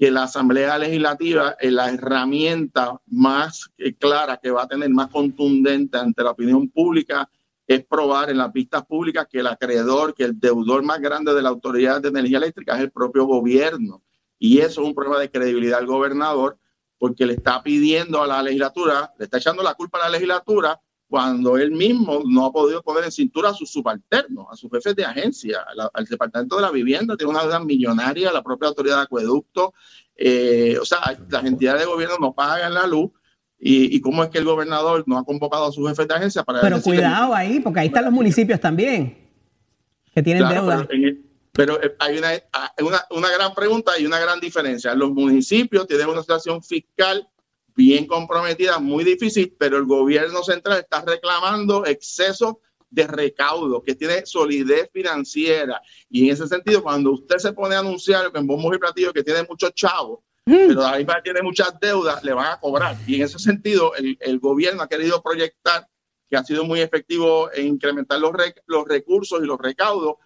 que 0.00 0.10
la 0.10 0.22
Asamblea 0.22 0.78
Legislativa 0.78 1.56
es 1.60 1.70
la 1.70 1.90
herramienta 1.90 2.98
más 3.08 3.70
eh, 3.76 3.92
clara 3.92 4.38
que 4.42 4.50
va 4.50 4.62
a 4.62 4.66
tener, 4.66 4.88
más 4.88 5.08
contundente 5.08 5.98
ante 5.98 6.24
la 6.24 6.30
opinión 6.30 6.70
pública, 6.70 7.28
es 7.66 7.84
probar 7.84 8.30
en 8.30 8.38
las 8.38 8.50
vistas 8.50 8.86
públicas 8.86 9.26
que 9.30 9.40
el 9.40 9.46
acreedor, 9.46 10.14
que 10.14 10.24
el 10.24 10.40
deudor 10.40 10.82
más 10.82 11.00
grande 11.00 11.34
de 11.34 11.42
la 11.42 11.50
Autoridad 11.50 12.00
de 12.00 12.08
Energía 12.08 12.38
Eléctrica 12.38 12.76
es 12.76 12.80
el 12.80 12.90
propio 12.90 13.26
gobierno. 13.26 14.02
Y 14.38 14.60
eso 14.60 14.80
es 14.80 14.88
un 14.88 14.94
problema 14.94 15.20
de 15.20 15.30
credibilidad 15.30 15.80
al 15.80 15.86
gobernador, 15.86 16.56
porque 16.96 17.26
le 17.26 17.34
está 17.34 17.62
pidiendo 17.62 18.22
a 18.22 18.26
la 18.26 18.42
legislatura, 18.42 19.12
le 19.18 19.26
está 19.26 19.36
echando 19.36 19.62
la 19.62 19.74
culpa 19.74 19.98
a 19.98 20.04
la 20.04 20.16
legislatura 20.16 20.80
cuando 21.10 21.58
él 21.58 21.72
mismo 21.72 22.22
no 22.24 22.46
ha 22.46 22.52
podido 22.52 22.80
poner 22.82 23.02
en 23.02 23.10
cintura 23.10 23.50
a 23.50 23.54
sus 23.54 23.68
subalternos, 23.68 24.46
a 24.48 24.54
sus 24.54 24.70
jefes 24.70 24.94
de 24.94 25.04
agencia, 25.04 25.58
al 25.92 26.04
Departamento 26.04 26.54
de 26.54 26.62
la 26.62 26.70
Vivienda, 26.70 27.16
tiene 27.16 27.32
una 27.32 27.42
deuda 27.42 27.58
millonaria, 27.58 28.32
la 28.32 28.44
propia 28.44 28.68
autoridad 28.68 28.98
de 28.98 29.02
acueducto, 29.02 29.74
eh, 30.14 30.78
o 30.80 30.84
sea, 30.84 31.00
las 31.28 31.44
entidades 31.44 31.80
de 31.80 31.86
gobierno 31.88 32.14
no 32.20 32.32
pagan 32.32 32.72
la 32.72 32.86
luz. 32.86 33.10
Y, 33.62 34.00
cómo 34.00 34.24
es 34.24 34.30
que 34.30 34.38
el 34.38 34.44
gobernador 34.44 35.04
no 35.06 35.18
ha 35.18 35.24
convocado 35.24 35.66
a 35.66 35.72
sus 35.72 35.86
jefes 35.86 36.08
de 36.08 36.14
agencia 36.14 36.42
para... 36.44 36.62
Pero 36.62 36.80
cuidado 36.80 37.34
ahí, 37.34 37.60
porque 37.60 37.80
ahí 37.80 37.88
están 37.88 38.04
los 38.04 38.12
municipios 38.14 38.58
también, 38.58 39.18
que 40.14 40.22
tienen 40.22 40.48
deuda. 40.48 40.88
Pero, 41.52 41.82
eh, 41.82 41.94
hay 41.98 42.16
una, 42.16 43.04
una, 43.10 43.30
gran 43.30 43.52
pregunta 43.54 43.92
y 43.98 44.06
una 44.06 44.18
gran 44.18 44.40
diferencia. 44.40 44.94
Los 44.94 45.10
municipios 45.10 45.86
tienen 45.86 46.08
una 46.08 46.22
situación 46.22 46.62
fiscal 46.62 47.28
bien 47.80 48.06
comprometida, 48.06 48.78
muy 48.78 49.04
difícil, 49.04 49.56
pero 49.58 49.78
el 49.78 49.86
gobierno 49.86 50.42
central 50.42 50.80
está 50.80 51.00
reclamando 51.00 51.86
exceso 51.86 52.60
de 52.90 53.06
recaudo, 53.06 53.82
que 53.82 53.94
tiene 53.94 54.26
solidez 54.26 54.90
financiera. 54.92 55.80
Y 56.10 56.26
en 56.26 56.34
ese 56.34 56.46
sentido, 56.46 56.82
cuando 56.82 57.12
usted 57.12 57.38
se 57.38 57.54
pone 57.54 57.74
a 57.74 57.78
anunciar 57.78 58.30
en 58.34 58.46
bombos 58.46 58.76
y 58.76 58.78
platillos 58.78 59.14
que 59.14 59.24
tiene 59.24 59.46
muchos 59.48 59.72
chavos, 59.74 60.18
mm. 60.44 60.68
pero 60.68 60.84
ahí 60.84 61.06
tiene 61.24 61.40
muchas 61.40 61.72
deudas, 61.80 62.22
le 62.22 62.34
van 62.34 62.52
a 62.52 62.60
cobrar. 62.60 62.98
Y 63.06 63.14
en 63.14 63.22
ese 63.22 63.38
sentido, 63.38 63.94
el, 63.94 64.18
el, 64.20 64.38
gobierno 64.40 64.82
ha 64.82 64.88
querido 64.88 65.22
proyectar 65.22 65.88
que 66.28 66.36
ha 66.36 66.44
sido 66.44 66.64
muy 66.64 66.80
efectivo 66.80 67.50
en 67.54 67.66
incrementar 67.66 68.20
los, 68.20 68.32
los 68.66 68.86
recursos 68.86 69.40
y 69.42 69.46
los 69.46 69.58
recaudos, 69.58 70.16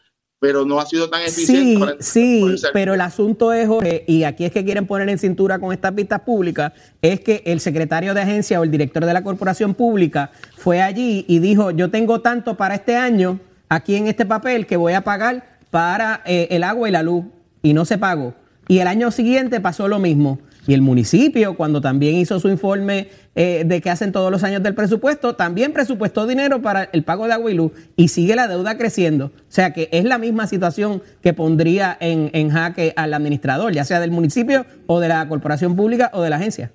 pero 0.45 0.66
no 0.66 0.78
ha 0.78 0.84
sido 0.84 1.09
tan 1.09 1.22
eficiente. 1.22 1.97
Sí, 2.01 2.45
sí, 2.59 2.66
pero 2.74 2.92
el 2.92 3.01
asunto 3.01 3.55
es, 3.55 3.66
Jorge, 3.66 4.05
y 4.07 4.24
aquí 4.24 4.45
es 4.45 4.53
que 4.53 4.62
quieren 4.62 4.86
poner 4.86 5.09
en 5.09 5.18
cintura 5.18 5.59
con 5.59 5.72
estas 5.72 5.92
pistas 5.92 6.20
públicas, 6.20 6.72
es 7.01 7.20
que 7.20 7.42
el 7.47 7.61
secretario 7.61 8.12
de 8.12 8.20
agencia 8.20 8.61
o 8.61 8.62
el 8.62 8.70
director 8.70 9.07
de 9.07 9.14
la 9.14 9.24
corporación 9.24 9.72
pública 9.72 10.32
fue 10.59 10.82
allí 10.82 11.24
y 11.28 11.38
dijo, 11.38 11.70
yo 11.70 11.90
tengo 11.90 12.20
tanto 12.20 12.59
para 12.59 12.74
este 12.74 12.95
año 12.95 13.40
aquí 13.70 13.97
en 13.97 14.07
este 14.07 14.26
papel 14.26 14.66
que 14.66 14.76
voy 14.76 14.92
a 14.92 15.01
pagar 15.01 15.57
para 15.70 16.20
eh, 16.26 16.49
el 16.51 16.62
agua 16.62 16.90
y 16.90 16.92
la 16.92 17.03
luz, 17.03 17.24
y 17.62 17.72
no 17.72 17.86
se 17.86 17.97
pagó. 17.97 18.34
Y 18.68 18.80
el 18.80 18.86
año 18.86 19.11
siguiente 19.12 19.62
pasó 19.62 19.88
lo 19.88 19.99
mismo. 19.99 20.40
Y 20.66 20.74
el 20.74 20.82
municipio, 20.82 21.57
cuando 21.57 21.80
también 21.80 22.16
hizo 22.16 22.38
su 22.38 22.51
informe 22.51 23.09
eh, 23.35 23.64
de 23.66 23.80
que 23.80 23.91
hacen 23.91 24.12
todos 24.12 24.30
los 24.30 24.45
años 24.45 24.62
del 24.62 24.74
presupuesto, 24.74 25.35
también 25.35 25.72
presupuestó 25.72 26.26
dinero 26.26 26.62
para 26.62 26.85
el 26.85 27.03
pago 27.03 27.26
de 27.26 27.32
agua 27.32 27.51
y 27.51 27.55
luz 27.55 27.72
y 27.97 28.09
sigue 28.09 28.37
la 28.37 28.49
deuda 28.49 28.76
creciendo. 28.78 29.26
O 29.26 29.30
sea 29.49 29.72
que 29.72 29.89
es 29.93 30.05
la 30.05 30.18
misma 30.18 30.47
situación 30.47 31.03
que 31.22 31.32
pondría 31.32 31.97
en, 32.01 32.30
en 32.32 32.51
jaque 32.51 32.93
al 32.97 33.12
administrador, 33.12 33.72
ya 33.72 33.85
sea 33.85 34.01
del 34.01 34.11
municipio 34.11 34.66
o 34.87 35.01
de 35.01 35.09
la 35.09 35.28
corporación 35.28 35.76
pública 35.76 36.11
o 36.14 36.22
de 36.22 36.30
la 36.30 36.37
agencia. 36.37 36.72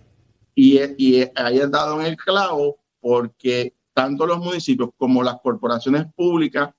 Y, 0.56 0.80
y 0.98 1.30
ahí 1.36 1.60
has 1.60 1.72
dado 1.72 2.00
en 2.02 2.08
el 2.08 2.18
clavo 2.18 2.78
porque 3.00 3.74
tanto 3.94 4.26
los 4.26 4.40
municipios 4.40 4.90
como 4.98 5.24
las 5.24 5.36
corporaciones 5.42 6.06
públicas 6.16 6.70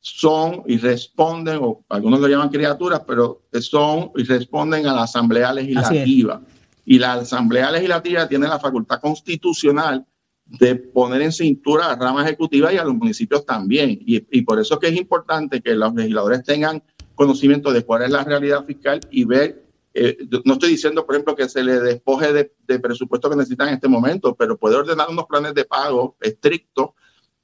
son 0.00 0.62
y 0.66 0.76
responden, 0.76 1.58
o 1.62 1.82
algunos 1.88 2.20
lo 2.20 2.28
llaman 2.28 2.50
criaturas, 2.50 3.00
pero 3.06 3.40
son 3.60 4.12
y 4.14 4.24
responden 4.24 4.86
a 4.86 4.92
la 4.92 5.04
Asamblea 5.04 5.50
Legislativa. 5.54 6.42
Y 6.84 6.98
la 6.98 7.14
Asamblea 7.14 7.70
Legislativa 7.70 8.28
tiene 8.28 8.48
la 8.48 8.58
facultad 8.58 9.00
constitucional 9.00 10.04
de 10.46 10.76
poner 10.76 11.22
en 11.22 11.32
cintura 11.32 11.86
a 11.86 11.88
la 11.90 11.96
rama 11.96 12.22
ejecutiva 12.22 12.72
y 12.72 12.76
a 12.76 12.84
los 12.84 12.94
municipios 12.94 13.46
también. 13.46 13.98
Y, 14.00 14.42
por 14.42 14.60
eso 14.60 14.74
es 14.74 14.80
que 14.80 14.88
es 14.88 14.96
importante 14.96 15.60
que 15.62 15.74
los 15.74 15.94
legisladores 15.94 16.44
tengan 16.44 16.82
conocimiento 17.14 17.72
de 17.72 17.84
cuál 17.84 18.02
es 18.02 18.10
la 18.10 18.24
realidad 18.24 18.64
fiscal 18.66 19.00
y 19.10 19.24
ver, 19.24 19.64
eh, 19.94 20.18
no 20.44 20.54
estoy 20.54 20.70
diciendo, 20.70 21.06
por 21.06 21.14
ejemplo, 21.14 21.34
que 21.34 21.48
se 21.48 21.62
le 21.62 21.80
despoje 21.80 22.32
de, 22.32 22.52
de 22.66 22.78
presupuesto 22.78 23.30
que 23.30 23.36
necesitan 23.36 23.68
en 23.68 23.74
este 23.74 23.88
momento, 23.88 24.34
pero 24.34 24.58
puede 24.58 24.76
ordenar 24.76 25.08
unos 25.08 25.26
planes 25.26 25.54
de 25.54 25.64
pago 25.64 26.16
estrictos 26.20 26.90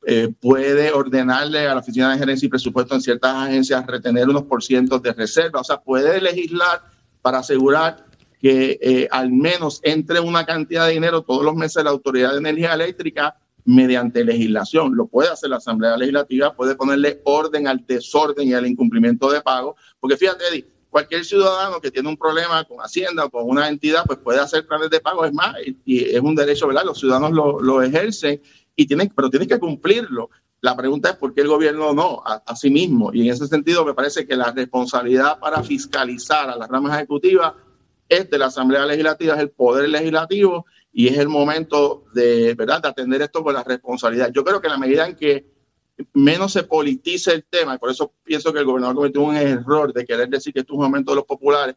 eh, 0.07 0.32
puede 0.41 0.93
ordenarle 0.93 1.68
a 1.68 1.74
la 1.74 1.80
Oficina 1.80 2.11
de 2.11 2.18
Gerencia 2.18 2.47
y 2.47 2.49
Presupuesto 2.49 2.95
en 2.95 3.03
ciertas 3.03 3.34
agencias 3.34 3.86
retener 3.86 4.28
unos 4.28 4.45
por 4.45 4.62
de 4.62 5.12
reserva. 5.12 5.61
O 5.61 5.64
sea, 5.64 5.80
puede 5.80 6.20
legislar 6.20 6.82
para 7.20 7.38
asegurar 7.38 8.07
que 8.41 8.78
eh, 8.80 9.09
al 9.11 9.30
menos 9.30 9.80
entre 9.82 10.20
una 10.20 10.47
cantidad 10.47 10.86
de 10.86 10.95
dinero 10.95 11.22
todos 11.22 11.45
los 11.45 11.55
meses 11.55 11.84
la 11.84 11.91
Autoridad 11.91 12.32
de 12.32 12.38
Energía 12.38 12.72
Eléctrica 12.72 13.36
mediante 13.64 14.24
legislación. 14.24 14.97
Lo 14.97 15.07
puede 15.07 15.28
hacer 15.28 15.51
la 15.51 15.57
Asamblea 15.57 15.97
Legislativa, 15.97 16.55
puede 16.55 16.74
ponerle 16.74 17.20
orden 17.24 17.68
al 17.68 17.84
desorden 17.86 18.49
y 18.49 18.55
al 18.55 18.66
incumplimiento 18.66 19.30
de 19.30 19.43
pago. 19.43 19.76
Porque 20.01 20.16
fíjate, 20.16 20.66
cualquier 20.88 21.24
ciudadano 21.24 21.80
que 21.80 21.91
tiene 21.91 22.09
un 22.09 22.16
problema 22.16 22.64
con 22.64 22.78
Hacienda 22.78 23.26
o 23.26 23.30
con 23.30 23.49
una 23.49 23.68
entidad, 23.68 24.05
pues 24.07 24.18
puede 24.18 24.41
hacer 24.41 24.66
planes 24.66 24.91
de 24.91 25.01
pago. 25.01 25.24
Es 25.24 25.32
más, 25.32 25.55
y, 25.84 26.05
es 26.05 26.20
un 26.20 26.34
derecho, 26.34 26.66
¿verdad? 26.66 26.84
Los 26.84 26.99
ciudadanos 26.99 27.32
lo, 27.32 27.61
lo 27.61 27.82
ejercen 27.82 28.41
y 28.74 28.86
tienen, 28.86 29.12
pero 29.14 29.28
tienen 29.28 29.49
que 29.49 29.59
cumplirlo. 29.59 30.30
La 30.62 30.76
pregunta 30.76 31.11
es 31.11 31.16
por 31.16 31.32
qué 31.32 31.41
el 31.41 31.49
gobierno 31.49 31.95
no, 31.95 32.22
a, 32.24 32.55
sí 32.55 32.70
mismo. 32.70 33.11
Y 33.14 33.22
en 33.22 33.32
ese 33.32 33.47
sentido 33.47 33.84
me 33.84 33.95
parece 33.95 34.26
que 34.26 34.36
la 34.36 34.53
responsabilidad 34.53 35.38
para 35.38 35.62
fiscalizar 35.62 36.51
a 36.51 36.57
las 36.57 36.68
ramas 36.68 36.97
ejecutivas 36.97 37.55
es 38.11 38.28
de 38.28 38.38
la 38.38 38.46
Asamblea 38.46 38.84
Legislativa, 38.84 39.34
es 39.34 39.40
el 39.40 39.50
Poder 39.50 39.88
Legislativo 39.88 40.66
y 40.92 41.08
es 41.08 41.16
el 41.16 41.28
momento 41.28 42.04
de, 42.12 42.54
¿verdad? 42.54 42.82
de 42.82 42.88
atender 42.88 43.22
esto 43.22 43.42
con 43.42 43.54
la 43.54 43.62
responsabilidad. 43.62 44.30
Yo 44.34 44.44
creo 44.44 44.61
que 44.61 44.68
la 44.68 44.76
medida 44.76 45.06
en 45.06 45.16
que 45.16 45.46
menos 46.12 46.52
se 46.52 46.64
politice 46.64 47.32
el 47.32 47.44
tema, 47.44 47.74
y 47.74 47.78
por 47.78 47.90
eso 47.90 48.12
pienso 48.24 48.52
que 48.52 48.58
el 48.58 48.64
gobernador 48.64 48.96
cometió 48.96 49.22
un 49.22 49.36
error 49.36 49.92
de 49.92 50.04
querer 50.04 50.28
decir 50.28 50.52
que 50.52 50.61
esto 50.61 50.72
es 50.72 50.76
un 50.76 50.84
momento 50.84 51.12
de 51.12 51.16
los 51.16 51.24
populares, 51.24 51.76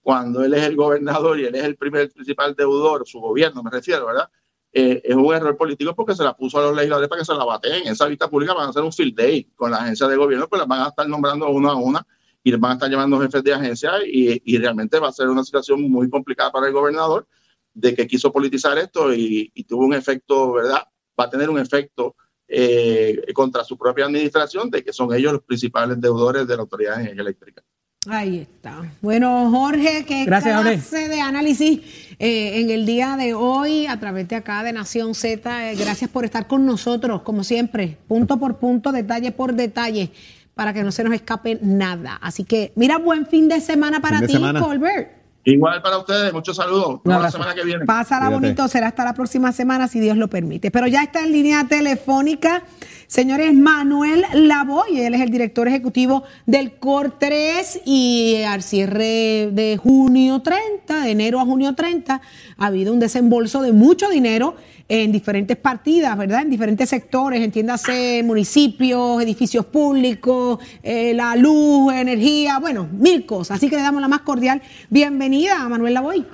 cuando 0.00 0.42
él 0.42 0.54
es 0.54 0.62
el 0.62 0.76
gobernador 0.76 1.38
y 1.40 1.44
él 1.44 1.54
es 1.54 1.64
el 1.64 1.76
primer 1.76 2.10
principal 2.12 2.54
deudor, 2.54 3.06
su 3.06 3.20
gobierno 3.20 3.62
me 3.62 3.70
refiero, 3.70 4.06
¿verdad? 4.06 4.28
Eh, 4.72 5.00
es 5.04 5.14
un 5.14 5.32
error 5.32 5.56
político 5.56 5.94
porque 5.94 6.14
se 6.14 6.24
la 6.24 6.36
puso 6.36 6.58
a 6.58 6.62
los 6.62 6.74
legisladores 6.74 7.08
para 7.08 7.20
que 7.20 7.24
se 7.24 7.34
la 7.34 7.44
baten. 7.44 7.74
En 7.74 7.92
esa 7.92 8.06
vista 8.06 8.28
pública 8.28 8.54
van 8.54 8.66
a 8.66 8.70
hacer 8.70 8.82
un 8.82 8.92
field 8.92 9.16
day 9.16 9.44
con 9.54 9.70
la 9.70 9.78
agencia 9.78 10.08
de 10.08 10.16
gobierno, 10.16 10.48
pues 10.48 10.58
las 10.58 10.68
van 10.68 10.82
a 10.82 10.88
estar 10.88 11.08
nombrando 11.08 11.48
una 11.48 11.70
a 11.70 11.74
una 11.74 12.06
y 12.44 12.52
van 12.52 12.72
a 12.72 12.74
estar 12.74 12.90
llamando 12.90 13.18
jefes 13.20 13.42
de 13.42 13.54
agencia 13.54 13.92
y, 14.06 14.40
y, 14.44 14.58
realmente 14.58 15.00
va 15.00 15.08
a 15.08 15.12
ser 15.12 15.28
una 15.28 15.42
situación 15.42 15.82
muy 15.90 16.10
complicada 16.10 16.52
para 16.52 16.66
el 16.66 16.74
gobernador 16.74 17.26
de 17.72 17.94
que 17.94 18.06
quiso 18.06 18.30
politizar 18.30 18.76
esto 18.78 19.12
y, 19.12 19.50
tuvo 19.66 19.86
un 19.86 19.94
efecto, 19.94 20.52
¿verdad? 20.52 20.82
Va 21.18 21.24
a 21.24 21.30
tener 21.30 21.48
un 21.48 21.58
efecto 21.58 22.14
eh, 22.46 23.24
contra 23.32 23.64
su 23.64 23.78
propia 23.78 24.04
administración 24.04 24.70
de 24.70 24.84
que 24.84 24.92
son 24.92 25.12
ellos 25.14 25.32
los 25.32 25.42
principales 25.42 25.98
deudores 26.00 26.46
de 26.46 26.54
la 26.54 26.62
autoridad 26.62 27.00
eléctrica. 27.00 27.62
Ahí 28.06 28.40
está. 28.40 28.82
Bueno, 29.00 29.50
Jorge, 29.50 30.04
qué 30.06 30.26
Gracias, 30.26 30.60
clase 30.60 31.08
de 31.08 31.20
análisis 31.20 31.80
eh, 32.18 32.60
en 32.60 32.70
el 32.70 32.84
día 32.84 33.16
de 33.16 33.32
hoy 33.32 33.86
a 33.86 33.98
través 33.98 34.28
de 34.28 34.36
acá 34.36 34.62
de 34.62 34.72
Nación 34.72 35.14
Z. 35.14 35.72
Eh, 35.72 35.76
gracias 35.76 36.10
por 36.10 36.26
estar 36.26 36.46
con 36.46 36.66
nosotros, 36.66 37.22
como 37.22 37.42
siempre, 37.44 37.96
punto 38.06 38.38
por 38.38 38.58
punto, 38.58 38.92
detalle 38.92 39.32
por 39.32 39.54
detalle, 39.54 40.12
para 40.54 40.72
que 40.72 40.82
no 40.82 40.92
se 40.92 41.04
nos 41.04 41.14
escape 41.14 41.58
nada. 41.62 42.18
Así 42.22 42.44
que, 42.44 42.72
mira, 42.76 42.98
buen 42.98 43.26
fin 43.26 43.48
de 43.48 43.60
semana 43.60 44.00
para 44.00 44.26
ti, 44.26 44.36
Colbert. 44.58 45.24
Igual 45.46 45.82
para 45.82 45.98
ustedes, 45.98 46.32
muchos 46.32 46.56
saludos. 46.56 47.00
Hasta 47.04 47.18
la 47.18 47.30
semana 47.30 47.54
que 47.54 47.64
viene. 47.64 47.84
Pásala 47.84 48.30
bonito, 48.30 48.66
será 48.66 48.86
hasta 48.86 49.04
la 49.04 49.12
próxima 49.12 49.52
semana, 49.52 49.88
si 49.88 50.00
Dios 50.00 50.16
lo 50.16 50.28
permite. 50.28 50.70
Pero 50.70 50.86
ya 50.86 51.02
está 51.02 51.22
en 51.22 51.32
línea 51.32 51.66
telefónica, 51.68 52.62
señores, 53.06 53.54
Manuel 53.54 54.24
Lavoy, 54.34 55.00
él 55.00 55.14
es 55.14 55.20
el 55.20 55.30
director 55.30 55.68
ejecutivo 55.68 56.24
del 56.46 56.72
COR 56.72 57.18
3 57.18 57.82
y 57.84 58.42
al 58.46 58.62
cierre 58.62 59.48
de 59.52 59.78
junio 59.82 60.40
30, 60.40 61.04
de 61.04 61.10
enero 61.10 61.40
a 61.40 61.44
junio 61.44 61.74
30, 61.74 62.20
ha 62.56 62.66
habido 62.66 62.92
un 62.92 63.00
desembolso 63.00 63.62
de 63.62 63.72
mucho 63.72 64.08
dinero 64.08 64.56
en 64.88 65.12
diferentes 65.12 65.56
partidas, 65.56 66.16
¿verdad? 66.16 66.42
En 66.42 66.50
diferentes 66.50 66.88
sectores, 66.88 67.40
entiéndase 67.40 68.22
municipios, 68.24 69.22
edificios 69.22 69.66
públicos, 69.66 70.58
eh, 70.82 71.14
la 71.14 71.36
luz, 71.36 71.92
energía, 71.92 72.58
bueno, 72.58 72.88
mil 72.92 73.24
cosas. 73.24 73.56
Así 73.56 73.70
que 73.70 73.76
le 73.76 73.82
damos 73.82 74.02
la 74.02 74.08
más 74.08 74.20
cordial 74.20 74.60
bienvenida 74.90 75.62
a 75.62 75.68
Manuel 75.68 75.94
Lavoy. 75.94 76.26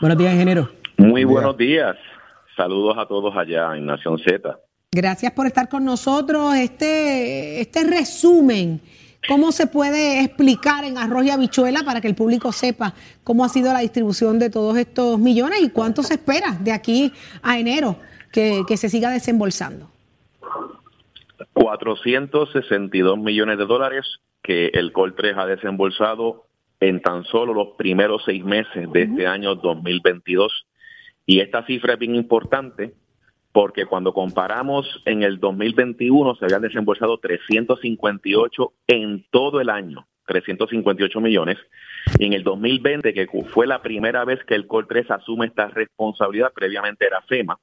Buenos 0.00 0.18
días, 0.18 0.32
ingeniero. 0.32 0.70
Muy 0.96 1.24
buenos 1.24 1.56
días. 1.56 1.96
Saludos 2.56 2.96
a 2.98 3.06
todos 3.06 3.36
allá 3.36 3.76
en 3.76 3.86
Nación 3.86 4.18
Z. 4.18 4.58
Gracias 4.98 5.30
por 5.30 5.46
estar 5.46 5.68
con 5.68 5.84
nosotros. 5.84 6.56
Este, 6.56 7.60
este 7.60 7.84
resumen 7.84 8.80
¿Cómo 9.28 9.52
se 9.52 9.66
puede 9.66 10.24
explicar 10.24 10.84
en 10.84 10.96
arroz 10.96 11.24
y 11.24 11.30
habichuela 11.30 11.82
para 11.84 12.00
que 12.00 12.08
el 12.08 12.14
público 12.14 12.50
sepa 12.50 12.94
cómo 13.24 13.44
ha 13.44 13.48
sido 13.48 13.72
la 13.72 13.80
distribución 13.80 14.38
de 14.38 14.48
todos 14.48 14.76
estos 14.76 15.18
millones 15.18 15.60
y 15.62 15.70
cuánto 15.70 16.02
se 16.02 16.14
espera 16.14 16.56
de 16.60 16.72
aquí 16.72 17.12
a 17.42 17.58
enero 17.58 17.96
que, 18.32 18.64
se 18.76 18.88
siga 18.88 19.10
desembolsando? 19.10 19.90
462 21.52 23.18
millones 23.18 23.58
de 23.58 23.66
dólares 23.66 24.06
que 24.42 24.70
el 24.72 24.92
COL3 24.92 25.34
ha 25.36 25.46
desembolsado 25.46 26.46
en 26.80 27.02
tan 27.02 27.24
solo 27.24 27.52
los 27.52 27.68
primeros 27.76 28.22
seis 28.24 28.44
meses 28.44 28.90
de 28.92 29.02
este 29.02 29.26
año 29.26 29.56
2022. 29.56 30.66
Y 31.26 31.40
esta 31.40 31.66
cifra 31.66 31.94
es 31.94 31.98
bien 31.98 32.14
importante 32.14 32.94
porque 33.58 33.86
cuando 33.86 34.14
comparamos 34.14 34.86
en 35.04 35.24
el 35.24 35.40
2021 35.40 36.36
se 36.36 36.44
habían 36.44 36.62
desembolsado 36.62 37.18
358 37.18 38.72
en 38.86 39.26
todo 39.32 39.60
el 39.60 39.68
año, 39.68 40.06
358 40.26 41.20
millones, 41.20 41.58
y 42.20 42.26
en 42.26 42.34
el 42.34 42.44
2020, 42.44 43.12
que 43.12 43.26
fue 43.52 43.66
la 43.66 43.82
primera 43.82 44.24
vez 44.24 44.44
que 44.44 44.54
el 44.54 44.68
COL 44.68 44.86
3 44.86 45.10
asume 45.10 45.46
esta 45.46 45.66
responsabilidad, 45.66 46.52
previamente 46.54 47.04
era 47.04 47.20
FEMA, 47.22 47.58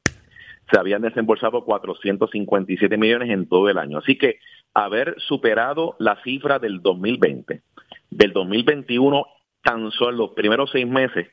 se 0.69 0.77
habían 0.77 1.01
desembolsado 1.01 1.63
457 1.63 2.97
millones 2.97 3.29
en 3.29 3.47
todo 3.47 3.69
el 3.69 3.77
año. 3.77 3.99
Así 3.99 4.17
que 4.17 4.39
haber 4.73 5.15
superado 5.19 5.95
la 5.99 6.21
cifra 6.25 6.59
del 6.59 6.81
2020, 6.81 7.61
del 8.09 8.33
2021, 8.33 9.27
tan 9.63 9.91
solo 9.91 10.11
los 10.11 10.31
primeros 10.31 10.71
seis 10.71 10.85
meses, 10.85 11.29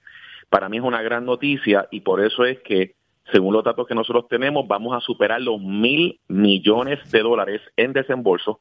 para 0.51 0.69
mí 0.69 0.77
es 0.77 0.85
una 0.85 1.03
gran 1.03 1.25
noticia 1.25 1.89
y 1.91 2.03
por 2.03 2.25
eso 2.25 2.45
es 2.45 2.61
que, 2.61 2.95
según 3.31 3.55
los 3.55 3.65
datos 3.65 3.87
que 3.87 3.95
nosotros 3.95 4.27
tenemos, 4.29 4.67
vamos 4.67 4.97
a 4.97 5.01
superar 5.01 5.41
los 5.41 5.61
mil 5.61 6.21
millones 6.29 6.99
de 7.11 7.21
dólares 7.21 7.61
en 7.77 7.93
desembolso, 7.93 8.61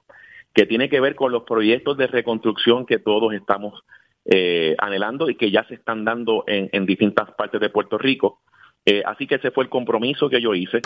que 0.54 0.66
tiene 0.66 0.90
que 0.90 1.00
ver 1.00 1.16
con 1.16 1.32
los 1.32 1.44
proyectos 1.44 1.98
de 1.98 2.08
reconstrucción 2.08 2.86
que 2.86 3.00
todos 3.00 3.34
estamos 3.34 3.84
eh, 4.26 4.76
anhelando 4.78 5.30
y 5.30 5.36
que 5.36 5.50
ya 5.50 5.64
se 5.64 5.74
están 5.74 6.06
dando 6.06 6.44
en, 6.46 6.86
distintas 6.86 7.32
partes 7.32 7.60
de 7.60 7.70
Puerto 7.70 7.98
Rico. 7.98 8.42
Eh, 8.86 9.04
así 9.06 9.28
que 9.28 9.36
ese 9.36 9.52
fue 9.52 9.64
el 9.64 9.70
compromiso 9.70 10.30
que 10.30 10.42
yo 10.42 10.54
hice 10.54 10.82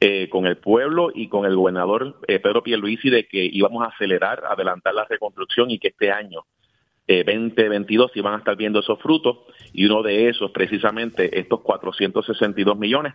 eh, 0.00 0.28
con 0.28 0.46
el 0.46 0.56
pueblo 0.56 1.10
y 1.14 1.28
con 1.28 1.44
el 1.44 1.56
gobernador 1.56 2.20
Pedro 2.26 2.62
Pierluisi 2.62 3.10
de 3.10 3.26
que 3.26 3.44
íbamos 3.44 3.84
a 3.84 3.88
acelerar, 3.88 4.42
adelantar 4.48 4.94
la 4.94 5.04
reconstrucción 5.04 5.70
y 5.70 5.78
que 5.78 5.88
este 5.88 6.10
año 6.10 6.44
2022 7.06 8.12
iban 8.16 8.34
a 8.34 8.38
estar 8.38 8.56
viendo 8.56 8.80
esos 8.80 8.98
frutos 9.00 9.38
y 9.72 9.84
uno 9.86 10.02
de 10.02 10.28
esos 10.28 10.50
precisamente 10.52 11.38
estos 11.38 11.60
462 11.60 12.78
millones. 12.78 13.14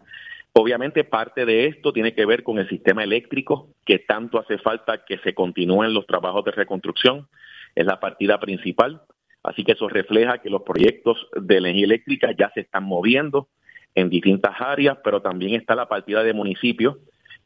Obviamente 0.54 1.04
parte 1.04 1.46
de 1.46 1.68
esto 1.68 1.94
tiene 1.94 2.14
que 2.14 2.26
ver 2.26 2.44
con 2.44 2.60
el 2.60 2.68
sistema 2.70 3.04
eléctrico 3.04 3.70
que 3.86 4.00
tanto 4.00 4.40
hace 4.40 4.58
falta 4.58 5.06
que 5.06 5.18
se 5.20 5.34
continúen 5.34 5.94
los 5.94 6.06
trabajos 6.08 6.44
de 6.46 6.52
reconstrucción. 6.52 7.28
Es 7.76 7.86
la 7.86 8.00
partida 8.00 8.40
principal. 8.40 9.02
Así 9.44 9.64
que 9.64 9.74
eso 9.74 9.88
refleja 9.88 10.40
que 10.40 10.50
los 10.50 10.64
proyectos 10.64 11.28
de 11.40 11.58
energía 11.58 11.86
eléctrica 11.86 12.32
ya 12.38 12.52
se 12.54 12.62
están 12.62 12.84
moviendo 12.84 13.48
en 13.96 14.10
distintas 14.10 14.60
áreas, 14.60 14.98
pero 15.04 15.22
también 15.22 15.56
está 15.56 15.76
la 15.76 15.88
partida 15.88 16.24
de 16.24 16.34
municipios, 16.34 16.98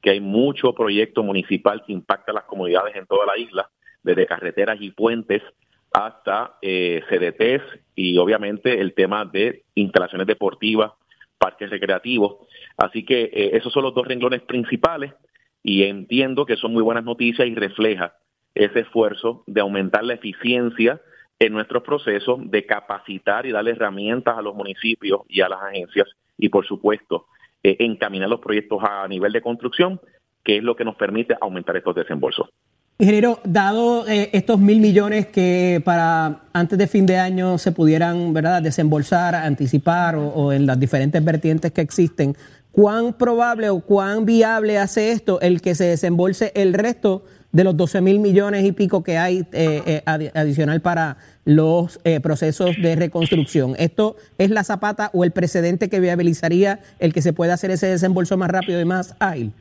que 0.02 0.10
hay 0.10 0.20
mucho 0.20 0.74
proyecto 0.74 1.24
municipal 1.24 1.84
que 1.86 1.94
impacta 1.94 2.32
a 2.32 2.36
las 2.36 2.44
comunidades 2.46 2.96
en 2.96 3.06
toda 3.06 3.26
la 3.26 3.38
isla, 3.38 3.70
desde 4.02 4.26
carreteras 4.26 4.78
y 4.82 4.92
puentes 4.92 5.42
hasta 5.94 6.56
eh, 6.62 7.02
CDTs 7.08 7.64
y 7.96 8.18
obviamente 8.18 8.82
el 8.82 8.94
tema 8.94 9.26
de 9.26 9.64
instalaciones 9.76 10.28
deportivas, 10.28 10.92
parques 11.38 11.70
recreativos. 11.70 12.38
Así 12.78 13.06
que 13.06 13.24
eh, 13.26 13.52
esos 13.54 13.72
son 13.72 13.84
los 13.84 13.94
dos 13.94 14.08
renglones 14.08 14.42
principales 14.42 15.14
y 15.62 15.84
entiendo 15.84 16.46
que 16.46 16.58
son 16.58 16.74
muy 16.74 16.82
buenas 16.82 17.04
noticias 17.04 17.48
y 17.48 17.54
refleja 17.56 18.16
ese 18.56 18.82
esfuerzo 18.82 19.44
de 19.48 19.62
aumentar 19.62 20.04
la 20.04 20.16
eficiencia 20.16 21.00
en 21.40 21.54
nuestros 21.54 21.84
procesos 21.84 22.40
de 22.50 22.66
capacitar 22.66 23.46
y 23.46 23.52
darle 23.52 23.72
herramientas 23.72 24.38
a 24.38 24.42
los 24.42 24.56
municipios 24.56 25.22
y 25.28 25.42
a 25.42 25.50
las 25.50 25.62
agencias 25.62 26.08
y, 26.38 26.50
por 26.50 26.66
supuesto, 26.66 27.28
eh, 27.64 27.78
encaminar 27.80 28.30
los 28.30 28.40
proyectos 28.40 28.82
a 28.84 29.08
nivel 29.08 29.32
de 29.32 29.42
construcción, 29.42 30.00
que 30.44 30.58
es 30.58 30.64
lo 30.64 30.76
que 30.76 30.86
nos 30.86 30.96
permite 30.96 31.36
aumentar 31.40 31.78
estos 31.78 31.96
desembolsos. 31.96 32.50
Ingeniero, 33.04 33.42
dado 33.44 34.08
eh, 34.08 34.30
estos 34.32 34.62
mil 34.62 34.80
millones 34.80 35.28
que 35.28 35.82
para 35.84 36.44
antes 36.54 36.80
de 36.80 36.88
fin 36.88 37.06
de 37.06 37.18
año 37.18 37.58
se 37.58 37.74
pudieran 37.74 38.34
¿verdad? 38.34 38.62
desembolsar, 38.62 39.36
anticipar 39.36 40.16
o, 40.16 40.54
en 40.54 40.66
las 40.66 40.80
diferentes 40.80 41.22
vertientes 41.22 41.74
que 41.74 41.82
existen, 41.82 42.34
¿cuán 42.72 43.12
probable 43.12 43.70
o 43.70 43.82
cuán 43.82 44.26
viable 44.26 44.78
hace 44.78 45.12
esto 45.12 45.42
el 45.42 45.62
que 45.62 45.76
se 45.76 45.84
desembolse 45.84 46.54
el 46.56 46.74
resto 46.74 47.26
de 47.52 47.66
los 47.66 47.76
12 47.76 48.00
mil 48.00 48.20
millones 48.20 48.64
y 48.64 48.72
pico 48.72 49.04
que 49.04 49.18
hay 49.18 49.46
eh, 49.52 50.02
eh, 50.08 50.32
adicional 50.34 50.82
para 50.82 51.18
los 51.44 52.00
eh, 52.06 52.22
procesos 52.22 52.76
de 52.82 52.96
reconstrucción. 52.96 53.76
¿Esto 53.78 54.16
es 54.38 54.50
la 54.50 54.64
zapata 54.64 55.12
o 55.14 55.26
el 55.26 55.32
precedente 55.32 55.90
que 55.90 56.00
viabilizaría 56.00 56.80
el 57.00 57.12
que 57.14 57.22
se 57.22 57.34
pueda 57.34 57.56
hacer 57.56 57.70
ese 57.70 57.88
desembolso 57.88 58.38
más 58.38 58.50
rápido 58.50 58.80
y 58.80 58.86
más 58.86 59.16
ágil? 59.20 59.52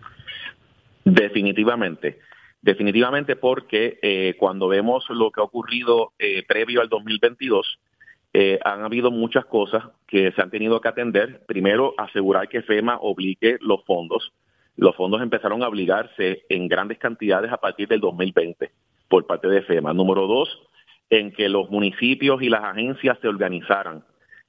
Definitivamente. 1.05 2.19
Definitivamente 2.63 3.37
porque 3.37 4.35
cuando 4.39 4.69
vemos 4.69 5.05
lo 5.11 5.31
que 5.31 5.41
ha 5.41 5.45
ocurrido 5.45 6.13
previo 6.47 6.81
al 6.81 6.89
2022, 6.89 7.79
han 8.65 8.85
habido 8.85 9.11
muchas 9.11 9.45
cosas 9.47 9.85
que 10.07 10.31
se 10.31 10.41
han 10.41 10.51
tenido 10.51 10.81
que 10.81 10.89
atender. 10.89 11.45
Primero, 11.47 11.93
asegurar 11.99 12.49
que 12.49 12.63
FEMA 12.63 12.99
obligue 13.01 13.59
los 13.61 13.85
fondos 13.85 14.33
los 14.77 14.97
fondos 14.97 15.21
empezaron 15.21 15.63
a 15.63 15.69
obligarse 15.69 16.45
en 16.49 16.67
grandes 16.67 16.99
cantidades 16.99 17.53
a 17.53 17.59
partir 17.59 17.89
del 17.89 18.01
2020 18.01 18.71
por 19.09 19.27
parte 19.27 19.49
de 19.49 19.63
FEMA. 19.63 19.93
Número 19.93 20.27
dos, 20.27 20.49
en 21.11 21.33
que 21.33 21.49
los 21.49 21.71
municipios 21.71 22.43
y 22.43 22.49
las 22.49 22.65
agencias 22.65 23.19
se 23.21 23.29
organizaran, 23.29 24.03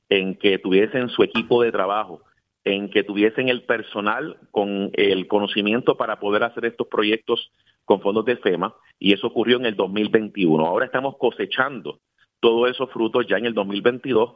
en 0.09 0.35
que 0.35 0.59
tuviesen 0.59 1.09
su 1.09 1.23
equipo 1.23 1.61
de 1.61 1.71
trabajo, 1.71 2.21
en 2.63 2.89
que 2.89 3.03
tuviesen 3.03 3.49
el 3.49 3.63
personal 3.63 4.37
con 4.51 4.91
el 4.93 5.27
conocimiento 5.27 5.97
para 5.97 6.19
poder 6.19 6.43
hacer 6.43 6.65
estos 6.65 6.87
proyectos 6.87 7.51
con 7.85 8.01
fondos 8.01 8.25
de 8.25 8.37
FEMA, 8.37 8.73
y 8.99 9.13
eso 9.13 9.27
ocurrió 9.27 9.57
en 9.57 9.65
el 9.65 9.75
2021. 9.75 10.65
Ahora 10.65 10.85
estamos 10.85 11.17
cosechando 11.17 11.99
todos 12.39 12.69
esos 12.69 12.91
frutos 12.91 13.25
ya 13.27 13.37
en 13.37 13.45
el 13.45 13.53
2022. 13.53 14.35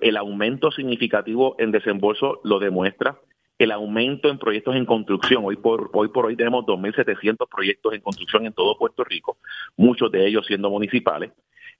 El 0.00 0.16
aumento 0.16 0.70
significativo 0.70 1.56
en 1.58 1.70
desembolso 1.72 2.40
lo 2.44 2.58
demuestra 2.58 3.18
el 3.60 3.72
aumento 3.72 4.30
en 4.30 4.38
proyectos 4.38 4.74
en 4.74 4.86
construcción. 4.86 5.44
Hoy 5.44 5.56
por 5.56 5.90
hoy, 5.92 6.08
por 6.08 6.24
hoy 6.24 6.34
tenemos 6.34 6.64
2.700 6.64 7.46
proyectos 7.48 7.92
en 7.92 8.00
construcción 8.00 8.46
en 8.46 8.54
todo 8.54 8.78
Puerto 8.78 9.04
Rico, 9.04 9.36
muchos 9.76 10.10
de 10.10 10.26
ellos 10.26 10.46
siendo 10.46 10.70
municipales. 10.70 11.32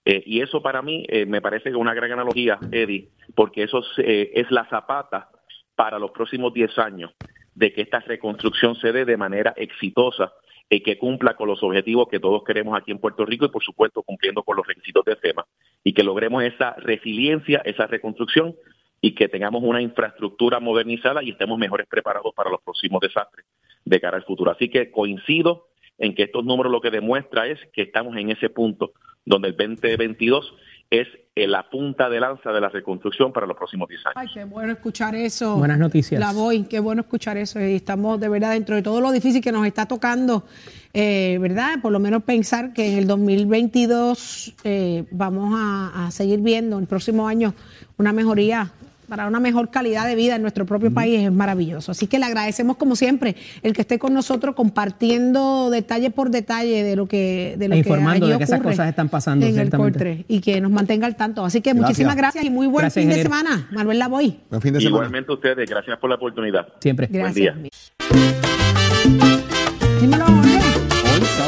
Eh, 0.05 0.21
y 0.25 0.41
eso 0.41 0.61
para 0.61 0.81
mí 0.81 1.05
eh, 1.09 1.25
me 1.25 1.41
parece 1.41 1.71
que 1.71 1.75
una 1.75 1.93
gran 1.95 2.11
analogía, 2.11 2.59
Eddie, 2.71 3.09
porque 3.35 3.63
eso 3.63 3.83
eh, 3.97 4.31
es 4.35 4.49
la 4.51 4.67
zapata 4.69 5.29
para 5.75 5.97
los 5.97 6.11
próximos 6.11 6.53
10 6.53 6.77
años 6.77 7.11
de 7.55 7.73
que 7.73 7.81
esta 7.81 7.99
reconstrucción 7.99 8.75
se 8.75 8.91
dé 8.91 9.03
de 9.03 9.17
manera 9.17 9.53
exitosa 9.57 10.33
y 10.71 10.79
que 10.79 10.97
cumpla 10.97 11.35
con 11.35 11.49
los 11.49 11.61
objetivos 11.63 12.07
que 12.09 12.21
todos 12.21 12.45
queremos 12.45 12.77
aquí 12.77 12.91
en 12.91 12.97
Puerto 12.97 13.25
Rico 13.25 13.45
y 13.45 13.49
por 13.49 13.61
supuesto 13.61 14.03
cumpliendo 14.03 14.41
con 14.41 14.55
los 14.55 14.65
requisitos 14.65 15.03
de 15.03 15.17
FEMA 15.17 15.45
y 15.83 15.91
que 15.93 16.01
logremos 16.01 16.43
esa 16.43 16.75
resiliencia, 16.77 17.61
esa 17.65 17.87
reconstrucción 17.87 18.55
y 19.01 19.13
que 19.13 19.27
tengamos 19.27 19.63
una 19.63 19.81
infraestructura 19.81 20.61
modernizada 20.61 21.21
y 21.23 21.31
estemos 21.31 21.59
mejores 21.59 21.87
preparados 21.87 22.33
para 22.33 22.49
los 22.49 22.61
próximos 22.61 23.01
desastres 23.01 23.45
de 23.83 23.99
cara 23.99 24.15
al 24.15 24.23
futuro. 24.23 24.49
Así 24.49 24.69
que 24.69 24.91
coincido 24.91 25.67
en 25.97 26.15
que 26.15 26.23
estos 26.23 26.45
números 26.45 26.71
lo 26.71 26.79
que 26.79 26.89
demuestra 26.89 27.47
es 27.47 27.59
que 27.73 27.81
estamos 27.81 28.15
en 28.15 28.31
ese 28.31 28.49
punto 28.49 28.93
donde 29.25 29.49
el 29.49 29.57
2022 29.57 30.55
es 30.91 31.07
la 31.35 31.69
punta 31.69 32.09
de 32.09 32.19
lanza 32.19 32.51
de 32.51 32.59
la 32.59 32.67
reconstrucción 32.67 33.31
para 33.31 33.47
los 33.47 33.55
próximos 33.55 33.87
10 33.87 34.05
años. 34.07 34.15
Ay, 34.17 34.27
qué 34.33 34.43
bueno 34.43 34.73
escuchar 34.73 35.15
eso. 35.15 35.55
Buenas 35.55 35.79
noticias. 35.79 36.19
La 36.19 36.33
voy, 36.33 36.63
qué 36.63 36.81
bueno 36.81 37.01
escuchar 37.01 37.37
eso. 37.37 37.59
Y 37.59 37.75
estamos 37.75 38.19
de 38.19 38.27
verdad 38.27 38.51
dentro 38.51 38.75
de 38.75 38.81
todo 38.81 38.99
lo 38.99 39.11
difícil 39.11 39.41
que 39.41 39.51
nos 39.51 39.65
está 39.65 39.87
tocando, 39.87 40.43
eh, 40.93 41.37
¿verdad? 41.39 41.79
Por 41.81 41.93
lo 41.93 41.99
menos 41.99 42.23
pensar 42.23 42.73
que 42.73 42.91
en 42.91 42.99
el 42.99 43.07
2022 43.07 44.55
eh, 44.65 45.05
vamos 45.11 45.53
a, 45.55 46.07
a 46.07 46.11
seguir 46.11 46.41
viendo 46.41 46.77
el 46.77 46.87
próximo 46.87 47.27
año 47.27 47.53
una 47.97 48.11
mejoría 48.11 48.71
para 49.11 49.27
una 49.27 49.41
mejor 49.41 49.71
calidad 49.71 50.07
de 50.07 50.15
vida 50.15 50.37
en 50.37 50.41
nuestro 50.41 50.65
propio 50.65 50.89
país 50.93 51.19
es 51.19 51.33
maravilloso. 51.33 51.91
Así 51.91 52.07
que 52.07 52.17
le 52.17 52.23
agradecemos 52.23 52.77
como 52.77 52.95
siempre 52.95 53.35
el 53.61 53.73
que 53.73 53.81
esté 53.81 53.99
con 53.99 54.13
nosotros 54.13 54.55
compartiendo 54.55 55.69
detalle 55.69 56.11
por 56.11 56.29
detalle 56.29 56.85
de 56.85 56.95
lo 56.95 57.07
que 57.07 57.55
de 57.57 57.67
lo 57.67 57.75
e 57.75 57.79
informando 57.79 58.25
que 58.25 58.31
de 58.31 58.37
que 58.37 58.45
esas 58.45 58.61
cosas 58.61 58.87
están 58.87 59.09
pasando 59.09 59.45
en 59.45 59.59
el 59.59 59.69
Corte 59.69 60.23
y 60.29 60.39
que 60.39 60.61
nos 60.61 60.71
mantenga 60.71 61.07
al 61.07 61.17
tanto. 61.17 61.43
Así 61.43 61.59
que 61.59 61.73
muchísimas 61.73 62.15
gracias 62.15 62.45
y 62.45 62.49
muy 62.49 62.67
buen 62.67 62.89
fin 62.89 63.09
de 63.09 63.21
semana, 63.21 63.67
Manuel 63.71 63.99
Lavoy. 63.99 64.39
Buen 64.49 64.61
fin 64.61 64.75
de 64.75 64.79
semana. 64.79 64.95
Igualmente 64.95 65.33
ustedes, 65.33 65.69
gracias 65.69 65.99
por 65.99 66.09
la 66.09 66.15
oportunidad. 66.15 66.69
Siempre. 66.79 67.09
Gracias. 67.11 67.53
Buen 67.53 67.63
día. 67.63 67.71
Dímelo. 69.99 70.40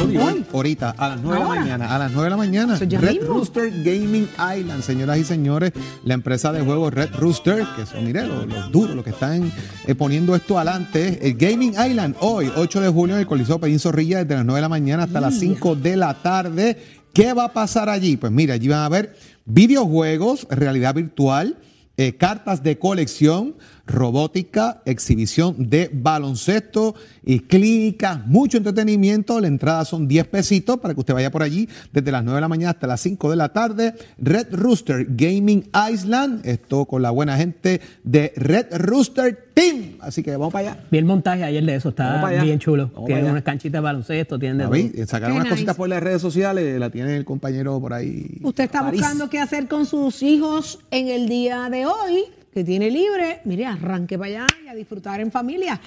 Hoy, 0.04 0.18
Hoy. 0.18 0.45
ahorita, 0.54 0.91
a 0.97 1.10
las 1.10 1.22
9 1.22 1.38
de 1.38 1.43
la 1.43 1.56
mañana, 1.56 1.95
a 1.95 1.99
las 1.99 2.12
9 2.12 2.24
de 2.26 2.30
la 2.30 2.38
mañana, 2.38 2.76
Red 2.78 3.12
mismo. 3.14 3.28
Rooster 3.28 3.72
Gaming 3.84 4.28
Island, 4.34 4.82
señoras 4.84 5.18
y 5.18 5.24
señores, 5.24 5.72
la 6.04 6.14
empresa 6.14 6.51
de 6.51 6.62
juegos 6.62 6.93
Red 6.93 7.16
Rooster, 7.16 7.66
que 7.76 7.86
son, 7.86 8.06
mire, 8.06 8.26
los, 8.28 8.45
los 8.47 8.72
duros, 8.72 8.95
los 8.95 9.04
que 9.04 9.12
están 9.12 9.51
eh, 9.88 9.95
poniendo 9.95 10.36
esto 10.36 10.58
adelante, 10.58 11.20
el 11.22 11.36
Gaming 11.36 11.72
Island, 11.72 12.16
hoy, 12.20 12.51
8 12.56 12.82
de 12.82 12.89
junio, 12.89 13.16
en 13.16 13.22
el 13.22 13.28
Coliseo 13.28 13.60
Pedín 13.60 13.80
Zorrilla, 13.80 14.20
desde 14.20 14.36
las 14.36 14.45
9 14.45 14.58
de 14.58 14.62
la 14.62 14.70
mañana 14.70 15.04
hasta 15.04 15.22
las 15.22 15.39
5 15.39 15.76
de 15.76 15.95
la 15.95 16.14
tarde. 16.22 16.78
¿Qué 17.14 17.34
va 17.34 17.45
a 17.45 17.54
pasar 17.54 17.89
allí? 17.89 18.18
Pues 18.18 18.32
mira, 18.32 18.56
allí 18.56 18.68
van 18.68 18.80
a 18.80 18.89
ver 18.89 19.16
videojuegos, 19.45 20.47
realidad 20.49 20.95
virtual, 20.95 21.58
eh, 21.95 22.16
cartas 22.18 22.64
de 22.64 22.80
colección, 22.80 23.56
robótica, 23.86 24.82
exhibición 24.86 25.70
de 25.70 25.90
baloncesto 25.92 26.96
y 27.26 27.40
clínicas, 27.42 28.26
mucho 28.26 28.58
entretenimiento. 28.58 29.40
La 29.40 29.48
entrada 29.48 29.84
son 29.86 30.08
10 30.08 30.28
pesitos 30.28 30.80
para 30.80 30.94
que 30.94 31.02
usted 31.02 31.14
vaya 31.14 31.32
por 31.32 31.44
allí 31.44 31.68
desde 31.92 32.12
las 32.12 32.24
9 32.24 32.36
de 32.38 32.42
la 32.42 32.48
mañana 32.48 32.72
hasta 32.72 32.88
las 32.88 33.02
5 33.02 33.30
de 33.30 33.36
la 33.36 33.50
tarde. 33.50 33.94
Red 34.18 34.48
Rooster 34.52 35.06
Gaming 35.10 35.70
Island, 35.92 36.46
esto 36.46 36.86
con 36.86 37.02
la 37.02 37.12
buena 37.12 37.36
gente 37.38 37.82
de 38.04 38.32
Red 38.36 38.68
Rooster 38.78 39.50
Team. 39.54 39.98
Así 40.00 40.24
que 40.24 40.32
vamos 40.32 40.54
para 40.54 40.72
allá. 40.72 40.84
Vi 40.90 40.98
el 40.98 41.06
montaje 41.06 41.44
ayer 41.44 41.64
de 41.64 41.76
eso, 41.76 41.90
está 41.90 42.26
bien 42.42 42.60
chulo. 42.60 42.90
Tiene 43.06 43.30
unas 43.30 43.44
canchitas 43.44 43.80
de 43.80 43.84
baloncesto, 43.84 44.40
tiene 44.40 44.56
de 44.56 44.64
David, 44.64 44.92
todo. 44.96 45.06
sacaron 45.08 45.36
unas 45.36 45.46
nice. 45.46 45.56
cositas 45.56 45.76
por 45.76 45.90
las 45.90 46.02
redes 46.02 46.22
sociales, 46.22 46.80
la 46.80 46.90
tiene 46.90 47.18
el 47.18 47.26
compañero 47.26 47.80
por 47.82 47.94
ahí. 47.94 48.40
Usted 48.42 48.64
está 48.64 48.82
París. 48.82 49.02
buscando 49.02 49.30
qué 49.30 49.40
hacer 49.40 49.68
con 49.68 49.86
sus 49.86 50.24
hijos 50.24 50.80
en 50.90 51.10
el 51.10 51.28
día 51.28 51.70
de 51.70 51.86
hoy. 51.86 52.26
Que 52.54 52.64
tiene 52.64 52.91
libre, 52.91 53.41
mire, 53.45 53.66
arranque 53.66 54.18
para 54.18 54.43
allá 54.43 54.47
y 54.64 54.68
a 54.68 54.76
disfrutar 54.76 55.20
en 55.20 55.32
familia. 55.32 55.82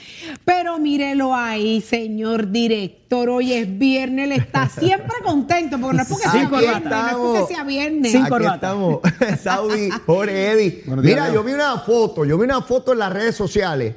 Pero 0.44 0.78
mírelo 0.78 1.34
ahí, 1.34 1.80
señor 1.80 2.50
director. 2.50 3.28
Hoy 3.28 3.52
es 3.52 3.78
viernes, 3.78 4.24
él 4.26 4.32
está 4.32 4.68
siempre 4.78 5.14
contento, 5.22 5.78
porque 5.78 5.96
no 5.96 6.02
es 6.02 6.08
porque 6.08 6.28
sea 6.28 6.48
viernes, 6.48 6.90
no 6.90 7.06
es 7.08 7.14
porque 7.14 7.54
sea 7.54 7.64
viernes. 7.64 8.14
Aquí 8.14 8.44
estamos, 8.44 9.00
Saudi, 9.42 9.90
Jorge 10.04 10.56
días, 10.56 10.74
Mira, 10.86 11.24
Leo. 11.26 11.34
yo 11.34 11.44
vi 11.44 11.52
una 11.52 11.78
foto, 11.78 12.24
yo 12.24 12.36
vi 12.36 12.44
una 12.44 12.62
foto 12.62 12.92
en 12.92 12.98
las 12.98 13.12
redes 13.12 13.36
sociales 13.36 13.94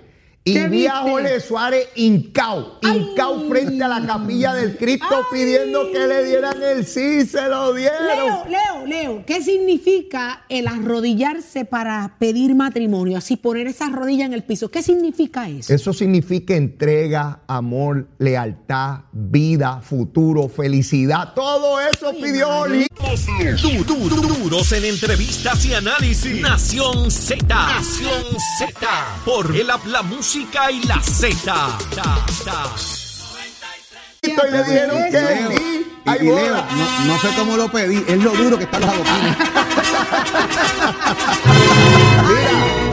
y 0.49 0.53
¿Qué 0.53 0.67
vi 0.67 0.87
a? 0.87 0.97
Jorge 1.01 1.39
Suárez 1.39 1.87
hincao, 1.95 2.79
hincao 2.81 3.47
frente 3.49 3.83
a 3.83 3.87
la 3.87 4.05
capilla 4.05 4.53
del 4.53 4.77
Cristo 4.77 5.05
Ay. 5.11 5.23
pidiendo 5.31 5.91
que 5.91 6.07
le 6.07 6.23
dieran 6.25 6.61
el 6.61 6.85
sí, 6.85 7.25
se 7.25 7.47
lo 7.47 7.73
dieron. 7.73 8.07
Leo, 8.07 8.45
Leo, 8.47 8.85
Leo, 8.85 9.23
¿qué 9.25 9.41
significa 9.41 10.45
el 10.49 10.67
arrodillarse 10.67 11.65
para 11.65 12.15
pedir 12.19 12.55
matrimonio? 12.55 13.17
Así 13.17 13.37
poner 13.37 13.67
esa 13.67 13.89
rodilla 13.89 14.25
en 14.25 14.33
el 14.33 14.43
piso. 14.43 14.69
¿Qué 14.69 14.83
significa 14.83 15.47
eso? 15.49 15.73
Eso 15.73 15.93
significa 15.93 16.55
entrega, 16.55 17.41
amor, 17.47 18.07
lealtad, 18.17 19.01
vida, 19.11 19.81
futuro, 19.81 20.49
felicidad. 20.49 21.33
Todo 21.33 21.79
eso 21.79 22.11
pidió 22.21 22.49
Oli. 22.49 22.87
Du- 23.61 23.83
du- 23.83 24.09
du- 24.09 24.19
Duros 24.39 24.71
en 24.73 24.85
entrevistas 24.85 25.65
y 25.65 25.73
análisis. 25.73 26.41
Nación 26.41 27.09
Z. 27.11 27.45
Nación 27.47 28.23
Z. 28.57 28.87
Por 29.25 29.55
el 29.55 29.67
la 29.67 30.01
música 30.03 30.38
y 30.41 30.83
la 30.87 31.01
Z. 31.01 31.77
Y 34.21 34.27
le 34.51 34.63
dijeron 34.63 35.03
que 35.11 35.19
sí. 35.57 35.85
y- 36.05 36.11
y 36.11 36.25
Leo, 36.25 36.55
no, 36.55 37.05
no 37.05 37.19
sé 37.19 37.27
cómo 37.37 37.57
lo 37.57 37.69
pedí, 37.69 38.03
es 38.07 38.23
lo 38.23 38.31
duro 38.31 38.57
que 38.57 38.63
están 38.63 38.81
los 38.81 38.89
adoquines. 38.89 39.37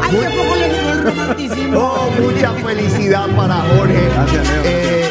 Ay, 0.02 0.10
qué 0.10 0.30
poco 0.36 0.54
le 0.56 0.68
duró 0.68 0.92
el 0.92 1.02
romanticismo. 1.02 1.78
Oh, 1.78 2.10
mucha 2.20 2.52
felicidad 2.52 3.26
para 3.36 3.54
Jorge. 3.56 4.08
Gracias, 4.12 4.48
Leo. 4.48 4.62
Eh, 4.64 5.10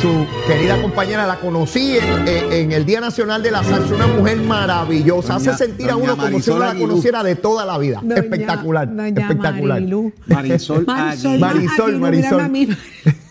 su 0.00 0.26
querida 0.46 0.80
compañera 0.80 1.26
la 1.26 1.36
conocí 1.40 1.96
en, 1.98 2.28
en- 2.28 2.52
en 2.52 2.72
el 2.72 2.84
Día 2.84 3.00
Nacional 3.00 3.42
de 3.42 3.50
la 3.50 3.62
Salsa, 3.64 3.94
una 3.94 4.06
mujer 4.06 4.36
maravillosa. 4.38 5.34
Doña- 5.38 5.50
Hace 5.52 5.64
sentir 5.66 5.90
a 5.90 5.96
uno 5.96 6.16
como 6.16 6.40
si 6.40 6.50
uno 6.50 6.60
la 6.60 6.70
Aguilú. 6.70 6.88
conociera 6.88 7.22
de 7.22 7.34
toda 7.36 7.64
la 7.64 7.78
vida. 7.78 8.00
Doña- 8.02 8.16
espectacular. 8.20 8.88
doña 8.94 9.08
espectacular. 9.22 9.80
Marilú. 9.80 10.12
Marisol 10.26 10.86
Marisol, 10.86 11.38
Marisol, 11.38 11.84
Aguilú, 11.86 11.98
Marisol. 12.00 12.30
mírame 12.30 12.42
a 12.44 12.48
mí. 12.48 12.66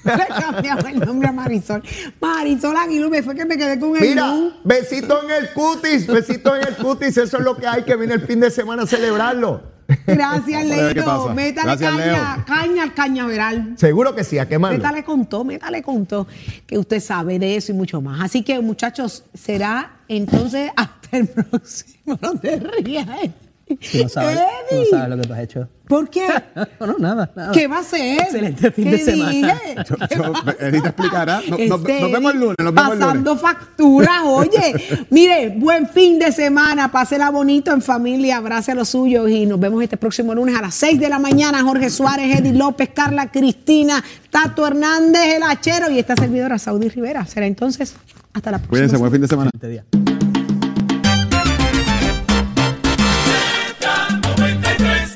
Le 0.07 0.27
cambiamos 0.41 0.85
el 0.85 0.99
nombre 0.99 1.27
a 1.27 1.31
Marisol. 1.31 1.83
Marisol 2.21 2.75
Aguilú, 2.77 3.09
me 3.09 3.23
fue 3.23 3.35
que 3.35 3.45
me 3.45 3.57
quedé 3.57 3.79
con 3.79 3.95
el 3.95 4.01
Mira, 4.01 4.27
Lu. 4.35 4.51
besito 4.63 5.21
en 5.23 5.31
el 5.31 5.49
cutis, 5.53 6.07
besito 6.07 6.55
en 6.55 6.67
el 6.67 6.75
cutis, 6.75 7.17
eso 7.17 7.37
es 7.37 7.43
lo 7.43 7.55
que 7.57 7.67
hay 7.67 7.83
que 7.83 7.95
viene 7.95 8.13
el 8.13 8.21
fin 8.21 8.39
de 8.39 8.49
semana 8.51 8.83
a 8.83 8.87
celebrarlo. 8.87 9.76
Gracias, 10.05 10.65
Leito. 10.65 11.33
Métale 11.33 11.77
Gracias, 11.77 11.91
caña, 11.91 12.35
Leo. 12.35 12.45
caña 12.45 12.83
al 12.83 12.93
cañaveral. 12.93 13.73
Seguro 13.77 14.13
que 14.15 14.23
sí, 14.23 14.37
a 14.37 14.47
quemarlo. 14.47 14.77
Métale 14.77 15.03
con 15.03 15.25
todo, 15.25 15.43
métale 15.43 15.81
con 15.81 16.05
todo, 16.05 16.27
que 16.65 16.77
usted 16.77 16.99
sabe 16.99 17.39
de 17.39 17.55
eso 17.55 17.71
y 17.71 17.75
mucho 17.75 18.01
más. 18.01 18.21
Así 18.21 18.43
que, 18.43 18.59
muchachos, 18.59 19.23
será 19.33 19.91
entonces 20.07 20.71
hasta 20.75 21.17
el 21.17 21.27
próximo. 21.49 22.17
No 22.21 22.37
te 22.37 22.57
rías. 22.57 23.07
Tú 23.91 24.03
no 24.03 24.09
sabes, 24.09 24.39
tú 24.69 24.75
no 24.77 24.85
sabes 24.89 25.09
lo 25.09 25.17
que 25.21 25.27
tú 25.27 25.33
has 25.33 25.39
hecho. 25.39 25.67
¿Por 25.87 26.09
qué? 26.09 26.27
No, 26.79 26.87
no, 26.87 26.97
nada, 26.99 27.31
nada. 27.35 27.51
¿Qué 27.51 27.67
va 27.67 27.79
a 27.79 27.83
ser? 27.83 28.19
Excelente 28.21 28.71
fin 28.71 28.85
¿Qué 28.85 28.91
de 28.91 28.97
semana. 28.99 29.31
dije? 29.31 29.53
Yo- 29.89 29.95
yo- 30.15 30.33
Eddie 30.59 30.81
te 30.81 30.87
explicará. 30.89 31.41
No- 31.49 31.57
nos- 31.57 31.79
Este, 31.81 32.01
nos 32.01 32.11
vemos 32.11 32.33
el 32.33 32.39
lunes, 32.39 32.55
nos 32.59 32.73
vemos 32.73 32.93
el 32.93 32.99
lunes. 32.99 33.07
Pasando 33.07 33.37
facturas, 33.37 34.21
oye. 34.25 35.05
Mire, 35.09 35.49
buen 35.57 35.87
fin 35.89 36.17
de 36.19 36.31
semana. 36.31 36.91
Pásela 36.91 37.29
bonito 37.29 37.71
en 37.73 37.81
familia. 37.81 38.37
Abrace 38.37 38.71
a 38.71 38.75
los 38.75 38.89
suyos 38.89 39.29
y 39.29 39.45
nos 39.45 39.59
vemos 39.59 39.81
este 39.83 39.97
próximo 39.97 40.33
lunes 40.35 40.57
a 40.57 40.61
las 40.61 40.75
6 40.75 40.99
de 40.99 41.09
la 41.09 41.19
mañana. 41.19 41.61
Jorge 41.63 41.89
Suárez, 41.89 42.39
Eddie 42.39 42.53
López, 42.53 42.89
Carla 42.93 43.31
Cristina, 43.31 44.03
Tato 44.29 44.65
Hernández, 44.67 45.35
el 45.35 45.43
Hachero 45.43 45.89
y 45.89 45.99
esta 45.99 46.15
servidora 46.15 46.57
Saudi 46.57 46.89
Rivera. 46.89 47.25
Será 47.25 47.45
entonces 47.47 47.95
hasta 48.33 48.51
la 48.51 48.57
próxima. 48.57 48.69
Cuídense, 48.69 48.97
buen 48.97 49.11
fin 49.11 49.21
de 49.21 49.27
semana. 49.27 49.51
Este 49.53 49.67
día. 49.69 49.85